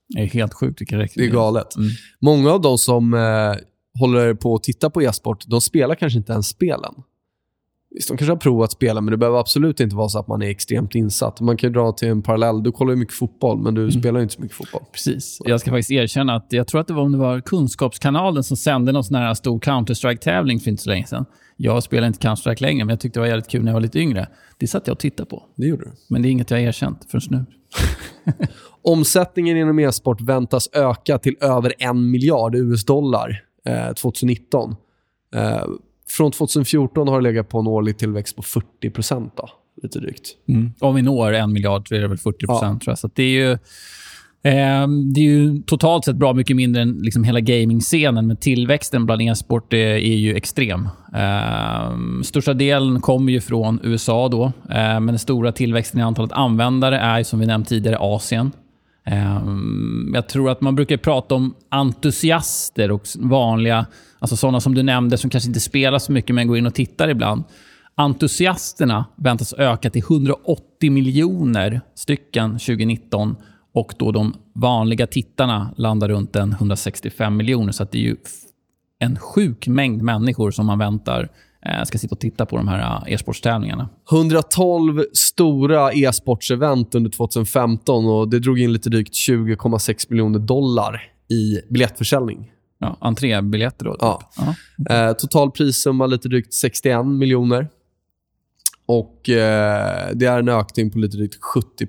Det 0.09 0.21
är 0.21 0.27
helt 0.27 0.55
sjukt 0.55 0.81
vilka 0.81 0.97
Det 0.97 1.17
är 1.17 1.31
galet. 1.31 1.77
Mm. 1.77 1.89
Många 2.21 2.51
av 2.53 2.61
de 2.61 2.79
som 2.79 3.15
eh, 3.15 3.55
håller 4.01 4.35
på 4.35 4.55
att 4.55 4.63
titta 4.63 4.91
på 4.91 5.03
e-sport, 5.03 5.45
de 5.47 5.61
spelar 5.61 5.95
kanske 5.95 6.19
inte 6.19 6.33
ens 6.33 6.49
spelen. 6.49 6.95
Visst, 7.95 8.09
de 8.09 8.17
kanske 8.17 8.33
har 8.33 8.37
provat 8.37 8.73
spela, 8.73 9.01
men 9.01 9.11
det 9.11 9.17
behöver 9.17 9.39
absolut 9.39 9.81
inte 9.81 9.97
vara 9.97 10.09
så 10.09 10.19
att 10.19 10.29
man 10.29 10.43
är 10.43 10.47
extremt 10.47 10.95
insatt. 10.95 11.41
Man 11.41 11.57
kan 11.57 11.73
dra 11.73 11.93
till 11.93 12.09
en 12.09 12.23
parallell. 12.23 12.63
Du 12.63 12.73
kollar 12.73 12.93
ju 12.93 12.97
mycket 12.97 13.15
fotboll, 13.15 13.59
men 13.59 13.75
du 13.75 13.81
mm. 13.81 13.93
spelar 13.93 14.21
inte 14.21 14.35
så 14.35 14.41
mycket 14.41 14.57
fotboll. 14.57 14.83
Precis. 14.93 15.39
Jag 15.45 15.61
ska 15.61 15.71
faktiskt 15.71 15.91
erkänna 15.91 16.35
att 16.35 16.47
jag 16.49 16.67
tror 16.67 16.81
att 16.81 16.87
det 16.87 16.95
var 16.95 17.03
om 17.03 17.13
det 17.13 17.19
var 17.19 17.41
Kunskapskanalen 17.41 18.45
som 18.45 18.57
sände 18.57 18.93
någon 18.93 19.05
sån 19.05 19.17
här 19.17 19.35
stor 19.35 19.59
Counter-Strike-tävling 19.59 20.61
för 20.61 20.71
inte 20.71 20.83
så 20.83 20.91
länge 20.91 21.07
sedan. 21.07 21.25
Jag 21.57 21.83
spelar 21.83 22.07
inte 22.07 22.29
Counter-Strike 22.29 22.63
längre, 22.63 22.85
men 22.85 22.93
jag 22.93 23.01
tyckte 23.01 23.19
det 23.19 23.21
var 23.21 23.29
jävligt 23.29 23.49
kul 23.49 23.63
när 23.63 23.71
jag 23.71 23.75
var 23.75 23.81
lite 23.81 23.99
yngre. 23.99 24.29
Det 24.59 24.67
satt 24.67 24.87
jag 24.87 24.95
och 24.95 25.01
tittade 25.01 25.31
på. 25.31 25.43
Det 25.57 25.67
gjorde 25.67 25.85
du. 25.85 25.93
Men 26.09 26.23
det 26.23 26.29
är 26.29 26.31
inget 26.31 26.51
jag 26.51 26.59
har 26.59 26.63
erkänt 26.63 27.07
förrän 27.11 27.23
nu. 27.31 27.45
Omsättningen 28.83 29.57
inom 29.57 29.79
e-sport 29.79 30.21
väntas 30.21 30.69
öka 30.73 31.19
till 31.19 31.37
över 31.41 31.75
en 31.79 32.11
miljard 32.11 32.55
US-dollar 32.55 33.43
eh, 33.67 33.93
2019. 33.93 34.77
Eh, 35.35 35.63
från 36.17 36.33
2014 36.33 37.09
har 37.09 37.21
det 37.21 37.23
legat 37.23 37.49
på 37.49 37.59
en 37.59 37.67
årlig 37.67 37.99
tillväxt 37.99 38.37
på 38.37 38.43
40 38.43 38.91
procent. 38.91 39.33
Lite 39.83 39.99
drygt. 39.99 40.29
Mm. 40.49 40.73
Om 40.81 40.95
vi 40.95 41.03
når 41.03 41.33
en 41.33 41.53
miljard 41.53 41.89
så 41.89 41.95
är 41.95 42.01
det 42.01 42.09
väl 42.09 42.19
40 42.19 42.47
procent. 42.47 42.83
Ja. 42.87 42.97
Så 42.97 43.11
det 43.15 43.23
är 43.23 43.29
ju... 43.29 43.59
Eh, 44.43 44.89
det 45.15 45.21
är 45.21 45.25
ju 45.25 45.63
totalt 45.63 46.05
sett 46.05 46.17
bra 46.17 46.33
mycket 46.33 46.57
mindre 46.57 46.83
än 46.83 46.99
liksom 47.03 47.25
hela 47.25 47.41
gaming-scenen, 47.41 48.27
men 48.27 48.37
tillväxten 48.37 49.07
bland 49.07 49.23
e-sport 49.23 49.73
är, 49.73 49.79
är, 49.79 50.17
ju 50.17 50.35
extrem. 50.35 50.89
Eh, 51.15 52.23
största 52.23 52.55
delen 52.55 53.01
kommer 53.01 53.33
ju 53.33 53.41
från 53.41 53.81
USA, 53.83 54.29
då, 54.29 54.45
eh, 54.45 54.53
men 54.75 55.07
den 55.07 55.19
stora 55.19 55.53
tillväxten 55.53 56.01
i 56.01 56.03
antalet 56.03 56.33
användare 56.33 56.99
är, 56.99 57.23
som 57.23 57.41
vi 57.41 57.47
nämnt 57.47 57.69
tidigare, 57.69 57.99
Asien. 58.01 58.53
Ehm, 59.07 60.11
jag 60.15 60.29
tror 60.29 60.51
att 60.51 60.61
man 60.61 60.75
brukar 60.75 60.97
prata 60.97 61.35
om 61.35 61.55
entusiaster 61.69 62.91
och 62.91 63.03
vanliga, 63.19 63.87
alltså 64.19 64.37
sådana 64.37 64.61
som 64.61 64.75
du 64.75 64.83
nämnde 64.83 65.19
som 65.19 65.31
kanske 65.31 65.49
inte 65.49 65.61
spelar 65.61 65.99
så 65.99 66.13
mycket 66.13 66.35
men 66.35 66.49
går 66.49 66.59
in 66.59 66.67
och 66.67 66.75
tittar 66.75 67.09
ibland. 67.09 67.45
Entusiasterna 67.95 69.05
väntas 69.17 69.55
öka 69.59 69.91
till 69.91 70.03
180 70.03 70.91
miljoner 70.91 71.81
stycken 71.95 72.51
2019 72.51 73.37
och 73.75 73.95
då 73.99 74.13
de 74.13 74.35
vanliga 74.55 75.07
tittarna 75.07 75.75
landar 75.77 76.09
runt 76.09 76.37
en 76.37 76.53
165 76.53 77.37
miljoner. 77.37 77.73
Så 77.73 77.85
det 77.85 77.99
är 77.99 78.03
ju 78.03 78.17
en 78.99 79.17
sjuk 79.17 79.67
mängd 79.67 80.03
människor 80.03 80.51
som 80.51 80.67
man 80.67 80.79
väntar 80.79 81.29
ska 81.85 81.99
sitta 81.99 82.15
och 82.15 82.21
titta 82.21 82.47
på 82.47 82.57
de 82.57 82.69
här 82.69 83.07
eh, 83.07 83.13
e-sportstävlingarna. 83.13 83.89
112 84.13 85.05
stora 85.13 85.93
e-sportsevent 85.93 86.95
under 86.95 87.11
2015 87.11 88.07
och 88.07 88.29
det 88.29 88.39
drog 88.39 88.61
in 88.61 88.73
lite 88.73 88.91
drygt 88.91 89.15
20,6 89.15 90.07
miljoner 90.09 90.39
dollar 90.39 91.03
i 91.29 91.61
biljettförsäljning. 91.71 92.51
Ja, 92.79 92.97
entrébiljetter 93.01 93.85
då? 93.85 93.93
Typ. 93.93 94.01
Ja. 94.01 94.55
Eh, 94.95 95.13
total 95.13 95.51
prissumma 95.51 96.07
lite 96.07 96.29
drygt 96.29 96.55
61 96.55 97.07
miljoner. 97.07 97.69
Och 98.87 99.29
eh, 99.29 100.09
Det 100.15 100.27
är 100.27 100.39
en 100.39 100.49
ökning 100.49 100.91
på 100.91 100.99
lite 100.99 101.17
drygt 101.17 101.39
70 101.41 101.87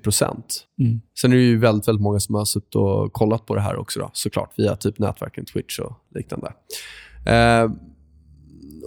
mm. 0.78 1.00
Sen 1.20 1.32
är 1.32 1.36
det 1.36 1.42
ju 1.42 1.58
väldigt, 1.58 1.88
väldigt 1.88 2.02
många 2.02 2.20
som 2.20 2.34
har 2.34 2.44
suttit 2.44 2.74
och 2.74 3.12
kollat 3.12 3.46
på 3.46 3.54
det 3.54 3.60
här 3.60 3.76
också, 3.76 4.00
då, 4.00 4.10
såklart, 4.12 4.52
via 4.56 4.76
typ 4.76 4.98
nätverken 4.98 5.44
Twitch 5.44 5.78
och 5.78 5.92
liknande. 6.14 6.52
Eh, 7.26 7.70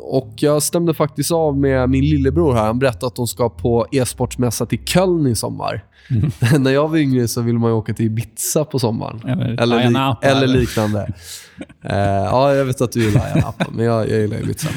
och 0.02 0.34
Jag 0.36 0.64
stämde 0.64 0.94
faktiskt 0.94 1.32
av 1.32 1.58
med 1.58 1.90
min 1.90 2.06
lillebror. 2.06 2.54
här. 2.54 2.66
Han 2.66 2.80
berättade 2.80 3.08
att 3.08 3.16
de 3.16 3.28
ska 3.28 3.50
på 3.50 3.88
e-sportsmässa 3.92 4.66
till 4.66 4.86
Köln 4.86 5.28
i 5.28 5.36
sommar. 5.36 5.84
Mm. 6.10 6.32
När 6.64 6.72
jag 6.72 6.88
var 6.88 6.98
yngre 6.98 7.28
så 7.28 7.42
ville 7.42 7.60
man 7.60 7.72
åka 7.72 7.94
till 7.94 8.06
Ibiza 8.06 8.66
på 8.66 8.80
sommaren. 8.80 9.22
Eller, 9.28 9.62
eller, 9.62 9.90
li 9.90 10.28
eller 10.28 10.48
liknande. 10.48 11.00
uh, 11.00 11.92
ja, 11.92 12.56
jag 12.56 12.66
vet 12.66 12.82
att 12.82 12.92
du 12.92 13.04
gillar 13.04 13.22
Ayia 13.26 13.46
Napa, 13.46 13.66
men 13.72 13.86
jag, 13.86 14.10
jag 14.10 14.20
gillar 14.20 14.38
Ibiza. 14.38 14.70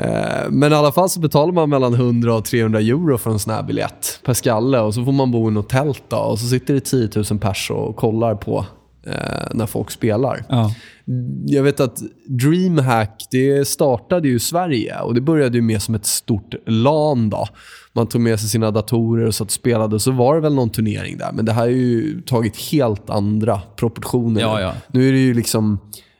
Uh, 0.00 0.50
men 0.50 0.72
i 0.72 0.74
alla 0.74 0.92
fall 0.92 1.10
så 1.10 1.20
betalar 1.20 1.52
man 1.52 1.70
mellan 1.70 1.94
100 1.94 2.34
och 2.34 2.44
300 2.44 2.80
euro 2.80 3.18
för 3.18 3.30
en 3.30 3.38
sån 3.38 3.54
här 3.54 3.62
biljett 3.62 4.20
per 4.24 4.34
skalle. 4.34 4.80
Och 4.80 4.94
så 4.94 5.04
får 5.04 5.12
man 5.12 5.30
bo 5.30 5.48
i 5.48 5.52
något 5.52 5.68
tält 5.68 6.02
då, 6.08 6.16
och 6.16 6.38
så 6.38 6.46
sitter 6.46 6.74
det 6.74 6.80
10 6.80 7.10
000 7.30 7.38
pers 7.40 7.70
och 7.70 7.96
kollar 7.96 8.34
på 8.34 8.66
eh, 9.06 9.48
när 9.54 9.66
folk 9.66 9.90
spelar. 9.90 10.44
Ja. 10.48 10.74
Jag 11.46 11.62
vet 11.62 11.80
att 11.80 11.98
DreamHack 12.26 13.26
det 13.30 13.68
startade 13.68 14.28
ju 14.28 14.36
i 14.36 14.40
Sverige 14.40 15.00
och 15.00 15.14
det 15.14 15.20
började 15.20 15.56
ju 15.56 15.62
med 15.62 15.82
som 15.82 15.94
ett 15.94 16.06
stort 16.06 16.54
LAN. 16.66 17.30
Då. 17.30 17.46
Man 17.92 18.06
tog 18.06 18.20
med 18.20 18.40
sig 18.40 18.48
sina 18.48 18.70
datorer 18.70 19.26
och 19.26 19.34
satt 19.34 19.46
och 19.46 19.52
spelade. 19.52 20.00
Så 20.00 20.10
var 20.10 20.34
det 20.34 20.40
väl 20.40 20.54
någon 20.54 20.70
turnering 20.70 21.18
där. 21.18 21.30
Men 21.32 21.44
det 21.44 21.52
här 21.52 21.62
har 21.62 21.68
ju 21.68 22.22
tagit 22.22 22.56
helt 22.56 23.10
andra 23.10 23.60
proportioner. 23.76 24.40
Ja, 24.40 24.60
ja. 24.60 24.72
Nu 24.92 25.08
är 25.08 25.12
det 25.12 25.18
ju 25.18 25.34
liksom 25.34 25.78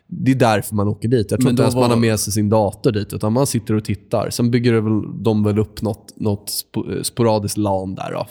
det 0.08 0.30
är 0.30 0.34
därför 0.34 0.74
man 0.74 0.88
åker 0.88 1.08
dit. 1.08 1.30
Jag 1.30 1.40
tror 1.40 1.50
inte 1.50 1.62
ens 1.62 1.74
var... 1.74 1.82
man 1.82 1.90
har 1.90 1.96
med 1.96 2.20
sig 2.20 2.32
sin 2.32 2.48
dator 2.48 2.92
dit, 2.92 3.12
utan 3.12 3.32
man 3.32 3.46
sitter 3.46 3.74
och 3.74 3.84
tittar. 3.84 4.30
Sen 4.30 4.50
bygger 4.50 4.72
väl, 4.72 5.22
de 5.22 5.44
väl 5.44 5.58
upp 5.58 5.82
något, 5.82 6.12
något 6.16 6.52
sporadiskt 7.02 7.56
LAN 7.56 7.94
där. 7.94 8.12
Då. 8.12 8.26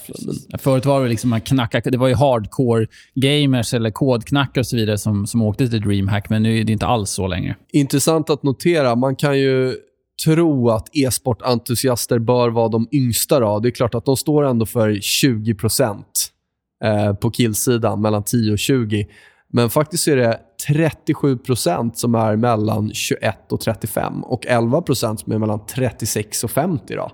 Men... 0.50 0.60
Förut 0.60 0.86
var 0.86 1.04
det 1.04 1.10
liksom 1.10 1.30
man 1.30 1.42
knackade, 1.42 1.90
det 1.90 1.98
var 1.98 2.08
ju 2.08 2.16
hardcore 2.16 2.88
gamers 3.16 3.74
eller 3.74 3.92
kodknackare 3.92 4.62
och 4.62 4.68
så 4.68 4.76
vidare 4.76 4.98
som, 4.98 5.28
som 5.28 5.42
åkte 5.42 5.68
till 5.68 5.82
DreamHack, 5.82 6.30
men 6.30 6.44
nu 6.44 6.60
är 6.60 6.64
det 6.64 6.72
inte 6.74 6.86
alls 6.86 7.10
så 7.10 7.28
längre. 7.28 7.56
Intressant 7.72 8.30
att 8.30 8.44
notera. 8.44 8.96
Man 8.96 9.16
kan 9.16 9.40
ju 9.40 9.76
tro 10.26 10.70
att 10.70 10.90
e-sportentusiaster 10.96 12.20
bör 12.20 12.50
vara 12.50 12.70
de 12.70 12.88
yngsta. 12.92 13.40
Då. 13.40 13.60
Det 13.60 13.70
är 13.70 13.72
klart 13.72 13.96
att 13.96 14.06
de 14.06 14.18
står 14.18 14.44
ändå 14.44 14.66
för 14.66 15.00
20 15.02 15.56
eh, 16.84 17.14
på 17.14 17.32
killsidan, 17.32 18.02
mellan 18.02 18.24
10 18.24 18.52
och 18.52 18.60
20. 18.60 19.08
Men 19.56 19.70
faktiskt 19.70 20.08
är 20.08 20.16
det 20.16 20.40
37% 20.70 21.92
som 21.94 22.16
är 22.16 22.36
mellan 22.36 22.94
21 22.94 23.52
och 23.52 23.62
35 23.62 24.24
och 24.24 24.46
11% 24.46 25.16
som 25.16 25.34
är 25.34 25.38
mellan 25.38 25.66
36 25.66 26.44
och 26.44 26.52
50. 26.52 26.96
Då. 26.96 27.12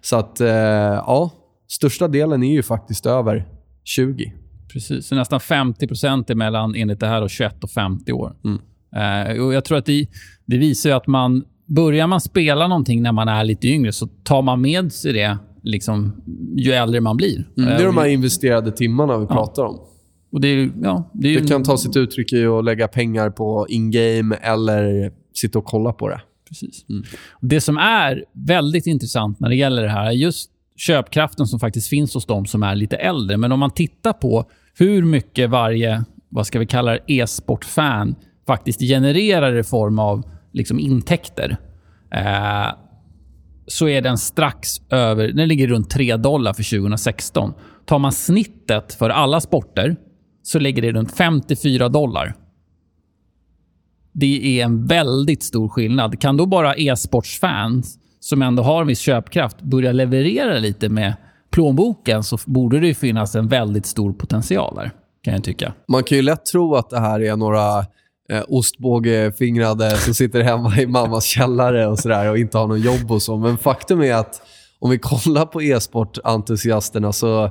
Så 0.00 0.16
att, 0.16 0.40
eh, 0.40 0.48
ja, 0.48 1.30
största 1.68 2.08
delen 2.08 2.42
är 2.42 2.52
ju 2.52 2.62
faktiskt 2.62 3.06
över 3.06 3.48
20. 3.84 4.32
Precis, 4.72 5.06
så 5.06 5.14
nästan 5.14 5.40
50 5.40 5.84
är 5.84 6.34
mellan, 6.34 6.74
enligt 6.74 7.00
det 7.00 7.06
här, 7.06 7.28
21 7.28 7.64
och 7.64 7.70
50 7.70 8.12
år. 8.12 8.36
Mm. 8.44 8.58
Eh, 8.96 9.44
och 9.44 9.54
jag 9.54 9.64
tror 9.64 9.78
att 9.78 9.86
det, 9.86 10.06
det 10.46 10.58
visar 10.58 10.90
att 10.90 11.06
man 11.06 11.44
börjar 11.66 12.06
man 12.06 12.20
spela 12.20 12.68
någonting 12.68 13.02
när 13.02 13.12
man 13.12 13.28
är 13.28 13.44
lite 13.44 13.68
yngre 13.68 13.92
så 13.92 14.06
tar 14.06 14.42
man 14.42 14.60
med 14.60 14.92
sig 14.92 15.12
det 15.12 15.38
liksom, 15.62 16.22
ju 16.56 16.72
äldre 16.72 17.00
man 17.00 17.16
blir. 17.16 17.48
Mm, 17.58 17.70
det 17.70 17.82
är 17.82 17.86
de 17.86 17.96
här 17.96 18.06
investerade 18.06 18.72
timmarna 18.72 19.18
vi 19.18 19.26
ja. 19.28 19.34
pratar 19.34 19.64
om. 19.64 19.91
Och 20.32 20.40
det, 20.40 20.70
ja, 20.82 21.10
det, 21.12 21.40
det 21.40 21.48
kan 21.48 21.62
ta 21.62 21.76
sitt 21.76 21.96
uttryck 21.96 22.32
i 22.32 22.46
att 22.46 22.64
lägga 22.64 22.88
pengar 22.88 23.30
på 23.30 23.66
in-game 23.68 24.36
eller 24.36 25.12
sitta 25.34 25.58
och 25.58 25.64
kolla 25.64 25.92
på 25.92 26.08
det. 26.08 26.20
Precis. 26.48 26.84
Mm. 26.88 27.04
Det 27.40 27.60
som 27.60 27.78
är 27.78 28.24
väldigt 28.32 28.86
intressant 28.86 29.40
när 29.40 29.48
det 29.48 29.56
gäller 29.56 29.82
det 29.82 29.88
här 29.88 30.06
är 30.06 30.10
just 30.10 30.50
köpkraften 30.76 31.46
som 31.46 31.60
faktiskt 31.60 31.88
finns 31.88 32.14
hos 32.14 32.26
de 32.26 32.46
som 32.46 32.62
är 32.62 32.74
lite 32.74 32.96
äldre. 32.96 33.36
Men 33.36 33.52
om 33.52 33.60
man 33.60 33.70
tittar 33.70 34.12
på 34.12 34.44
hur 34.78 35.02
mycket 35.02 35.50
varje 35.50 36.04
vad 36.28 36.46
ska 36.46 36.58
vi 36.58 36.66
kalla 36.66 36.98
e-sportfan 37.06 38.14
faktiskt 38.46 38.80
genererar 38.80 39.58
i 39.58 39.62
form 39.62 39.98
av 39.98 40.22
liksom 40.52 40.78
intäkter 40.78 41.56
eh, 42.14 42.74
så 43.66 43.88
är 43.88 44.02
den 44.02 44.18
strax 44.18 44.68
över... 44.90 45.28
Den 45.28 45.48
ligger 45.48 45.68
runt 45.68 45.90
3 45.90 46.16
dollar 46.16 46.52
för 46.52 46.78
2016. 46.78 47.52
Tar 47.86 47.98
man 47.98 48.12
snittet 48.12 48.94
för 48.94 49.10
alla 49.10 49.40
sporter 49.40 49.96
så 50.42 50.58
ligger 50.58 50.82
det 50.82 50.92
runt 50.92 51.12
54 51.12 51.88
dollar. 51.88 52.34
Det 54.12 54.60
är 54.60 54.64
en 54.64 54.86
väldigt 54.86 55.42
stor 55.42 55.68
skillnad. 55.68 56.20
Kan 56.20 56.36
då 56.36 56.46
bara 56.46 56.74
e-sportsfans, 56.74 57.98
som 58.20 58.42
ändå 58.42 58.62
har 58.62 58.80
en 58.80 58.86
viss 58.86 59.00
köpkraft, 59.00 59.62
börja 59.62 59.92
leverera 59.92 60.58
lite 60.58 60.88
med 60.88 61.14
plånboken 61.50 62.22
så 62.22 62.38
borde 62.46 62.80
det 62.80 62.94
finnas 62.94 63.34
en 63.34 63.48
väldigt 63.48 63.86
stor 63.86 64.12
potential 64.12 64.74
där, 64.74 64.90
kan 65.22 65.34
jag 65.34 65.44
tycka. 65.44 65.72
Man 65.88 66.04
kan 66.04 66.16
ju 66.16 66.22
lätt 66.22 66.46
tro 66.46 66.74
att 66.74 66.90
det 66.90 67.00
här 67.00 67.20
är 67.20 67.36
några 67.36 67.78
eh, 68.30 68.42
ostbågefingrade 68.48 69.90
som 69.90 70.14
sitter 70.14 70.42
hemma 70.42 70.76
i 70.76 70.86
mammas 70.86 71.24
källare 71.24 71.86
och, 71.86 71.98
så 71.98 72.08
där, 72.08 72.30
och 72.30 72.38
inte 72.38 72.58
har 72.58 72.66
någon 72.66 72.80
jobb 72.80 73.12
och 73.12 73.22
så. 73.22 73.36
Men 73.36 73.58
faktum 73.58 74.02
är 74.02 74.14
att 74.14 74.42
om 74.78 74.90
vi 74.90 74.98
kollar 74.98 75.46
på 75.46 75.62
e-sportentusiasterna 75.62 77.12
så 77.12 77.50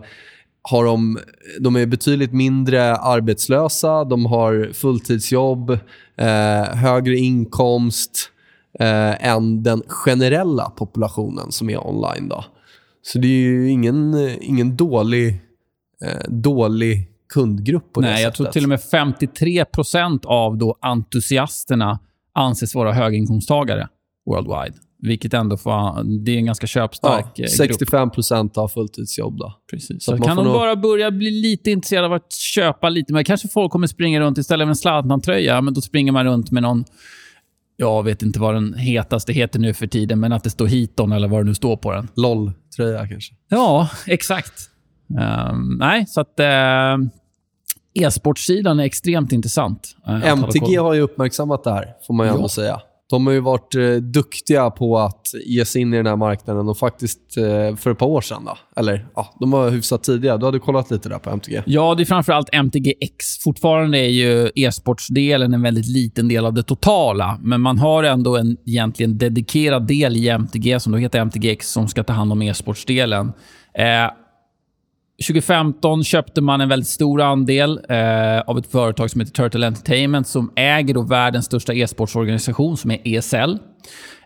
har 0.61 0.85
de, 0.85 1.19
de 1.59 1.75
är 1.75 1.85
betydligt 1.85 2.33
mindre 2.33 2.95
arbetslösa, 2.95 4.03
de 4.03 4.25
har 4.25 4.73
fulltidsjobb, 4.73 5.69
eh, 6.15 6.75
högre 6.75 7.15
inkomst 7.15 8.31
eh, 8.79 9.27
än 9.27 9.63
den 9.63 9.83
generella 9.87 10.69
populationen 10.69 11.51
som 11.51 11.69
är 11.69 11.87
online. 11.87 12.29
Då. 12.29 12.45
Så 13.01 13.19
det 13.19 13.27
är 13.27 13.41
ju 13.41 13.69
ingen, 13.69 14.15
ingen 14.41 14.77
dålig, 14.77 15.41
eh, 16.05 16.29
dålig 16.29 17.07
kundgrupp 17.33 17.93
på 17.93 18.01
Nej, 18.01 18.09
det 18.09 18.17
sättet. 18.17 18.23
jag 18.23 18.33
tror 18.33 18.47
till 18.47 18.63
och 18.63 18.69
med 18.69 18.79
53% 18.79 20.25
av 20.25 20.57
då 20.57 20.77
entusiasterna 20.81 21.99
anses 22.33 22.75
vara 22.75 22.93
höginkomsttagare 22.93 23.87
worldwide. 24.25 24.75
Vilket 25.01 25.33
ändå 25.33 25.57
får, 25.57 26.03
det 26.25 26.31
är 26.31 26.37
en 26.37 26.45
ganska 26.45 26.67
köpstark 26.67 27.25
ja, 27.35 27.45
eh, 27.45 27.67
65% 27.67 28.51
har 28.55 28.67
fulltidsjobb. 28.67 29.37
Då. 29.37 29.53
Precis. 29.71 30.03
Så 30.05 30.17
Så 30.17 30.23
kan 30.23 30.37
de 30.37 30.43
nog- 30.45 30.53
bara 30.53 30.75
börja 30.75 31.11
bli 31.11 31.31
lite 31.31 31.71
intresserade 31.71 32.05
av 32.07 32.13
att 32.13 32.33
köpa 32.33 32.89
lite 32.89 33.13
mer. 33.13 33.23
Kanske 33.23 33.47
folk 33.47 33.71
kommer 33.71 33.87
springa 33.87 34.19
runt 34.19 34.37
istället 34.37 34.65
för 34.65 34.69
en 34.69 34.75
Zlatan-tröja, 34.75 35.61
men 35.61 35.73
då 35.73 35.81
springer 35.81 36.11
man 36.11 36.25
runt 36.25 36.51
med 36.51 36.63
någon... 36.63 36.83
Jag 37.77 38.03
vet 38.03 38.21
inte 38.21 38.39
vad 38.39 38.53
den 38.55 38.73
hetaste 38.73 39.33
heter 39.33 39.59
nu 39.59 39.73
för 39.73 39.87
tiden, 39.87 40.19
men 40.19 40.31
att 40.33 40.43
det 40.43 40.49
står 40.49 40.67
Hiton 40.67 41.11
eller 41.11 41.27
vad 41.27 41.39
det 41.39 41.43
nu 41.47 41.55
står 41.55 41.77
på 41.77 41.91
den. 41.91 42.07
LOL-tröja 42.15 43.07
kanske. 43.07 43.33
Ja, 43.49 43.89
exakt. 44.07 44.53
Ehm, 45.19 45.77
nej, 45.79 46.05
så 46.07 46.21
att... 46.21 46.39
Uh, 46.39 47.07
E-sportsidan 47.93 48.79
är 48.79 48.83
extremt 48.83 49.31
intressant. 49.31 49.95
eh, 50.07 50.13
att 50.13 50.21
hålla 50.23 50.31
MTG 50.47 50.75
har 50.75 50.93
ju 50.93 51.01
uppmärksammat 51.01 51.63
det 51.63 51.71
här, 51.71 51.85
får 52.07 52.13
man 52.13 52.25
ju 52.25 52.31
Ja. 52.31 52.35
ändå 52.35 52.49
säga. 52.49 52.81
De 53.11 53.27
har 53.27 53.33
ju 53.33 53.39
varit 53.39 53.75
eh, 53.75 53.93
duktiga 53.93 54.69
på 54.69 54.97
att 54.99 55.27
ge 55.45 55.65
sig 55.65 55.81
in 55.81 55.93
i 55.93 55.97
den 55.97 56.05
här 56.05 56.15
marknaden 56.15 56.69
och 56.69 56.77
faktiskt 56.77 57.37
eh, 57.37 57.75
för 57.75 57.91
ett 57.91 57.97
par 57.97 58.07
år 58.07 58.21
sedan, 58.21 58.45
då, 58.45 58.57
eller 58.75 59.05
ja, 59.15 59.33
de 59.39 59.51
var 59.51 59.69
hyfsat 59.69 60.03
tidiga. 60.03 60.37
Du 60.37 60.45
hade 60.45 60.59
kollat 60.59 60.91
lite 60.91 61.09
där 61.09 61.19
på 61.19 61.29
MTG. 61.29 61.63
Ja, 61.65 61.95
det 61.95 62.03
är 62.03 62.05
framförallt 62.05 62.49
MTGX. 62.53 63.37
Fortfarande 63.43 63.99
är 63.99 64.09
ju 64.09 64.51
e-sportsdelen 64.55 65.53
en 65.53 65.61
väldigt 65.61 65.87
liten 65.87 66.27
del 66.27 66.45
av 66.45 66.53
det 66.53 66.63
totala, 66.63 67.39
men 67.41 67.61
man 67.61 67.77
har 67.77 68.03
ändå 68.03 68.37
en 68.37 68.57
egentligen 68.65 69.17
dedikerad 69.17 69.87
del 69.87 70.17
i 70.17 70.29
MTG, 70.29 70.79
som 70.79 70.91
då 70.91 70.97
heter 70.97 71.25
MTGX, 71.25 71.71
som 71.71 71.87
ska 71.87 72.03
ta 72.03 72.13
hand 72.13 72.31
om 72.31 72.41
e-sportsdelen. 72.41 73.33
Eh, 73.73 74.11
2015 75.21 76.03
köpte 76.03 76.41
man 76.41 76.61
en 76.61 76.69
väldigt 76.69 76.87
stor 76.89 77.21
andel 77.21 77.79
eh, 77.89 78.39
av 78.39 78.57
ett 78.57 78.71
företag 78.71 79.09
som 79.11 79.21
heter 79.21 79.33
Turtle 79.33 79.67
Entertainment 79.67 80.27
som 80.27 80.51
äger 80.55 80.93
då 80.93 81.01
världens 81.01 81.45
största 81.45 81.73
e-sportsorganisation 81.73 82.77
som 82.77 82.91
är 82.91 82.99
ESL. 83.03 83.37
Eh, 83.39 83.57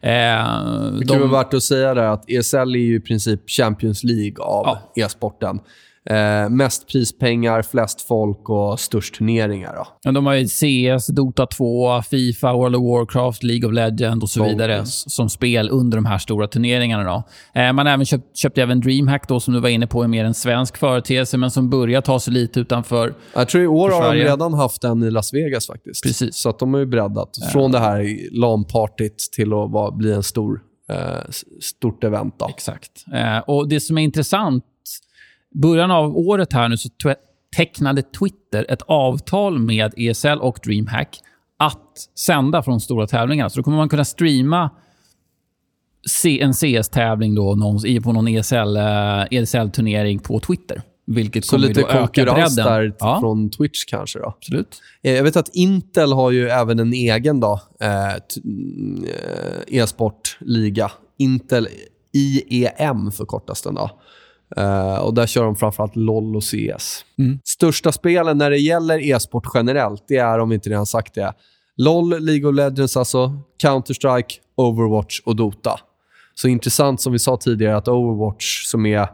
Det 0.02 1.08
kan 1.08 1.20
vara 1.20 1.32
värt 1.44 1.54
att 1.54 1.64
säga 1.64 1.94
där 1.94 2.04
att 2.04 2.30
ESL 2.30 2.56
är 2.76 2.80
ju 2.80 2.96
i 2.96 3.00
princip 3.00 3.50
Champions 3.50 4.04
League 4.04 4.44
av 4.46 4.66
Ja. 4.96 5.04
e-sporten. 5.06 5.60
Eh, 6.10 6.50
mest 6.50 6.88
prispengar, 6.88 7.62
flest 7.62 8.02
folk 8.02 8.50
och 8.50 8.80
störst 8.80 9.16
turneringar. 9.16 9.76
Då. 9.76 9.88
Ja, 10.02 10.12
de 10.12 10.26
har 10.26 10.34
ju 10.34 10.48
CS, 10.48 11.08
Dota 11.08 11.46
2, 11.46 12.02
Fifa, 12.02 12.54
World 12.54 12.76
of 12.76 12.82
Warcraft, 12.82 13.44
League 13.44 13.68
of 13.70 13.74
Legends 13.74 14.24
och 14.24 14.30
så 14.30 14.40
Golden. 14.40 14.58
vidare 14.58 14.86
som 14.86 15.30
spel 15.30 15.70
under 15.72 15.98
de 15.98 16.06
här 16.06 16.18
stora 16.18 16.48
turneringarna. 16.48 17.04
Då. 17.04 17.24
Eh, 17.62 17.74
man 17.74 17.88
även 17.88 18.06
köpt, 18.06 18.38
köpt 18.38 18.58
även 18.58 18.80
DreamHack, 18.82 19.28
då, 19.28 19.40
som 19.40 19.54
du 19.54 19.60
var 19.60 19.70
inne 19.70 19.88
på, 19.88 20.04
är 20.04 20.08
mer 20.08 20.26
en 20.26 20.34
svensk 20.34 20.78
företeelse, 20.78 21.38
men 21.38 21.52
som 21.52 21.70
börjar 21.70 22.02
ta 22.02 22.20
sig 22.20 22.34
lite 22.34 22.60
utanför. 22.60 23.14
Jag 23.34 23.50
tror 23.50 23.64
i 23.64 23.68
år 23.68 23.90
har 23.90 24.16
de 24.16 24.22
redan 24.22 24.54
haft 24.54 24.84
en 24.84 25.04
i 25.04 25.12
Las 25.12 25.34
Vegas 25.34 25.68
faktiskt. 25.68 26.04
Precis. 26.04 26.36
Så 26.36 26.50
att 26.50 26.60
de 26.60 26.74
har 26.74 26.80
ju 26.80 26.86
breddat. 26.86 27.30
Från 27.52 27.72
det 27.72 27.80
här 27.80 28.18
LAN-partyt 28.40 29.18
till 29.36 29.54
att 29.54 29.72
vara, 29.72 29.92
bli 29.92 30.14
en 30.14 30.24
stor, 30.24 30.60
eh, 30.90 30.96
stort 31.62 32.04
event. 32.04 32.36
Då. 32.40 32.48
Exakt. 32.50 32.92
Eh, 33.14 33.38
och 33.38 33.68
Det 33.68 33.80
som 33.80 33.98
är 33.98 34.02
intressant, 34.02 34.64
början 35.62 35.92
av 35.92 36.18
året 36.18 36.54
här 36.54 36.70
nu 36.70 36.78
så 36.78 36.90
tecknade 37.56 38.02
Twitter 38.02 38.66
ett 38.70 38.82
avtal 38.82 39.60
med 39.60 39.94
ESL 39.98 40.40
och 40.42 40.60
DreamHack 40.64 41.20
att 41.58 42.10
sända 42.20 42.64
från 42.64 42.80
stora 42.80 43.08
tävlingar. 43.08 43.50
Så 43.50 43.60
då 43.60 43.64
kommer 43.64 43.78
man 43.78 43.90
kunna 43.90 44.06
streama 44.06 44.70
en 46.26 46.54
CS-tävling 46.54 47.36
då, 47.36 47.56
någon, 47.56 47.80
på 48.04 48.12
någon 48.12 48.28
E 48.28 48.38
ESL, 48.38 48.78
eh, 48.78 49.26
ESL-turnering 49.32 50.20
på 50.20 50.40
Twitter. 50.40 50.82
Vilket 51.08 51.46
Så 51.46 51.58
lite 51.58 51.82
konkurrens 51.82 52.56
där 52.56 52.96
Ja, 53.00 53.20
från 53.20 53.50
Twitch 53.50 53.86
kanske. 53.86 54.20
då. 54.20 54.26
absolut. 54.26 54.82
Eh, 55.04 55.14
Jag 55.14 55.24
vet 55.24 55.36
att 55.36 55.50
Intel 55.56 56.14
har 56.14 56.32
ju 56.32 56.50
även 56.50 56.80
en 56.80 56.94
egen 56.94 57.40
då, 57.40 57.60
eh, 57.80 58.14
mm, 58.44 59.04
eh, 59.04 59.78
e-sportliga. 59.82 60.92
Intel 61.18 61.68
IEM 62.14 63.12
förkortas 63.12 63.62
den. 63.62 63.76
Då. 63.76 63.90
Eh, 64.58 64.96
och 64.96 65.14
där 65.14 65.28
kör 65.28 65.44
de 65.44 65.56
framförallt 65.56 65.96
LOL 65.96 66.36
och 66.36 66.44
CS. 66.44 67.06
Mm. 67.20 67.40
Största 67.44 67.92
spelen 67.92 68.38
när 68.38 68.50
det 68.50 68.58
gäller 68.58 69.00
e-sport 69.00 69.48
generellt, 69.54 70.04
det 70.08 70.18
är 70.18 70.40
om 70.40 70.50
vi 70.50 70.56
inte 70.56 70.70
redan 70.70 70.86
sagt 70.86 71.14
det. 71.14 71.34
LOL, 71.78 72.20
League 72.20 72.50
of 72.50 72.56
Legends 72.56 72.98
alltså, 72.98 73.40
Counter-Strike, 73.64 74.34
Overwatch 74.56 75.20
och 75.20 75.36
Dota. 75.36 75.80
Så 76.36 76.48
intressant 76.48 77.02
som 77.02 77.14
vi 77.14 77.20
sa 77.20 77.38
tidigare 77.38 77.78
att 77.78 77.88
Overwatch 77.88 78.66
som 78.66 78.86
är 78.86 79.08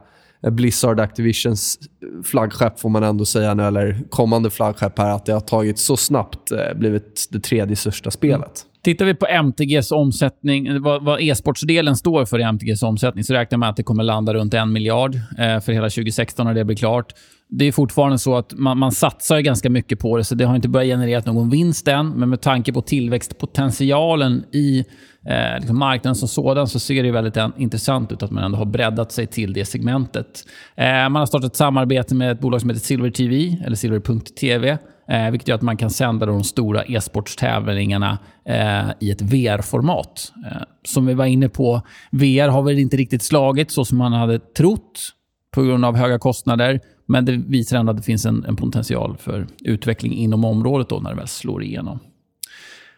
Blizzard 0.50 1.00
Activisions 1.00 1.80
flaggskepp 2.24 2.80
får 2.80 2.90
man 2.90 3.04
ändå 3.04 3.26
säga 3.26 3.54
nu, 3.54 3.64
eller 3.64 4.04
kommande 4.10 4.50
flaggskepp 4.50 5.00
här, 5.00 5.10
att 5.10 5.26
det 5.26 5.34
har 5.34 5.40
tagit 5.40 5.80
så 5.80 5.98
snabbt 5.98 6.52
eh, 6.52 6.74
blivit 6.76 7.28
det 7.32 7.40
tredje 7.40 7.76
största 7.76 8.12
spelet. 8.12 8.66
Tittar 8.84 9.06
vi 9.06 9.14
på 9.14 9.26
MTGs 9.26 9.92
omsättning, 9.92 10.82
vad, 10.82 11.04
vad 11.04 11.22
e-sportsdelen 11.22 11.96
står 11.96 12.26
för 12.26 12.40
i 12.40 12.44
MTGs 12.44 12.84
omsättning, 12.84 13.24
så 13.24 13.34
räknar 13.34 13.58
man 13.58 13.66
med 13.66 13.70
att 13.70 13.76
det 13.76 13.84
kommer 13.84 14.04
landa 14.04 14.34
runt 14.34 14.54
en 14.54 14.74
miljard 14.74 15.16
eh, 15.16 15.60
för 15.60 15.72
hela 15.72 15.90
2016 15.90 16.46
när 16.46 16.54
det 16.54 16.66
blir 16.66 16.76
klart. 16.76 17.14
Det 17.50 17.66
är 17.66 17.72
fortfarande 17.72 18.18
så 18.20 18.36
att 18.36 18.54
man, 18.54 18.78
man 18.78 18.92
satsar 18.92 19.38
ju 19.38 19.44
ganska 19.44 19.70
mycket 19.70 20.00
på 20.00 20.18
det, 20.18 20.24
så 20.24 20.36
det 20.36 20.46
har 20.46 20.56
inte 20.56 20.70
börjat 20.70 20.98
generera 20.98 21.34
någon 21.34 21.50
vinst 21.50 21.88
än. 21.88 22.10
Men 22.10 22.30
med 22.30 22.42
tanke 22.42 22.74
på 22.74 22.82
tillväxtpotentialen 22.82 24.44
i 24.54 24.86
eh, 25.26 25.60
liksom 25.60 25.80
marknaden 25.80 26.16
som 26.16 26.28
sådan 26.28 26.68
så 26.68 26.80
ser 26.80 27.04
det 27.04 27.12
väldigt 27.12 27.38
en, 27.38 27.52
intressant 27.58 28.12
ut 28.12 28.24
att 28.24 28.32
man 28.32 28.44
ändå 28.44 28.58
har 28.58 28.66
breddat 28.66 29.12
sig 29.12 29.28
till 29.28 29.54
det 29.54 29.66
segmentet. 29.66 30.46
Eh, 30.76 30.86
man 30.86 31.16
har 31.16 31.26
startat 31.26 31.52
ett 31.52 31.56
samarbete 31.56 32.16
med 32.16 32.32
ett 32.32 32.40
bolag 32.40 32.62
som 32.62 32.70
heter 32.70 32.82
Silver 32.82 33.10
TV, 33.10 33.58
eller 33.66 33.76
Silver.tv. 33.76 34.78
Eh, 35.12 35.32
vilket 35.32 35.48
gör 35.48 35.56
att 35.56 35.62
man 35.62 35.78
kan 35.78 35.90
sända 35.90 36.26
de 36.26 36.44
stora 36.44 36.84
e-sportstävlingarna 36.84 38.18
eh, 38.46 38.90
i 39.00 39.12
ett 39.12 39.22
VR-format. 39.22 40.34
Eh, 40.52 40.62
som 40.84 41.06
vi 41.06 41.14
var 41.14 41.26
inne 41.26 41.50
på, 41.50 41.82
VR 42.12 42.48
har 42.48 42.62
väl 42.62 42.80
inte 42.80 42.98
riktigt 42.98 43.24
slagit 43.24 43.72
så 43.72 43.86
som 43.86 43.98
man 43.98 44.14
hade 44.14 44.40
trott 44.40 45.10
på 45.52 45.64
grund 45.64 45.86
av 45.86 45.96
höga 45.96 46.20
kostnader. 46.20 46.80
Men 47.06 47.26
det 47.26 47.32
visar 47.32 47.78
ändå 47.78 47.92
att 47.92 47.98
det 47.98 48.04
finns 48.04 48.26
en, 48.26 48.46
en 48.46 48.56
potential 48.56 49.18
för 49.18 49.48
utveckling 49.60 50.14
inom 50.14 50.46
området 50.46 50.90
då 50.90 51.00
när 51.00 51.10
det 51.10 51.16
väl 51.16 51.28
slår 51.28 51.64
igenom. 51.64 52.00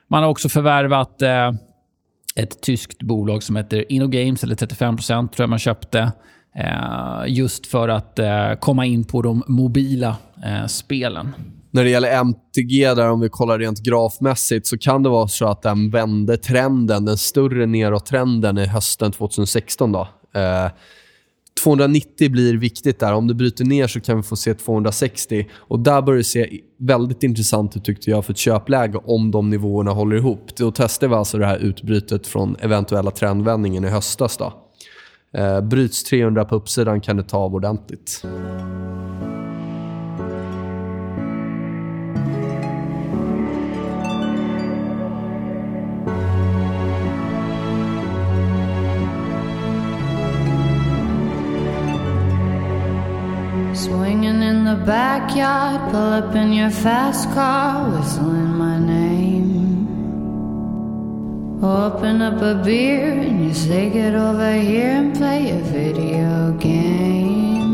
Man 0.07 0.23
har 0.23 0.29
också 0.29 0.49
förvärvat 0.49 1.21
eh, 1.21 1.51
ett 2.35 2.61
tyskt 2.61 3.03
bolag 3.03 3.43
som 3.43 3.55
heter 3.55 3.91
InnoGames, 3.91 4.43
eller 4.43 4.55
35% 4.55 5.05
tror 5.07 5.29
jag 5.43 5.49
man 5.49 5.59
köpte. 5.59 6.11
Eh, 6.55 7.23
just 7.27 7.67
för 7.67 7.89
att 7.89 8.19
eh, 8.19 8.53
komma 8.59 8.85
in 8.85 9.03
på 9.03 9.21
de 9.21 9.43
mobila 9.47 10.17
eh, 10.45 10.65
spelen. 10.65 11.35
När 11.73 11.83
det 11.83 11.89
gäller 11.89 12.11
MTG, 12.11 12.93
där 12.93 13.09
om 13.09 13.19
vi 13.19 13.29
kollar 13.29 13.59
rent 13.59 13.83
grafmässigt, 13.83 14.67
så 14.67 14.77
kan 14.77 15.03
det 15.03 15.09
vara 15.09 15.27
så 15.27 15.47
att 15.47 15.61
den 15.61 15.89
vände 15.89 16.37
trenden, 16.37 17.05
den 17.05 17.17
större 17.17 17.65
nedåttrenden 17.65 18.57
i 18.57 18.65
hösten 18.65 19.11
2016. 19.11 19.91
Då. 19.91 20.07
Eh, 20.35 20.71
290 21.63 22.31
blir 22.31 22.57
viktigt 22.57 22.99
där. 22.99 23.13
Om 23.13 23.27
det 23.27 23.33
bryter 23.33 23.65
ner 23.65 23.87
så 23.87 23.99
kan 23.99 24.17
vi 24.17 24.23
få 24.23 24.35
se 24.35 24.53
260. 24.53 25.47
Och 25.53 25.79
Där 25.79 26.01
börjar 26.01 26.17
det 26.17 26.23
se 26.23 26.59
väldigt 26.79 27.23
intressant 27.23 27.77
ut 27.77 27.85
tyckte 27.85 28.09
jag 28.09 28.25
för 28.25 28.33
ett 28.33 28.37
köpläge 28.37 28.97
om 28.97 29.31
de 29.31 29.49
nivåerna 29.49 29.91
håller 29.91 30.15
ihop. 30.15 30.55
Då 30.55 30.71
testar 30.71 31.07
vi 31.07 31.15
alltså 31.15 31.37
det 31.37 31.45
här 31.45 31.57
utbrytet 31.57 32.27
från 32.27 32.55
eventuella 32.59 33.11
trendvändningen 33.11 33.85
i 33.85 33.89
höstas. 33.89 34.37
Då. 34.37 34.53
Eh, 35.37 35.61
bryts 35.61 36.03
300 36.03 36.45
på 36.45 36.55
uppsidan 36.55 37.01
kan 37.01 37.17
det 37.17 37.23
ta 37.23 37.37
av 37.37 37.55
ordentligt. 37.55 38.23
Swinging 53.75 54.43
in 54.43 54.65
the 54.65 54.75
backyard, 54.85 55.89
pull 55.89 56.13
up 56.13 56.35
in 56.35 56.53
your 56.53 56.69
fast 56.69 57.27
car, 57.31 57.89
whistling 57.89 58.55
my 58.55 58.77
name. 58.77 59.63
Open 61.63 62.21
up 62.21 62.39
a 62.39 62.53
beer 62.63 63.11
and 63.11 63.43
you 63.43 63.53
say, 63.53 63.89
Get 63.89 64.13
over 64.13 64.53
here 64.53 64.91
and 64.91 65.15
play 65.15 65.49
a 65.49 65.59
video 65.63 66.51
game. 66.59 67.73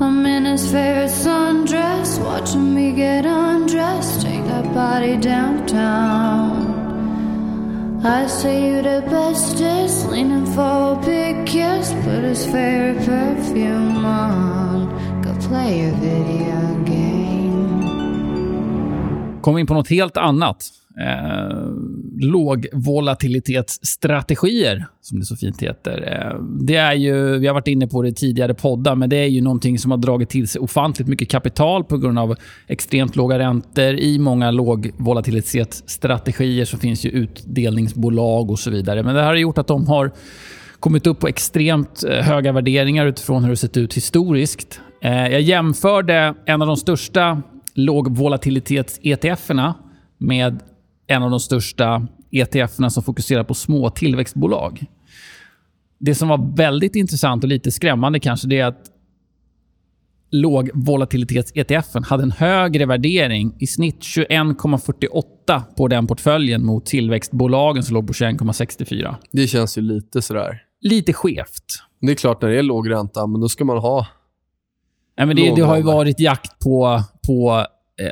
I'm 0.00 0.24
in 0.24 0.46
his 0.46 0.64
favorite 0.72 1.10
sundress, 1.10 2.18
watching 2.24 2.74
me 2.74 2.92
get 2.92 3.26
undressed, 3.26 4.22
take 4.22 4.44
that 4.44 4.72
body 4.72 5.18
downtown. 5.18 6.49
I 8.02 8.26
say 8.28 8.66
you 8.66 8.82
the 8.82 9.02
bestest, 9.10 10.08
leaning 10.08 10.46
for 10.46 10.92
a 10.92 11.00
big 11.04 11.46
kiss. 11.46 11.92
Put 12.04 12.24
his 12.24 12.46
favorite 12.46 13.04
perfume 13.04 14.06
on. 14.06 14.88
Go 15.22 15.34
play 15.48 15.80
a 15.84 15.92
video 15.92 16.84
game. 16.84 17.80
Kom 19.42 19.58
in 19.58 19.66
på 19.66 19.74
något 19.74 19.88
helt 19.88 20.16
annat. 20.16 20.64
Eh, 21.00 21.66
lågvolatilitetsstrategier, 22.20 24.86
som 25.00 25.18
det 25.18 25.24
så 25.24 25.36
fint 25.36 25.62
heter. 25.62 26.12
Eh, 26.12 26.34
det 26.44 26.76
är 26.76 26.94
ju, 26.94 27.38
vi 27.38 27.46
har 27.46 27.54
varit 27.54 27.68
inne 27.68 27.86
på 27.86 28.02
det 28.02 28.08
i 28.08 28.14
tidigare 28.14 28.54
poddar, 28.54 28.94
men 28.94 29.10
det 29.10 29.16
är 29.16 29.26
ju 29.26 29.40
någonting 29.40 29.78
som 29.78 29.90
har 29.90 29.98
dragit 29.98 30.30
till 30.30 30.48
sig 30.48 30.60
ofantligt 30.60 31.08
mycket 31.08 31.28
kapital 31.28 31.84
på 31.84 31.98
grund 31.98 32.18
av 32.18 32.36
extremt 32.66 33.16
låga 33.16 33.38
räntor. 33.38 33.94
I 33.94 34.18
många 34.18 34.50
lågvolatilitetsstrategier 34.50 36.64
så 36.64 36.78
finns 36.78 37.04
ju 37.04 37.10
utdelningsbolag 37.10 38.50
och 38.50 38.58
så 38.58 38.70
vidare. 38.70 39.02
Men 39.02 39.14
det 39.14 39.20
här 39.20 39.28
har 39.28 39.36
gjort 39.36 39.58
att 39.58 39.66
de 39.66 39.86
har 39.86 40.10
kommit 40.80 41.06
upp 41.06 41.20
på 41.20 41.28
extremt 41.28 42.04
eh, 42.04 42.24
höga 42.24 42.52
värderingar 42.52 43.06
utifrån 43.06 43.44
hur 43.44 43.50
det 43.50 43.56
sett 43.56 43.76
ut 43.76 43.94
historiskt. 43.94 44.80
Eh, 45.02 45.28
jag 45.28 45.40
jämförde 45.40 46.34
en 46.46 46.62
av 46.62 46.68
de 46.68 46.76
största 46.76 47.42
lågvolatilitets-ETFerna 47.74 49.74
med 50.18 50.60
en 51.10 51.22
av 51.22 51.30
de 51.30 51.40
största 51.40 52.06
ETFerna 52.30 52.90
som 52.90 53.02
fokuserar 53.02 53.44
på 53.44 53.54
små 53.54 53.90
tillväxtbolag. 53.90 54.84
Det 55.98 56.14
som 56.14 56.28
var 56.28 56.56
väldigt 56.56 56.96
intressant 56.96 57.44
och 57.44 57.48
lite 57.48 57.70
skrämmande 57.70 58.20
kanske, 58.20 58.48
det 58.48 58.58
är 58.58 58.66
att 58.66 58.90
lågvolatilitets-ETFen 60.32 62.04
hade 62.04 62.22
en 62.22 62.30
högre 62.30 62.86
värdering, 62.86 63.56
i 63.58 63.66
snitt 63.66 64.00
21,48 64.00 65.62
på 65.76 65.88
den 65.88 66.06
portföljen 66.06 66.64
mot 66.64 66.86
tillväxtbolagen 66.86 67.82
som 67.82 67.94
låg 67.94 68.06
på 68.06 68.12
21,64. 68.12 69.14
Det 69.32 69.46
känns 69.46 69.78
ju 69.78 69.82
lite 69.82 70.22
sådär. 70.22 70.62
Lite 70.80 71.12
skevt. 71.12 71.64
Det 72.00 72.12
är 72.12 72.14
klart, 72.14 72.42
när 72.42 72.48
det 72.48 72.58
är 72.58 72.62
låg 72.62 72.90
ränta, 72.90 73.26
men 73.26 73.40
då 73.40 73.48
ska 73.48 73.64
man 73.64 73.78
ha... 73.78 74.06
Nej, 75.16 75.26
men 75.26 75.36
det, 75.36 75.54
det 75.54 75.62
har 75.62 75.76
ju 75.76 75.82
varit 75.82 76.20
jakt 76.20 76.58
på, 76.58 77.02
på 77.26 77.66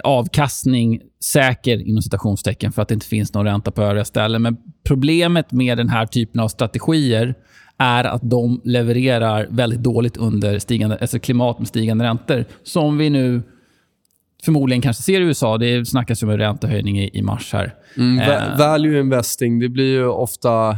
avkastning, 0.05 1.01
säker 1.25 1.89
inom 1.89 2.03
citationstecken, 2.03 2.73
för 2.73 2.83
att 2.83 2.89
det 2.89 2.95
inte 2.95 3.07
finns 3.07 3.35
någon 3.35 3.45
ränta 3.47 3.71
på 3.71 3.83
övriga 3.83 4.05
ställen. 4.05 4.43
Men 4.43 4.57
problemet 4.87 5.53
med 5.53 5.79
den 5.79 5.89
här 5.89 6.07
typen 6.07 6.41
av 6.41 6.49
strategier 6.49 7.35
är 7.79 8.05
att 8.05 8.31
de 8.31 8.61
levererar 8.65 9.47
väldigt 9.51 9.83
dåligt 9.83 10.17
under 10.17 10.59
stigande, 10.59 10.99
alltså 11.01 11.19
klimat 11.19 11.59
med 11.59 11.69
stigande 11.69 12.05
räntor. 12.05 12.45
Som 12.63 12.99
vi 12.99 13.11
nu 13.11 13.43
förmodligen 14.45 14.83
kanske 14.83 15.03
ser 15.03 15.21
i 15.21 15.25
USA. 15.25 15.59
Det 15.59 15.89
snackas 15.89 16.23
ju 16.23 16.27
om 16.27 16.33
en 16.33 16.39
räntehöjning 16.39 17.01
i, 17.01 17.11
i 17.13 17.23
mars 17.23 17.53
här. 17.53 17.75
Mm, 17.97 18.19
Eh. 18.19 18.59
value 18.59 19.01
investing, 19.01 19.59
det 19.59 19.69
blir 19.69 19.93
ju 19.93 20.07
ofta 20.07 20.77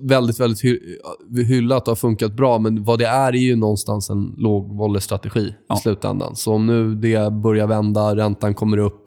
väldigt, 0.00 0.40
väldigt 0.40 0.64
hy- 0.64 0.98
hyllat 1.44 1.82
och 1.82 1.88
har 1.90 1.96
funkat 1.96 2.32
bra. 2.32 2.58
Men 2.58 2.84
vad 2.84 2.98
det 2.98 3.06
är 3.06 3.32
är 3.32 3.38
ju 3.38 3.56
någonstans 3.56 4.10
en 4.10 4.34
lågvollestrategi 4.38 5.54
Ja. 5.68 5.74
i 5.74 5.78
slutändan. 5.78 6.36
Så 6.36 6.52
om 6.54 6.66
nu 6.66 6.94
det 6.94 7.32
börjar 7.32 7.66
vända, 7.66 8.16
räntan 8.16 8.54
kommer 8.54 8.78
upp. 8.78 9.02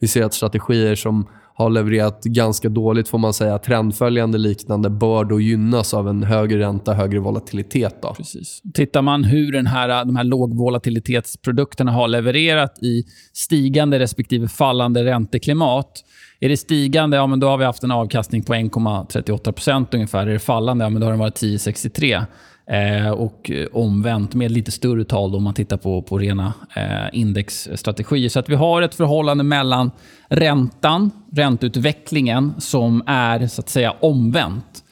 Vi 0.00 0.08
ser 0.08 0.22
att 0.24 0.34
strategier 0.34 0.94
som 0.94 1.26
har 1.56 1.70
levererat 1.70 2.24
ganska 2.24 2.68
dåligt, 2.68 3.08
får 3.08 3.18
man 3.18 3.34
säga, 3.34 3.58
trendföljande 3.58 4.38
liknande, 4.38 4.90
bör 4.90 5.24
då 5.24 5.40
gynnas 5.40 5.94
av 5.94 6.08
en 6.08 6.22
högre 6.22 6.58
ränta, 6.58 6.92
högre 6.94 7.18
volatilitet. 7.20 8.02
Då. 8.02 8.14
Precis. 8.14 8.62
Tittar 8.74 9.02
man 9.02 9.24
hur 9.24 9.52
den 9.52 9.66
här, 9.66 10.04
de 10.04 10.16
här 10.16 10.24
lågvolatilitetsprodukterna 10.24 11.92
har 11.92 12.08
levererat 12.08 12.78
i 12.82 13.04
stigande 13.32 13.98
respektive 13.98 14.48
fallande 14.48 15.04
ränteklimat. 15.04 16.04
Är 16.44 16.48
det 16.48 16.56
stigande, 16.56 17.16
ja, 17.16 17.26
men 17.26 17.40
då 17.40 17.48
har 17.48 17.58
vi 17.58 17.64
haft 17.64 17.84
en 17.84 17.90
avkastning 17.90 18.42
på 18.42 18.54
1,38% 18.54 19.86
ungefär. 19.92 20.26
Är 20.26 20.32
det 20.32 20.38
fallande, 20.38 20.84
ja, 20.84 20.88
men 20.88 21.00
då 21.00 21.06
har 21.06 21.12
den 21.12 21.20
varit 21.20 21.42
10,63. 21.42 22.24
Eh, 22.66 23.10
och 23.10 23.50
omvänt 23.72 24.34
med 24.34 24.50
lite 24.50 24.70
större 24.70 25.04
tal 25.04 25.30
då, 25.30 25.36
om 25.36 25.44
man 25.44 25.54
tittar 25.54 25.76
på, 25.76 26.02
på 26.02 26.18
rena 26.18 26.52
eh, 26.76 27.18
indexstrategier. 27.18 28.28
Så 28.28 28.38
att 28.38 28.48
vi 28.48 28.54
har 28.54 28.82
ett 28.82 28.94
förhållande 28.94 29.44
mellan 29.44 29.90
räntan, 30.28 31.10
ränteutvecklingen, 31.32 32.54
som 32.58 33.02
är 33.06 33.46
så 33.46 33.60
att 33.60 33.68
säga 33.68 33.94
omvänt. 34.00 34.84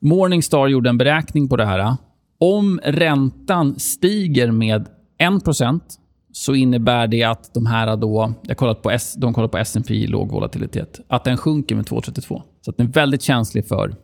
Morningstar 0.00 0.68
gjorde 0.68 0.90
en 0.90 0.98
beräkning 0.98 1.48
på 1.48 1.56
det 1.56 1.66
här. 1.66 1.96
Om 2.40 2.80
räntan 2.84 3.78
stiger 3.78 4.50
med 4.50 4.86
1% 5.18 5.80
så 6.32 6.54
innebär 6.54 7.06
det 7.06 7.22
att 7.22 7.54
de 7.54 7.66
här 7.66 7.96
då, 7.96 8.32
jag 8.42 8.56
kollat 8.56 8.82
på 8.82 8.90
S, 8.90 9.14
de 9.18 9.34
kollar 9.34 9.48
på 9.48 9.58
S&P 9.58 10.06
låg 10.06 10.30
volatilitet, 10.30 11.00
att 11.08 11.24
den 11.24 11.36
sjunker 11.36 11.74
med 11.74 11.84
2,32. 11.84 12.42
Så 12.60 12.70
att 12.70 12.76
den 12.76 12.86
är 12.86 12.90
väldigt 12.92 13.22
känslig 13.22 13.66
för 13.68 13.94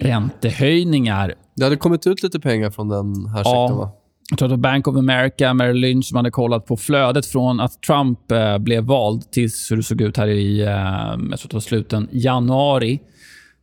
räntehöjningar. 0.00 1.34
Det 1.56 1.64
hade 1.64 1.76
kommit 1.76 2.06
ut 2.06 2.22
lite 2.22 2.40
pengar 2.40 2.70
från 2.70 2.88
den 2.88 3.26
här 3.26 3.38
Ja. 3.38 3.44
sektorn, 3.68 3.78
va? 3.78 3.90
Jag 4.30 4.38
tror 4.38 4.52
att 4.52 4.58
Bank 4.58 4.88
of 4.88 4.96
America, 4.96 5.54
Merrill 5.54 5.76
Lynch 5.76 6.04
som 6.04 6.16
hade 6.16 6.30
kollat 6.30 6.66
på 6.66 6.76
flödet 6.76 7.26
från 7.26 7.60
att 7.60 7.82
Trump 7.82 8.32
eh, 8.32 8.58
blev 8.58 8.84
vald 8.84 9.30
tills 9.30 9.70
hur 9.70 9.76
det 9.76 9.82
såg 9.82 10.00
ut 10.00 10.16
här 10.16 10.28
i 10.28 10.60
eh, 10.60 10.68
jag 10.68 11.18
tror 11.20 11.34
att 11.34 11.50
det 11.50 11.54
var 11.54 11.60
sluten 11.60 12.08
januari. 12.12 13.00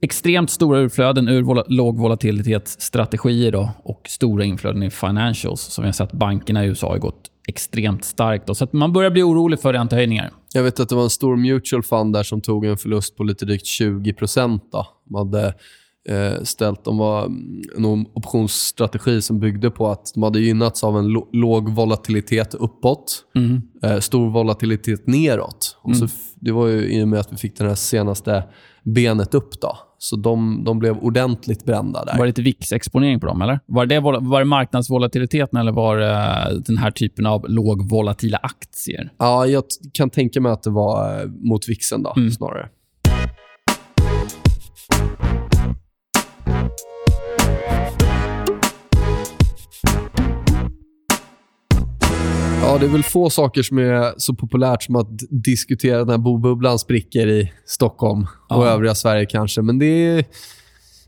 Extremt 0.01 0.49
stora 0.49 0.79
utflöden 0.79 1.27
ur 1.27 1.41
vol- 1.43 1.63
lågvolatilitetsstrategier 1.67 3.51
då, 3.51 3.69
och 3.83 4.01
stora 4.07 4.43
inflöden 4.45 4.83
i 4.83 4.89
financials. 4.89 5.61
Som 5.61 5.81
vi 5.81 5.87
har 5.87 5.93
sett 5.93 6.11
bankerna 6.11 6.65
i 6.65 6.67
USA 6.67 6.89
har 6.89 6.97
gått 6.97 7.21
extremt 7.49 8.05
starkt. 8.05 8.47
Då. 8.47 8.55
Så 8.55 8.63
att 8.63 8.73
man 8.73 8.93
börjar 8.93 9.11
bli 9.11 9.23
orolig 9.23 9.59
för 9.59 9.73
räntehöjningar. 9.73 10.31
Jag 10.53 10.63
vet 10.63 10.79
att 10.79 10.89
det 10.89 10.95
var 10.95 11.03
en 11.03 11.09
stor 11.09 11.35
mutual 11.35 11.83
fund 11.83 12.13
där 12.13 12.23
som 12.23 12.41
tog 12.41 12.65
en 12.65 12.77
förlust 12.77 13.17
på 13.17 13.23
lite 13.23 13.45
drygt 13.45 13.65
20 13.65 14.13
procent. 14.13 14.63
De 15.05 15.15
hade 15.15 15.53
ställt, 16.43 16.83
de 16.83 16.97
var 16.97 17.25
mm, 17.25 17.61
en 17.77 18.05
optionsstrategi 18.13 19.21
som 19.21 19.39
byggde 19.39 19.71
på 19.71 19.87
att 19.87 20.11
de 20.13 20.23
hade 20.23 20.39
gynnats 20.39 20.83
av 20.83 20.97
en 20.97 21.07
låg 21.33 21.69
volatilitet 21.69 22.53
uppåt, 22.53 23.23
eh, 23.83 23.99
stor 23.99 24.29
volatilitet 24.29 25.07
neråt. 25.07 25.77
Och 25.81 25.95
så 25.95 26.05
f- 26.05 26.11
det 26.35 26.51
var 26.51 26.67
ju 26.67 26.91
i 26.99 27.03
och 27.03 27.07
med 27.07 27.19
att 27.19 27.33
vi 27.33 27.37
fick 27.37 27.57
det 27.57 27.67
här 27.67 27.75
senaste 27.75 28.43
benet 28.83 29.33
upp. 29.33 29.61
då. 29.61 29.77
Så 30.01 30.15
de, 30.15 30.63
de 30.63 30.79
blev 30.79 30.97
ordentligt 30.97 31.65
brända 31.65 32.05
där. 32.05 32.17
Var 32.17 32.25
det 32.25 32.39
lite 32.39 32.41
VIX-exponering 32.41 33.19
på 33.19 33.25
dem? 33.25 33.41
eller? 33.41 33.59
Var 33.65 33.85
det, 33.85 33.99
var 33.99 34.39
det 34.39 34.45
marknadsvolatiliteten 34.45 35.59
eller 35.59 35.71
var 35.71 35.97
det 35.97 36.61
den 36.67 36.77
här 36.77 36.91
typen 36.91 37.25
av 37.25 37.45
lågvolatila 37.49 38.37
aktier? 38.37 39.11
Ja, 39.17 39.45
jag 39.45 39.63
kan 39.93 40.09
tänka 40.09 40.41
mig 40.41 40.51
att 40.51 40.63
det 40.63 40.69
var 40.69 41.19
eh, 41.21 41.25
mot 41.27 41.69
vixen 41.69 42.03
då, 42.03 42.13
snarare. 42.37 42.69
Ja, 52.69 52.77
det 52.77 52.85
är 52.85 52.89
väl 52.89 53.03
få 53.03 53.29
saker 53.29 53.63
som 53.63 53.77
är 53.77 54.13
så 54.17 54.33
populärt 54.33 54.83
som 54.83 54.95
att 54.95 55.07
diskutera 55.29 56.03
när 56.03 56.17
bobubblan 56.17 56.79
spricker 56.79 57.27
i 57.27 57.51
Stockholm 57.65 58.21
och 58.49 58.65
Ja. 58.65 58.69
övriga 58.69 58.95
Sverige 58.95 59.25
kanske. 59.25 59.61
Men 59.61 59.79
det 59.79 59.85
är... 59.85 60.25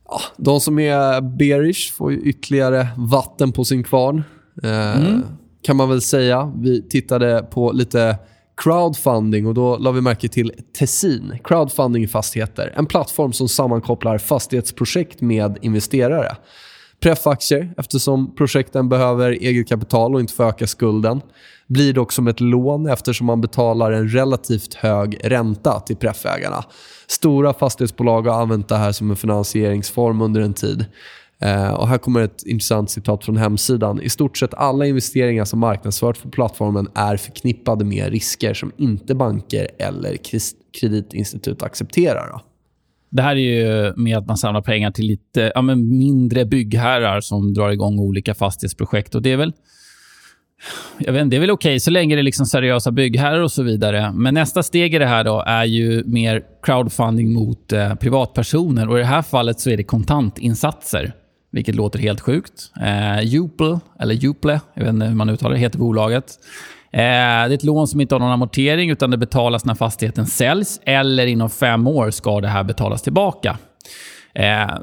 Ja, 0.09 0.21
de 0.37 0.59
som 0.59 0.79
är 0.79 1.21
bearish 1.37 1.93
får 1.93 2.13
ytterligare 2.13 2.87
vatten 2.97 3.51
på 3.51 3.65
sin 3.65 3.83
kvarn. 3.83 4.23
Eh, 4.63 5.19
Kan 5.63 5.75
man 5.75 5.89
väl 5.89 6.01
säga. 6.01 6.53
Vi 6.55 6.89
tittade 6.89 7.47
på 7.51 7.71
lite 7.71 8.17
crowdfunding 8.63 9.47
och 9.47 9.53
då 9.53 9.77
la 9.77 9.91
vi 9.91 10.01
märke 10.01 10.27
till 10.27 10.51
Tessin. 10.79 11.39
Crowdfunding 11.43 12.07
fastigheter. 12.07 12.73
En 12.77 12.85
plattform 12.85 13.33
som 13.33 13.47
sammankopplar 13.49 14.17
fastighetsprojekt 14.17 15.21
med 15.21 15.57
investerare. 15.61 16.35
Preffaktier, 17.01 17.73
eftersom 17.77 18.35
projekten 18.35 18.89
behöver 18.89 19.31
eget 19.31 19.69
kapital 19.69 20.15
och 20.15 20.19
inte 20.21 20.33
får 20.33 20.43
öka 20.43 20.67
skulden. 20.67 21.21
Blir 21.67 21.93
dock 21.93 22.11
som 22.11 22.27
ett 22.27 22.39
lån 22.39 22.87
eftersom 22.87 23.27
man 23.27 23.41
betalar 23.41 23.91
en 23.91 24.09
relativt 24.09 24.73
hög 24.73 25.17
ränta 25.23 25.79
till 25.79 25.95
preffägarna. 25.95 26.63
Stora 27.07 27.53
fastighetsbolag 27.53 28.21
har 28.21 28.41
använt 28.41 28.67
det 28.67 28.75
här 28.75 28.91
som 28.91 29.11
en 29.11 29.17
finansieringsform 29.17 30.21
under 30.21 30.41
en 30.41 30.53
tid. 30.53 30.85
Eh, 31.41 31.73
och 31.73 31.87
här 31.87 31.97
kommer 31.97 32.21
ett 32.21 32.43
intressant 32.43 32.89
citat 32.89 33.25
från 33.25 33.37
hemsidan. 33.37 34.01
I 34.01 34.09
stort 34.09 34.37
sett 34.37 34.53
alla 34.53 34.85
investeringar 34.85 35.45
som 35.45 35.59
marknadsförts 35.59 36.21
på 36.21 36.29
plattformen 36.29 36.87
är 36.95 37.17
förknippade 37.17 37.85
med 37.85 38.11
risker 38.11 38.53
som 38.53 38.71
inte 38.77 39.15
banker 39.15 39.67
eller 39.79 40.17
kreditinstitut 40.79 41.63
accepterar. 41.63 42.41
Det 43.11 43.21
här 43.21 43.35
är 43.35 43.39
ju 43.39 43.93
med 43.95 44.17
att 44.17 44.27
man 44.27 44.37
samlar 44.37 44.61
pengar 44.61 44.91
till 44.91 45.05
lite 45.05 45.51
ja, 45.55 45.61
men 45.61 45.97
mindre 45.97 46.45
byggherrar 46.45 47.21
som 47.21 47.53
drar 47.53 47.69
igång 47.69 47.99
olika 47.99 48.33
fastighetsprojekt. 48.33 49.15
Och 49.15 49.21
det 49.21 49.31
är 49.31 49.37
väl 49.37 49.53
jag 50.99 51.13
vet, 51.13 51.21
inte, 51.21 51.35
det 51.35 51.37
är 51.37 51.41
väl 51.41 51.51
okej 51.51 51.79
så 51.79 51.91
länge 51.91 52.15
det 52.15 52.21
är 52.21 52.23
liksom 52.23 52.45
seriösa 52.45 52.91
byggherrar 52.91 53.39
och 53.39 53.51
så 53.51 53.63
vidare. 53.63 54.11
Men 54.13 54.33
nästa 54.33 54.63
steg 54.63 54.93
i 54.93 54.97
det 54.97 55.05
här 55.05 55.23
då 55.23 55.43
är 55.47 55.65
ju 55.65 56.03
mer 56.03 56.43
crowdfunding 56.63 57.33
mot 57.33 57.73
eh, 57.73 57.95
privatpersoner. 57.95 58.89
Och 58.89 58.97
I 58.97 58.99
det 58.99 59.07
här 59.07 59.21
fallet 59.21 59.59
så 59.59 59.69
är 59.69 59.77
det 59.77 59.83
kontantinsatser, 59.83 61.13
vilket 61.51 61.75
låter 61.75 61.99
helt 61.99 62.21
sjukt. 62.21 62.71
Eh, 62.81 63.21
Juple, 63.23 63.79
eller 63.99 64.15
Juple, 64.15 64.61
jag 64.73 64.83
vet 64.83 64.93
inte 64.93 65.05
hur 65.05 65.15
man 65.15 65.29
uttalar 65.29 65.53
det, 65.53 65.59
heter 65.59 65.79
bolaget 65.79 66.39
det 66.91 67.01
är 67.01 67.49
ett 67.49 67.63
lån 67.63 67.87
som 67.87 68.01
inte 68.01 68.15
har 68.15 68.19
någon 68.19 68.31
amortering 68.31 68.89
utan 68.89 69.11
det 69.11 69.17
betalas 69.17 69.65
när 69.65 69.75
fastigheten 69.75 70.25
säljs 70.25 70.79
eller 70.85 71.27
inom 71.27 71.49
fem 71.49 71.87
år 71.87 72.11
ska 72.11 72.41
det 72.41 72.47
här 72.47 72.63
betalas 72.63 73.01
tillbaka. 73.01 73.57
Eh, 74.33 74.75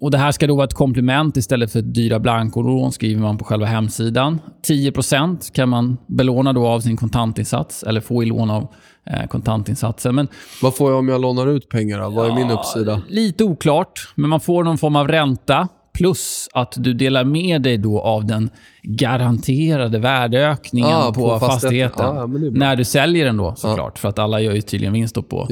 och 0.00 0.10
Det 0.10 0.18
här 0.18 0.32
ska 0.32 0.46
då 0.46 0.54
vara 0.56 0.64
ett 0.64 0.74
komplement 0.74 1.36
istället 1.36 1.72
för 1.72 1.82
dyra 1.82 2.18
blankolån, 2.18 2.92
skriver 2.92 3.22
man 3.22 3.38
på 3.38 3.44
själva 3.44 3.66
hemsidan. 3.66 4.40
10% 4.68 5.52
kan 5.54 5.68
man 5.68 5.96
belåna 6.06 6.52
då 6.52 6.66
av 6.66 6.80
sin 6.80 6.96
kontantinsats 6.96 7.82
eller 7.82 8.00
få 8.00 8.22
i 8.22 8.26
lån 8.26 8.50
av 8.50 8.66
eh, 9.06 9.26
kontantinsatsen. 9.26 10.14
Men, 10.14 10.28
Vad 10.62 10.76
får 10.76 10.90
jag 10.90 10.98
om 10.98 11.08
jag 11.08 11.20
lånar 11.20 11.46
ut 11.46 11.68
pengar? 11.68 12.00
Då? 12.00 12.10
Vad 12.10 12.30
är 12.30 12.34
min 12.34 12.50
uppsida? 12.50 13.02
Lite 13.08 13.44
oklart, 13.44 14.12
men 14.14 14.30
man 14.30 14.40
får 14.40 14.64
någon 14.64 14.78
form 14.78 14.96
av 14.96 15.08
ränta. 15.08 15.68
Plus 15.92 16.48
att 16.52 16.74
du 16.76 16.94
delar 16.94 17.24
med 17.24 17.62
dig 17.62 17.78
då 17.78 18.00
av 18.00 18.26
den 18.26 18.50
garanterade 18.82 19.98
värdeökningen 19.98 20.90
Ah, 20.92 21.12
på, 21.12 21.28
på 21.28 21.38
fastigheten. 21.46 22.06
Ah, 22.06 22.26
när 22.52 22.76
du 22.76 22.84
säljer 22.84 23.24
den 23.24 23.36
då 23.36 23.54
såklart. 23.56 23.98
För 23.98 24.08
att 24.08 24.18
alla 24.18 24.40
gör 24.40 24.52
ju 24.52 24.60
tydligen 24.60 24.92
vinst 24.92 25.28
på 25.28 25.48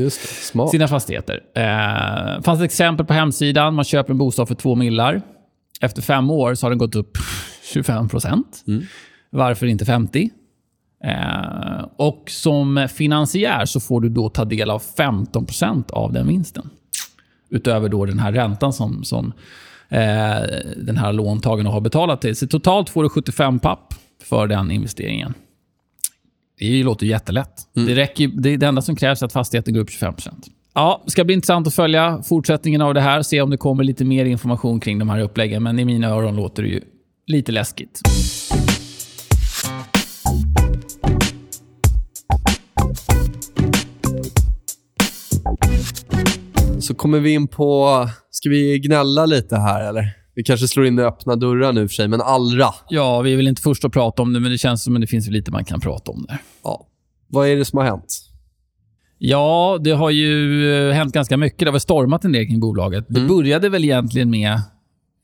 sina 0.70 0.88
fastigheter. 0.88 1.40
Eh, 1.56 2.42
fanns 2.42 2.60
ett 2.60 2.64
exempel 2.64 3.06
på 3.06 3.12
hemsidan. 3.12 3.74
Man 3.74 3.84
köper 3.84 4.10
en 4.12 4.18
bostad 4.18 4.48
för 4.48 4.54
två 4.54 4.74
millar. 4.74 5.22
Efter 5.80 6.02
fem 6.02 6.30
år 6.30 6.54
så 6.54 6.66
har 6.66 6.70
den 6.70 6.78
gått 6.78 6.94
upp 6.94 7.18
25 7.72 8.08
procent. 8.08 8.64
Varför 9.30 9.66
inte 9.66 9.84
50? 9.84 10.30
Eh, 11.04 11.84
och 11.96 12.24
som 12.26 12.88
finansiär 12.94 13.64
så 13.64 13.80
får 13.80 14.00
du 14.00 14.08
då 14.08 14.28
ta 14.28 14.44
del 14.44 14.70
av 14.70 14.78
15 14.96 15.46
procent 15.46 15.90
av 15.90 16.12
den 16.12 16.28
vinsten. 16.28 16.70
Utöver 17.50 17.88
då 17.88 18.04
den 18.04 18.18
här 18.18 18.32
räntan 18.32 18.72
som, 18.72 19.04
som 19.04 19.32
den 20.76 20.96
här 20.96 21.12
låntagaren 21.12 21.66
har 21.66 21.80
betalat 21.80 22.20
till. 22.20 22.36
Så 22.36 22.46
totalt 22.46 22.90
får 22.90 23.02
du 23.02 23.08
75 23.08 23.58
papp 23.58 23.94
för 24.22 24.46
den 24.46 24.70
investeringen. 24.70 25.34
Det 26.58 26.82
låter 26.82 27.06
jättelätt. 27.06 27.52
Det, 27.74 27.94
räcker, 27.94 28.28
det, 28.28 28.56
det 28.56 28.66
enda 28.66 28.82
som 28.82 28.96
krävs 28.96 29.22
är 29.22 29.26
att 29.26 29.32
fastigheten 29.32 29.74
går 29.74 29.80
upp 29.80 29.90
25% 29.90 30.30
Ja, 30.74 31.02
det 31.04 31.10
ska 31.10 31.24
bli 31.24 31.34
intressant 31.34 31.66
att 31.66 31.74
följa 31.74 32.22
fortsättningen 32.22 32.82
av 32.82 32.94
det 32.94 33.00
här. 33.00 33.22
Se 33.22 33.40
om 33.40 33.50
det 33.50 33.56
kommer 33.56 33.84
lite 33.84 34.04
mer 34.04 34.24
information 34.24 34.80
kring 34.80 34.98
de 34.98 35.10
här 35.10 35.20
uppläggen. 35.20 35.62
Men 35.62 35.78
i 35.78 35.84
mina 35.84 36.08
öron 36.08 36.36
låter 36.36 36.62
det 36.62 36.68
ju 36.68 36.80
lite 37.26 37.52
läskigt. 37.52 38.00
Så 46.90 46.94
kommer 46.94 47.20
vi 47.20 47.30
in 47.30 47.48
på... 47.48 48.08
Ska 48.30 48.48
vi 48.48 48.78
gnälla 48.78 49.26
lite 49.26 49.56
här, 49.56 49.88
eller? 49.88 50.16
Vi 50.34 50.42
kanske 50.42 50.68
slår 50.68 50.86
in 50.86 50.98
öppna 50.98 51.36
dörrar 51.36 51.72
nu 51.72 51.88
för 51.88 51.94
sig, 51.94 52.08
men 52.08 52.20
Allra. 52.20 52.66
Ja, 52.88 53.20
vi 53.20 53.32
är 53.32 53.36
väl 53.36 53.48
inte 53.48 53.62
först 53.62 53.84
att 53.84 53.92
prata 53.92 54.22
om 54.22 54.32
det, 54.32 54.40
men 54.40 54.52
det 54.52 54.58
känns 54.58 54.82
som 54.82 54.94
att 54.94 55.00
det 55.00 55.06
finns 55.06 55.28
lite 55.28 55.50
man 55.50 55.64
kan 55.64 55.80
prata 55.80 56.12
om 56.12 56.24
där. 56.28 56.38
Ja. 56.64 56.86
Vad 57.28 57.48
är 57.48 57.56
det 57.56 57.64
som 57.64 57.78
har 57.78 57.84
hänt? 57.86 58.22
Ja, 59.18 59.78
det 59.80 59.90
har 59.90 60.10
ju 60.10 60.88
eh, 60.88 60.94
hänt 60.94 61.14
ganska 61.14 61.36
mycket. 61.36 61.58
Det 61.58 61.64
har 61.64 61.72
väl 61.72 61.80
stormat 61.80 62.24
en 62.24 62.32
del 62.32 62.46
kring 62.46 62.60
bolaget. 62.60 63.04
Det 63.08 63.20
började 63.20 63.68
väl 63.68 63.84
egentligen 63.84 64.30
med... 64.30 64.60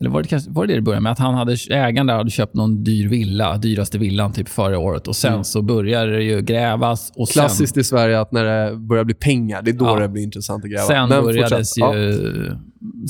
Eller 0.01 0.11
var 0.11 0.23
det, 0.23 0.29
kanske, 0.29 0.51
var 0.51 0.67
det 0.67 0.75
det 0.75 0.81
började 0.81 1.03
med? 1.03 1.13
Att 1.13 1.19
han 1.19 1.35
hade, 1.35 1.57
ägaren 1.71 2.07
där 2.07 2.15
hade 2.17 2.31
köpt 2.31 2.55
någon 2.55 2.85
dyr 2.85 3.09
villa, 3.09 3.57
dyraste 3.57 3.99
villan 3.99 4.33
typ 4.33 4.49
förra 4.49 4.79
året. 4.79 5.09
Och 5.09 5.17
Sen 5.17 5.45
så 5.45 5.63
började 5.63 6.13
det 6.13 6.23
ju 6.23 6.41
grävas. 6.43 7.13
Och 7.17 7.29
Klassiskt 7.29 7.77
i 7.77 7.85
Sverige 7.85 8.21
att 8.21 8.33
när 8.33 8.45
det 8.45 8.77
börjar 8.77 9.05
bli 9.05 9.15
pengar, 9.15 9.63
det 9.63 9.71
är 9.71 9.73
då 9.73 9.85
Ja. 9.85 9.99
det 10.01 10.09
blir 10.09 10.23
intressant 10.23 10.65
att 10.65 10.71
gräva. 10.71 10.83
Sen, 10.87 11.09
Men 11.09 11.25
börjades 11.25 11.75
fortsätt. 11.81 11.95
ju, 11.97 12.57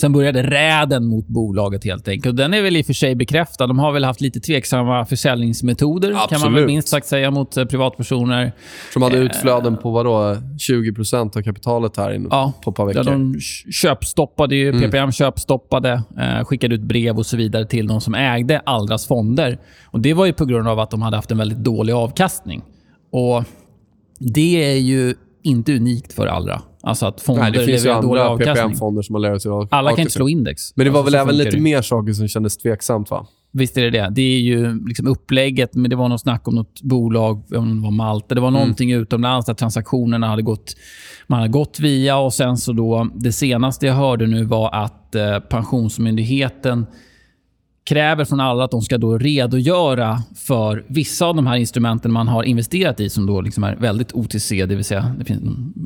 sen 0.01 0.12
började 0.12 0.43
räden 0.43 1.07
mot 1.07 1.27
bolaget 1.27 1.85
helt 1.85 2.09
enkelt. 2.09 2.27
Och 2.33 2.35
Den 2.37 2.55
är 2.55 2.62
väl 2.62 2.77
i 2.77 2.83
och 2.83 2.87
för 2.87 2.93
sig 2.93 3.14
bekräftad. 3.14 3.66
De 3.66 3.79
har 3.79 3.93
väl 3.93 4.05
haft 4.05 4.20
lite 4.20 4.41
tveksamma 4.41 5.05
försäljningsmetoder, 5.07 6.09
kan 6.09 6.16
man 6.16 6.29
väl 6.29 6.37
Absolut. 6.47 6.66
minst 6.66 6.89
sagt 6.89 7.07
säga, 7.07 7.31
mot 7.31 7.57
eh, 7.57 7.64
privatpersoner. 7.64 8.45
Ja, 8.45 8.51
som 8.93 9.03
hade 9.03 9.16
utflöden 9.16 9.77
på 9.77 9.91
vadå, 9.91 10.37
20% 10.68 11.37
av 11.39 11.43
kapitalet 11.43 11.97
här 11.97 12.11
in, 12.14 12.29
Ja, 12.31 12.53
på 12.64 12.70
ett 12.70 12.77
par 12.77 12.87
veckor. 12.87 13.05
de 13.05 13.41
köpstoppade 13.72 14.57
ju, 14.57 14.68
Mm. 14.68 14.81
PPM 14.81 15.12
köpstoppade, 15.12 16.03
eh, 16.20 16.45
skickade 16.45 16.74
ut 16.74 16.83
brev 16.83 17.16
och 17.18 17.27
så 17.27 17.37
vidare 17.37 17.66
till 17.66 17.87
de 17.87 18.01
som 18.01 18.14
ägde 18.14 18.61
Allras 18.66 19.07
fonder. 19.07 19.59
Och 19.85 20.01
Det 20.01 20.14
var 20.14 20.27
ju 20.27 20.33
på 20.33 20.45
grund 20.45 20.68
av 20.68 20.81
att 20.81 20.91
de 20.91 21.03
hade 21.03 21.16
haft 21.16 21.31
en 21.31 21.39
väldigt 21.39 21.59
dålig 21.64 21.93
avkastning. 21.93 22.62
Och 23.12 23.45
Det 24.18 24.72
är 24.72 24.77
ju 24.79 25.14
inte 25.43 25.77
unikt 25.77 26.12
för 26.12 26.27
Allra. 26.27 26.62
Alltså 26.87 27.07
att 27.07 27.20
fonder 27.20 27.43
Nej, 27.43 27.53
det 27.53 27.61
finns 27.64 27.87
ju 27.87 27.91
andra 27.91 28.28
avkastning. 28.28 28.55
PPM-fonder 28.70 29.03
som 29.03 29.14
har 29.14 29.20
levererat 29.20 29.43
sig 29.43 29.51
av- 29.51 29.68
Alla 29.70 29.70
kan 29.70 29.78
inte 29.80 29.91
avkastning. 30.03 30.11
slå 30.11 30.28
index. 30.28 30.76
Men 30.76 30.84
det 30.87 30.91
var 30.91 31.01
Alltså, 31.01 31.12
väl 31.16 31.20
även 31.26 31.37
lite 31.37 31.51
det. 31.51 31.61
mer 31.62 31.82
saker 31.82 32.12
som 32.12 32.28
kändes 32.28 32.57
tveksamt, 32.57 33.11
va? 33.11 33.26
Visst 33.53 33.76
är 33.78 33.82
det 33.82 33.91
det. 33.91 34.09
Det 34.12 34.22
är 34.22 34.39
ju 34.41 34.87
liksom 34.87 35.07
upplägget, 35.07 35.74
men 35.74 35.91
det 35.91 35.97
var 35.97 36.09
något 36.09 36.20
snack 36.20 36.49
om 36.49 36.55
något 36.55 36.82
bolag, 36.82 37.43
om 37.57 37.76
det 37.76 37.82
var 37.82 37.91
Malta. 37.91 38.34
Det 38.34 38.41
var 38.41 38.49
Mm. 38.49 38.61
någonting 38.61 38.93
utomlands 38.93 39.47
där 39.47 39.55
transaktionerna 39.55 40.26
hade 40.28 40.43
gått, 40.43 40.74
man 41.26 41.39
hade 41.39 41.53
gått 41.53 41.80
via 41.80 42.16
och 42.18 42.34
sen 42.34 42.57
så 42.57 42.72
då, 42.72 43.11
det 43.14 43.32
senaste 43.32 43.87
jag 43.87 43.95
hörde 43.95 44.26
nu 44.26 44.45
var 44.45 44.74
att 44.74 45.14
eh, 45.14 45.39
Pensionsmyndigheten 45.39 46.87
kräver 47.87 48.24
från 48.24 48.41
alla 48.41 48.64
att 48.64 48.70
de 48.70 48.82
ska 48.82 48.99
då 48.99 49.18
redogöra 49.18 50.18
för 50.34 50.84
vissa 50.89 51.26
av 51.26 51.37
de 51.37 51.47
här 51.47 51.57
instrumenten 51.57 52.12
man 52.12 52.28
har 52.28 52.43
investerat 52.43 53.01
i 53.01 53.11
som 53.11 53.26
då 53.26 53.41
liksom 53.41 53.64
är 53.64 53.76
väldigt 53.76 54.12
OTC, 54.12 54.51
det 54.51 54.74
vill 54.74 54.84
säga 54.84 55.14
det 55.18 55.24
finns, 55.24 55.43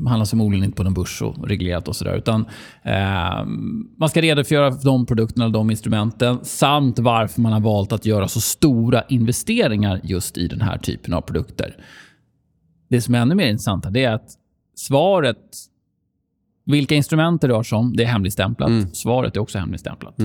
handlas 0.07 0.29
förmodligen 0.29 0.65
inte 0.65 0.77
på 0.77 0.83
någon 0.83 0.93
börs 0.93 1.21
och 1.21 1.47
reglerat 1.47 1.87
och 1.87 1.95
sådär. 1.95 2.17
Utan 2.17 2.45
eh, 2.83 3.45
man 3.97 4.09
ska 4.09 4.21
redogöra 4.21 4.71
för 4.71 4.85
de 4.85 5.05
produkterna 5.05 5.45
och 5.45 5.51
de 5.51 5.71
instrumenten 5.71 6.39
samt 6.43 6.99
varför 6.99 7.41
man 7.41 7.53
har 7.53 7.59
valt 7.59 7.91
att 7.91 8.05
göra 8.05 8.27
så 8.27 8.41
stora 8.41 9.03
investeringar 9.09 9.99
just 10.03 10.37
i 10.37 10.47
den 10.47 10.61
här 10.61 10.77
typen 10.77 11.13
av 11.13 11.21
produkter. 11.21 11.75
Det 12.89 13.01
som 13.01 13.15
är 13.15 13.19
ännu 13.19 13.35
mer 13.35 13.47
intressant 13.47 13.85
är 13.85 14.09
att 14.09 14.29
svaret 14.75 15.37
vilka 16.65 16.95
instrument 16.95 17.41
det 17.41 17.47
rör 17.47 17.63
sig 17.63 17.77
om, 17.77 17.95
det 17.95 18.03
är 18.03 18.07
hemligstämplat. 18.07 18.69
Svaret 18.93 19.35
är 19.35 19.39
också 19.39 19.57
hemligstämplat. 19.57 20.19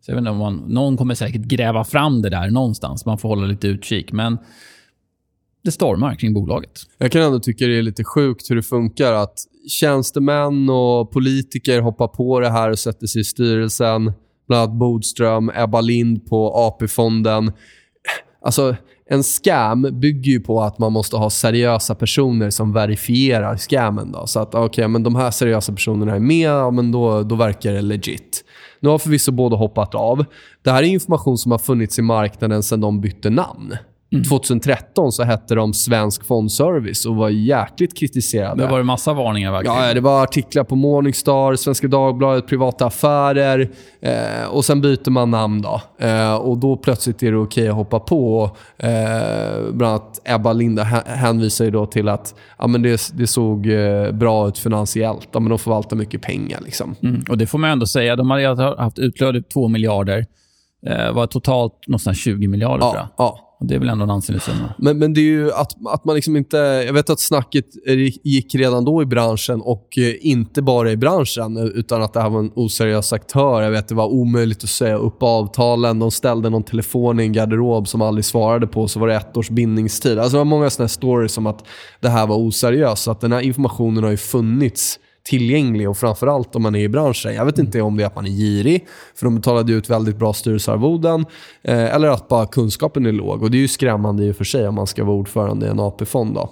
Så 0.00 0.10
jag 0.10 0.16
vet 0.16 0.22
inte 0.22 0.30
om 0.30 0.38
man, 0.38 0.56
någon 0.56 0.96
kommer 0.96 1.14
säkert 1.14 1.42
gräva 1.42 1.84
fram 1.84 2.22
det 2.22 2.30
där 2.30 2.50
någonstans. 2.50 3.06
Man 3.06 3.18
får 3.18 3.28
hålla 3.28 3.46
lite 3.46 3.66
utkik. 3.66 4.12
Men 4.12 4.38
det 5.64 5.72
stormar 5.72 6.14
kring 6.14 6.34
bolaget. 6.34 6.80
Jag 6.98 7.12
kan 7.12 7.22
ändå 7.22 7.40
tycka 7.40 7.66
det 7.66 7.78
är 7.78 7.82
lite 7.82 8.04
sjukt 8.04 8.50
hur 8.50 8.56
det 8.56 8.62
funkar 8.62 9.12
att 9.12 9.38
tjänstemän 9.68 10.70
och 10.70 11.10
politiker 11.10 11.80
hoppar 11.80 12.08
på 12.08 12.40
det 12.40 12.50
här 12.50 12.70
och 12.70 12.78
sätter 12.78 13.06
sig 13.06 13.20
i 13.20 13.24
styrelsen. 13.24 14.12
Bland 14.48 14.62
annat 14.62 14.78
Bodström, 14.78 15.50
Ebba 15.54 15.80
Lind 15.80 16.26
på 16.26 16.52
AP-fonden. 16.54 17.52
Alltså, 18.42 18.76
en 19.10 19.22
scam 19.22 19.82
bygger 20.00 20.32
ju 20.32 20.40
på 20.40 20.62
att 20.62 20.78
man 20.78 20.92
måste 20.92 21.16
ha 21.16 21.30
seriösa 21.30 21.94
personer 21.94 22.50
som 22.50 22.72
verifierar 22.72 23.56
scammen. 23.56 24.12
Då. 24.12 24.26
Så 24.26 24.40
att 24.40 24.54
okej, 24.54 24.88
men 24.88 25.02
de 25.02 25.16
här 25.16 25.30
seriösa 25.30 25.72
personerna 25.72 26.14
är 26.14 26.20
med, 26.20 26.48
ja, 26.50 26.70
men 26.70 26.92
då, 26.92 27.22
då 27.22 27.34
verkar 27.34 27.72
det 27.72 27.82
legit. 27.82 28.44
Nu 28.80 28.88
har 28.88 28.98
förvisso 28.98 29.32
båda 29.32 29.56
hoppat 29.56 29.94
av. 29.94 30.24
Det 30.62 30.70
här 30.70 30.82
är 30.82 30.86
information 30.86 31.38
som 31.38 31.52
har 31.52 31.58
funnits 31.58 31.98
i 31.98 32.02
marknaden 32.02 32.62
sedan 32.62 32.80
de 32.80 33.00
bytte 33.00 33.30
namn. 33.30 33.76
2013 34.28 35.12
så 35.12 35.22
hette 35.22 35.54
de 35.54 35.74
Svensk 35.74 36.24
Fondservice 36.24 37.06
och 37.06 37.16
var 37.16 37.28
jäkligt 37.28 37.96
kritiserade. 37.98 38.62
Det 38.62 38.70
var 38.70 38.78
det 38.78 38.84
massa 38.84 39.12
varningar 39.14 39.52
verkligen. 39.52 39.76
Ja, 39.76 39.94
det 39.94 40.00
var 40.00 40.22
artiklar 40.22 40.64
på 40.64 40.76
Morningstar, 40.76 41.56
Svenska 41.56 41.88
Dagbladet, 41.88 42.46
Privata 42.46 42.86
Affärer 42.86 43.70
eh, 44.00 44.48
och 44.50 44.64
sen 44.64 44.80
byter 44.80 45.10
man 45.10 45.30
namn. 45.30 45.62
då. 45.62 45.80
Eh, 46.06 46.34
och 46.34 46.58
Då 46.58 46.76
plötsligt 46.76 47.22
är 47.22 47.30
det 47.32 47.38
okej 47.38 47.68
att 47.68 47.74
hoppa 47.74 48.00
på. 48.00 48.50
Eh, 48.78 48.90
bland 49.72 49.92
annat 49.92 50.20
Ebba 50.24 50.52
Linda 50.52 50.82
hä- 50.84 51.08
hänvisar 51.08 51.64
ju 51.64 51.70
då 51.70 51.86
till 51.86 52.08
att 52.08 52.34
ja, 52.58 52.66
men 52.66 52.82
det, 52.82 53.00
det 53.14 53.26
såg 53.26 53.66
eh, 53.66 54.10
bra 54.12 54.48
ut 54.48 54.58
finansiellt. 54.58 55.28
Ja, 55.32 55.40
men 55.40 55.48
de 55.50 55.58
förvaltar 55.58 55.96
mycket 55.96 56.22
pengar. 56.22 56.60
Liksom. 56.64 56.94
Mm. 57.02 57.24
Och 57.28 57.38
Det 57.38 57.46
får 57.46 57.58
man 57.58 57.70
ändå 57.70 57.86
säga. 57.86 58.16
De 58.16 58.30
har 58.30 58.76
haft 58.82 58.98
utflöde 58.98 59.42
på 59.42 59.48
2 59.52 59.68
miljarder. 59.68 60.26
Eh, 60.86 61.12
var 61.12 61.26
totalt 61.26 61.72
någonstans 61.86 62.18
20 62.18 62.48
miljarder 62.48 62.80
tror 62.80 62.96
jag. 62.96 63.04
Ja, 63.04 63.14
ja. 63.18 63.44
Och 63.60 63.66
det 63.66 63.74
är 63.74 63.78
väl 63.78 63.88
ändå 63.88 64.04
en 64.04 64.10
ansenlig 64.10 64.42
summa. 64.42 64.74
Men, 64.78 64.98
men 64.98 65.14
det 65.14 65.20
är 65.20 65.22
ju 65.22 65.52
att, 65.52 65.72
att 65.88 66.04
man 66.04 66.14
liksom 66.14 66.36
inte... 66.36 66.56
Jag 66.56 66.92
vet 66.92 67.10
att 67.10 67.20
snacket 67.20 67.64
gick 68.24 68.54
redan 68.54 68.84
då 68.84 69.02
i 69.02 69.06
branschen 69.06 69.60
och 69.60 69.98
eh, 69.98 70.14
inte 70.20 70.62
bara 70.62 70.90
i 70.90 70.96
branschen 70.96 71.56
eh, 71.56 71.64
utan 71.64 72.02
att 72.02 72.12
det 72.12 72.20
här 72.20 72.30
var 72.30 72.40
en 72.40 72.52
oseriös 72.54 73.12
aktör. 73.12 73.62
Jag 73.62 73.70
vet 73.70 73.80
att 73.80 73.88
det 73.88 73.94
var 73.94 74.06
omöjligt 74.06 74.64
att 74.64 74.70
säga 74.70 74.96
upp 74.96 75.22
avtalen. 75.22 75.98
De 75.98 76.10
ställde 76.10 76.50
någon 76.50 76.62
telefon 76.62 77.20
i 77.20 77.22
en 77.22 77.32
garderob 77.32 77.88
som 77.88 78.02
aldrig 78.02 78.24
svarade 78.24 78.66
på 78.66 78.88
så 78.88 79.00
var 79.00 79.08
det 79.08 79.14
ett 79.14 79.36
års 79.36 79.50
bindningstid. 79.50 80.18
Alltså 80.18 80.32
det 80.32 80.38
var 80.38 80.44
många 80.44 80.70
såna 80.70 80.84
här 80.84 80.88
stories 80.88 81.38
om 81.38 81.46
att 81.46 81.64
det 82.00 82.08
här 82.08 82.26
var 82.26 82.36
oseriöst. 82.36 83.02
Så 83.02 83.10
att 83.10 83.20
den 83.20 83.32
här 83.32 83.40
informationen 83.40 84.04
har 84.04 84.10
ju 84.10 84.16
funnits 84.16 84.98
tillgänglig 85.28 85.88
och 85.90 85.96
framförallt 85.96 86.56
om 86.56 86.62
man 86.62 86.74
är 86.74 86.80
i 86.80 86.88
branschen. 86.88 87.34
Jag 87.34 87.44
vet 87.44 87.58
inte 87.58 87.80
om 87.82 87.96
det 87.96 88.02
är 88.02 88.06
att 88.06 88.14
man 88.14 88.26
är 88.26 88.30
girig, 88.30 88.86
för 89.14 89.24
de 89.24 89.34
betalade 89.34 89.72
ut 89.72 89.90
väldigt 89.90 90.16
bra 90.16 90.32
styrelsearvoden, 90.32 91.26
eh, 91.62 91.94
eller 91.94 92.08
att 92.08 92.28
bara 92.28 92.46
kunskapen 92.46 93.06
är 93.06 93.12
låg. 93.12 93.42
Och 93.42 93.50
Det 93.50 93.56
är 93.56 93.60
ju 93.60 93.68
skrämmande 93.68 94.24
i 94.24 94.32
och 94.32 94.36
för 94.36 94.44
sig 94.44 94.68
om 94.68 94.74
man 94.74 94.86
ska 94.86 95.04
vara 95.04 95.16
ordförande 95.16 95.66
i 95.66 95.68
en 95.68 95.80
AP-fond. 95.80 96.34
Då. 96.34 96.50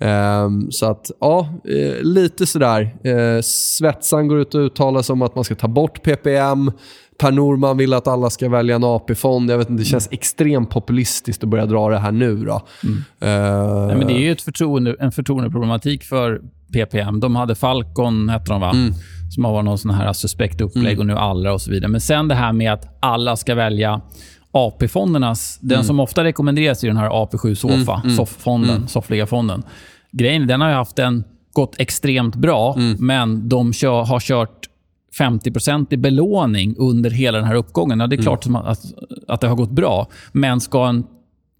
Ehm, 0.00 0.70
så 0.70 0.86
att, 0.86 1.10
ja, 1.20 1.48
eh, 1.64 2.02
lite 2.02 2.46
sådär. 2.46 2.94
Eh, 3.04 3.40
Svetsan 3.42 4.28
går 4.28 4.38
ut 4.38 4.54
och 4.54 4.60
uttalar 4.60 5.02
sig 5.02 5.12
om 5.12 5.22
att 5.22 5.34
man 5.34 5.44
ska 5.44 5.54
ta 5.54 5.68
bort 5.68 6.02
PPM. 6.02 6.72
Per 7.18 7.32
Norman 7.32 7.76
vill 7.76 7.94
att 7.94 8.08
alla 8.08 8.30
ska 8.30 8.48
välja 8.48 8.74
en 8.74 8.84
AP-fond. 8.84 9.50
Jag 9.50 9.58
vet 9.58 9.70
inte, 9.70 9.82
Det 9.82 9.86
känns 9.86 10.08
extremt 10.12 10.70
populistiskt 10.70 11.44
att 11.44 11.50
börja 11.50 11.66
dra 11.66 11.88
det 11.88 11.98
här 11.98 12.12
nu. 12.12 12.36
Då. 12.36 12.54
Eh, 12.54 13.86
Nej, 13.86 13.96
men 13.96 14.06
det 14.06 14.12
är 14.12 14.20
ju 14.20 14.32
ett 14.32 14.42
förtroende, 14.42 14.96
en 15.00 15.12
förtroendeproblematik 15.12 16.04
för 16.04 16.40
PPM. 16.72 17.20
De 17.20 17.36
hade 17.36 17.54
Falcon, 17.54 18.28
hette 18.28 18.52
de 18.52 18.60
va? 18.60 18.74
Som 19.34 19.44
har 19.44 19.52
varit 19.52 19.64
någon 19.64 19.78
sån 19.78 19.90
här 19.90 20.12
suspekt 20.12 20.60
upplägg 20.60 20.98
och 21.00 21.06
nu 21.06 21.12
Allra 21.12 21.52
och 21.52 21.60
så 21.60 21.70
vidare. 21.70 21.88
Men 21.88 22.00
sen 22.00 22.28
det 22.28 22.34
här 22.34 22.52
med 22.52 22.72
att 22.72 22.98
alla 23.00 23.36
ska 23.36 23.54
välja 23.54 24.00
AP-fondernas... 24.54 25.58
Den 25.60 25.84
som 25.84 26.00
ofta 26.00 26.24
rekommenderas 26.24 26.84
är 26.84 26.88
den 26.88 26.96
här 26.96 27.10
AP7 27.10 27.54
Sofa, 27.54 28.02
SOF-fonden, 28.16 28.88
soffliga 28.88 29.26
fonden. 29.26 29.62
Grejen 30.12 30.46
den 30.46 30.60
har 30.60 30.68
ju 30.68 30.74
haft 30.74 30.98
en, 30.98 31.24
gått 31.52 31.80
extremt 31.80 32.36
bra, 32.36 32.76
men 32.98 33.48
de 33.48 33.72
kör, 33.72 34.04
har 34.04 34.20
kört 34.20 34.68
50% 35.18 35.86
i 35.90 35.96
belåning 35.96 36.74
under 36.78 37.10
hela 37.10 37.38
den 37.38 37.46
här 37.46 37.54
uppgången. 37.54 38.00
Ja, 38.00 38.06
det 38.06 38.16
är 38.16 38.22
klart 38.22 38.44
som 38.44 38.56
att, 38.56 38.84
att 39.28 39.40
det 39.40 39.48
har 39.48 39.56
gått 39.56 39.70
bra, 39.70 40.06
men 40.32 40.60
ska, 40.60 40.86
en, 40.86 41.04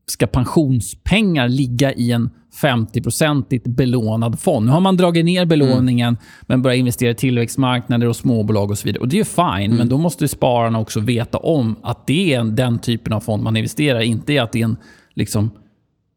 ska 0.06 0.26
pensionspengar 0.26 1.48
ligga 1.48 1.92
i 1.92 2.12
en 2.12 2.30
50-procentigt 2.62 3.68
belånad 3.68 4.40
fond? 4.40 4.66
Nu 4.66 4.72
har 4.72 4.80
man 4.80 4.96
dragit 4.96 5.24
ner 5.24 5.44
belåningen, 5.44 6.16
men 6.42 6.62
börjat 6.62 6.78
investera 6.78 7.10
i 7.10 7.14
tillväxtmarknader 7.14 8.06
och 8.08 8.16
småbolag 8.16 8.70
och 8.70 8.78
så 8.78 8.86
vidare. 8.86 9.00
Och 9.00 9.08
Det 9.08 9.16
är 9.16 9.18
ju 9.18 9.24
fine, 9.24 9.76
men 9.76 9.88
då 9.88 9.98
måste 9.98 10.28
spararna 10.28 10.78
också 10.80 11.00
veta 11.00 11.38
om 11.38 11.76
att 11.82 12.06
det 12.06 12.34
är 12.34 12.40
en- 12.40 12.56
den 12.56 12.78
typen 12.78 13.12
av 13.12 13.20
fond 13.20 13.42
man 13.42 13.56
investerar 13.56 14.00
i, 14.00 14.06
inte 14.06 14.42
att 14.42 14.52
det 14.52 14.60
är 14.60 14.64
en 14.64 14.76
liksom, 15.14 15.50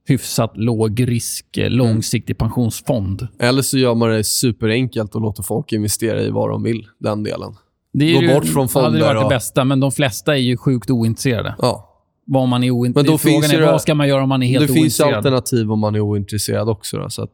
hyfsat 0.08 0.52
låg 0.58 1.08
risk, 1.08 1.58
eh, 1.58 1.70
långsiktig 1.70 2.38
pensionsfond. 2.38 3.28
Eller 3.40 3.62
så 3.62 3.78
gör 3.78 3.96
man 3.96 4.10
det 4.10 4.24
superenkelt 4.24 5.16
och 5.16 5.22
låter 5.22 5.44
folk 5.44 5.74
investera 5.74 6.22
i 6.22 6.30
vad 6.30 6.50
de 6.50 6.64
vill, 6.64 6.86
den 7.00 7.24
delen. 7.24 7.56
Det 7.94 8.06
är 8.12 8.16
Gå 8.16 8.22
ju- 8.22 8.34
bort 8.34 8.46
från 8.46 8.62
hade 8.62 8.70
fonder 8.72 9.00
det 9.00 9.06
varit 9.06 9.24
och- 9.24 9.30
det 9.30 9.36
bästa, 9.36 9.64
men 9.66 9.80
de 9.80 9.92
flesta 9.92 10.34
är 10.38 10.40
ju 10.42 10.58
sjukt 10.58 10.90
ointresserade. 10.90 11.56
Ja. 11.60 11.84
Vad 12.28 12.48
man 12.48 12.64
är 12.64 12.68
Men 12.68 12.76
ointresserad 12.78 13.06
då 13.14 13.18
Frågan 13.18 13.42
finns 13.42 13.54
är 13.54 13.60
det- 13.60 13.66
vad 13.66 13.82
ska 13.82 13.96
man 13.96 14.08
göra 14.08 14.24
om 14.24 14.30
man 14.30 14.44
är 14.44 14.48
helt 14.48 14.68
Det 14.68 14.74
finns 14.74 14.78
ju 14.78 14.82
ointresserad? 15.04 15.14
alternativ 15.18 15.72
om 15.72 15.80
man 15.80 15.96
är 15.96 16.00
ointresserad 16.00 16.70
också. 16.70 16.98
Då, 16.98 17.10
så 17.10 17.24
att, 17.24 17.30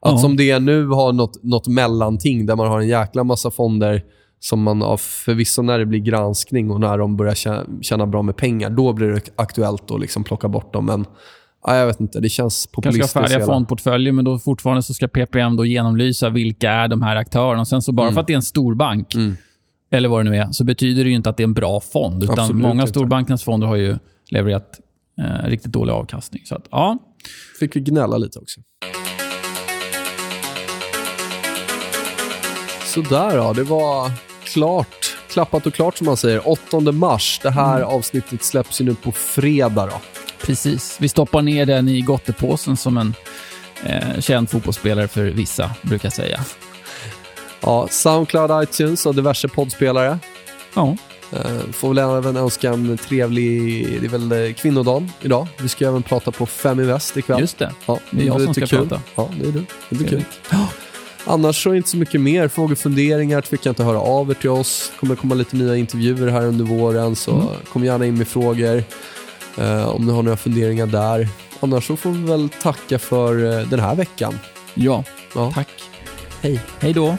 att 0.00 0.12
Ja. 0.12 0.18
som 0.18 0.36
det 0.36 0.50
är 0.50 0.60
nu 0.60 0.86
ha 0.86 1.12
något, 1.12 1.42
något 1.44 1.66
mellanting 1.68 2.46
där 2.46 2.56
man 2.56 2.68
har 2.68 2.80
en 2.80 2.88
jäkla 2.88 3.24
massa 3.24 3.50
fonder 3.50 4.02
som 4.40 4.62
man 4.62 4.82
av 4.82 4.96
förvisso 4.96 5.62
när 5.62 5.78
det 5.78 5.86
blir 5.86 6.00
granskning 6.00 6.70
och 6.70 6.80
när 6.80 6.98
de 6.98 7.16
börjar 7.16 7.34
tjäna, 7.34 7.64
tjäna 7.82 8.06
bra 8.06 8.22
med 8.22 8.36
pengar, 8.36 8.70
då 8.70 8.92
blir 8.92 9.06
det 9.08 9.20
aktuellt 9.36 9.90
att 9.90 10.00
liksom 10.00 10.24
plocka 10.24 10.48
bort 10.48 10.72
dem. 10.72 10.86
Men 10.86 11.04
ja, 11.66 11.76
jag 11.76 11.86
vet 11.86 12.00
inte, 12.00 12.20
det 12.20 12.28
känns 12.28 12.54
kanske 12.66 12.74
populistiskt. 12.74 13.10
ska 13.10 13.18
ha 13.20 13.24
färdiga 13.26 13.38
hela. 13.40 13.52
fondportföljer, 13.52 14.12
men 14.12 14.24
då 14.24 14.38
fortfarande 14.38 14.82
så 14.82 14.94
ska 14.94 15.08
PPM 15.08 15.56
då 15.56 15.64
genomlysa 15.64 16.28
vilka 16.30 16.70
är 16.70 16.88
de 16.88 17.02
här 17.02 17.16
aktörerna. 17.16 17.60
Och 17.60 17.68
sen 17.68 17.82
så 17.82 17.92
bara 17.92 18.12
för 18.12 18.20
att 18.20 18.26
det 18.26 18.32
är 18.32 18.36
en 18.36 18.42
storbank, 18.42 19.14
eller 19.92 20.08
vad 20.08 20.24
det 20.24 20.30
nu 20.30 20.36
är, 20.36 20.48
så 20.52 20.64
betyder 20.64 21.04
det 21.04 21.10
ju 21.10 21.16
inte 21.16 21.30
att 21.30 21.36
det 21.36 21.42
är 21.42 21.46
en 21.46 21.54
bra 21.54 21.80
fond. 21.80 22.22
Utan 22.22 22.38
Absolut 22.38 22.62
många 22.62 22.82
av 22.82 22.86
storbankernas 22.86 23.42
fonder 23.44 23.66
har 23.66 23.76
ju 23.76 23.96
levererat 24.30 24.80
eh, 25.18 25.48
riktigt 25.48 25.72
dålig 25.72 25.92
avkastning. 25.92 26.42
Så 26.46 26.54
att, 26.54 26.68
ja, 26.70 26.98
Fick 27.58 27.76
vi 27.76 27.80
gnälla 27.80 28.16
lite 28.16 28.38
också. 28.38 28.60
Sådär 32.84 33.36
då, 33.36 33.52
det 33.52 33.62
var 33.62 34.10
klart. 34.44 35.16
Klappat 35.28 35.66
och 35.66 35.74
klart 35.74 35.96
som 35.96 36.04
man 36.04 36.16
säger. 36.16 36.48
8 36.48 36.92
mars. 36.92 37.40
Det 37.42 37.50
här 37.50 37.80
avsnittet 37.80 38.42
släpps 38.42 38.80
ju 38.80 38.84
nu 38.84 38.94
på 38.94 39.12
fredag. 39.12 39.86
Då. 39.86 40.00
precis. 40.46 40.98
Vi 41.00 41.08
stoppar 41.08 41.42
ner 41.42 41.66
den 41.66 41.88
i 41.88 42.00
gottepåsen 42.00 42.76
som 42.76 42.98
en 42.98 43.14
eh, 43.84 44.20
känd 44.20 44.50
fotbollsspelare 44.50 45.08
för 45.08 45.24
vissa 45.24 45.70
brukar 45.82 46.10
säga. 46.10 46.40
Ja, 47.60 47.88
Soundcloud, 47.90 48.62
iTunes 48.62 49.06
och 49.06 49.14
diverse 49.14 49.48
poddspelare. 49.48 50.18
Ja, 50.74 50.96
får 51.72 51.88
väl 51.94 51.98
även 51.98 52.36
önska 52.36 52.70
en 52.70 52.98
trevlig... 52.98 53.86
Det 54.00 54.06
är 54.06 54.10
väl 54.10 54.32
eh, 54.32 54.54
kvinnodagen 54.54 55.12
idag. 55.20 55.46
Vi 55.58 55.68
ska 55.68 55.88
även 55.88 56.02
prata 56.02 56.30
på 56.30 56.46
Fem 56.46 56.80
Invest 56.80 57.16
ikväll. 57.16 57.40
just 57.40 57.58
det. 57.58 57.72
Ja, 57.86 57.98
Det 58.10 58.22
är 58.22 58.26
jag 58.26 58.40
som 58.42 58.54
ska 58.54 58.66
kul. 58.66 58.88
prata. 58.88 59.02
Ja, 59.14 59.30
det 59.40 59.48
är 59.48 59.52
du. 59.52 59.64
Det 59.88 60.04
är 60.04 60.08
kul. 60.08 60.24
Annars 61.26 61.62
så 61.62 61.68
är 61.68 61.72
det 61.72 61.76
inte 61.76 61.90
så 61.90 61.96
mycket 61.96 62.20
mer. 62.20 62.48
Frågor 62.48 62.74
funderingar 62.74 63.40
tveka 63.40 63.68
inte 63.68 63.84
höra 63.84 64.00
av 64.00 64.30
er 64.30 64.34
till 64.34 64.50
oss. 64.50 64.90
Det 64.94 65.00
kommer 65.00 65.16
komma 65.16 65.34
lite 65.34 65.56
nya 65.56 65.76
intervjuer 65.76 66.28
här 66.28 66.46
under 66.46 66.64
våren, 66.64 67.16
så 67.16 67.30
Mm. 67.32 67.46
kom 67.72 67.84
gärna 67.84 68.06
in 68.06 68.18
med 68.18 68.28
frågor 68.28 68.84
eh, 69.58 69.88
om 69.88 70.06
ni 70.06 70.12
har 70.12 70.22
några 70.22 70.36
funderingar 70.36 70.86
där. 70.86 71.28
Annars 71.60 71.86
så 71.86 71.96
får 71.96 72.10
vi 72.10 72.22
väl 72.30 72.48
tacka 72.48 72.98
för 72.98 73.58
eh, 73.60 73.66
den 73.68 73.80
här 73.80 73.94
veckan. 73.94 74.38
Ja, 74.74 75.04
Ja. 75.34 75.52
tack. 75.54 75.68
Hej. 76.42 76.60
Hej 76.80 76.92
då. 76.92 77.16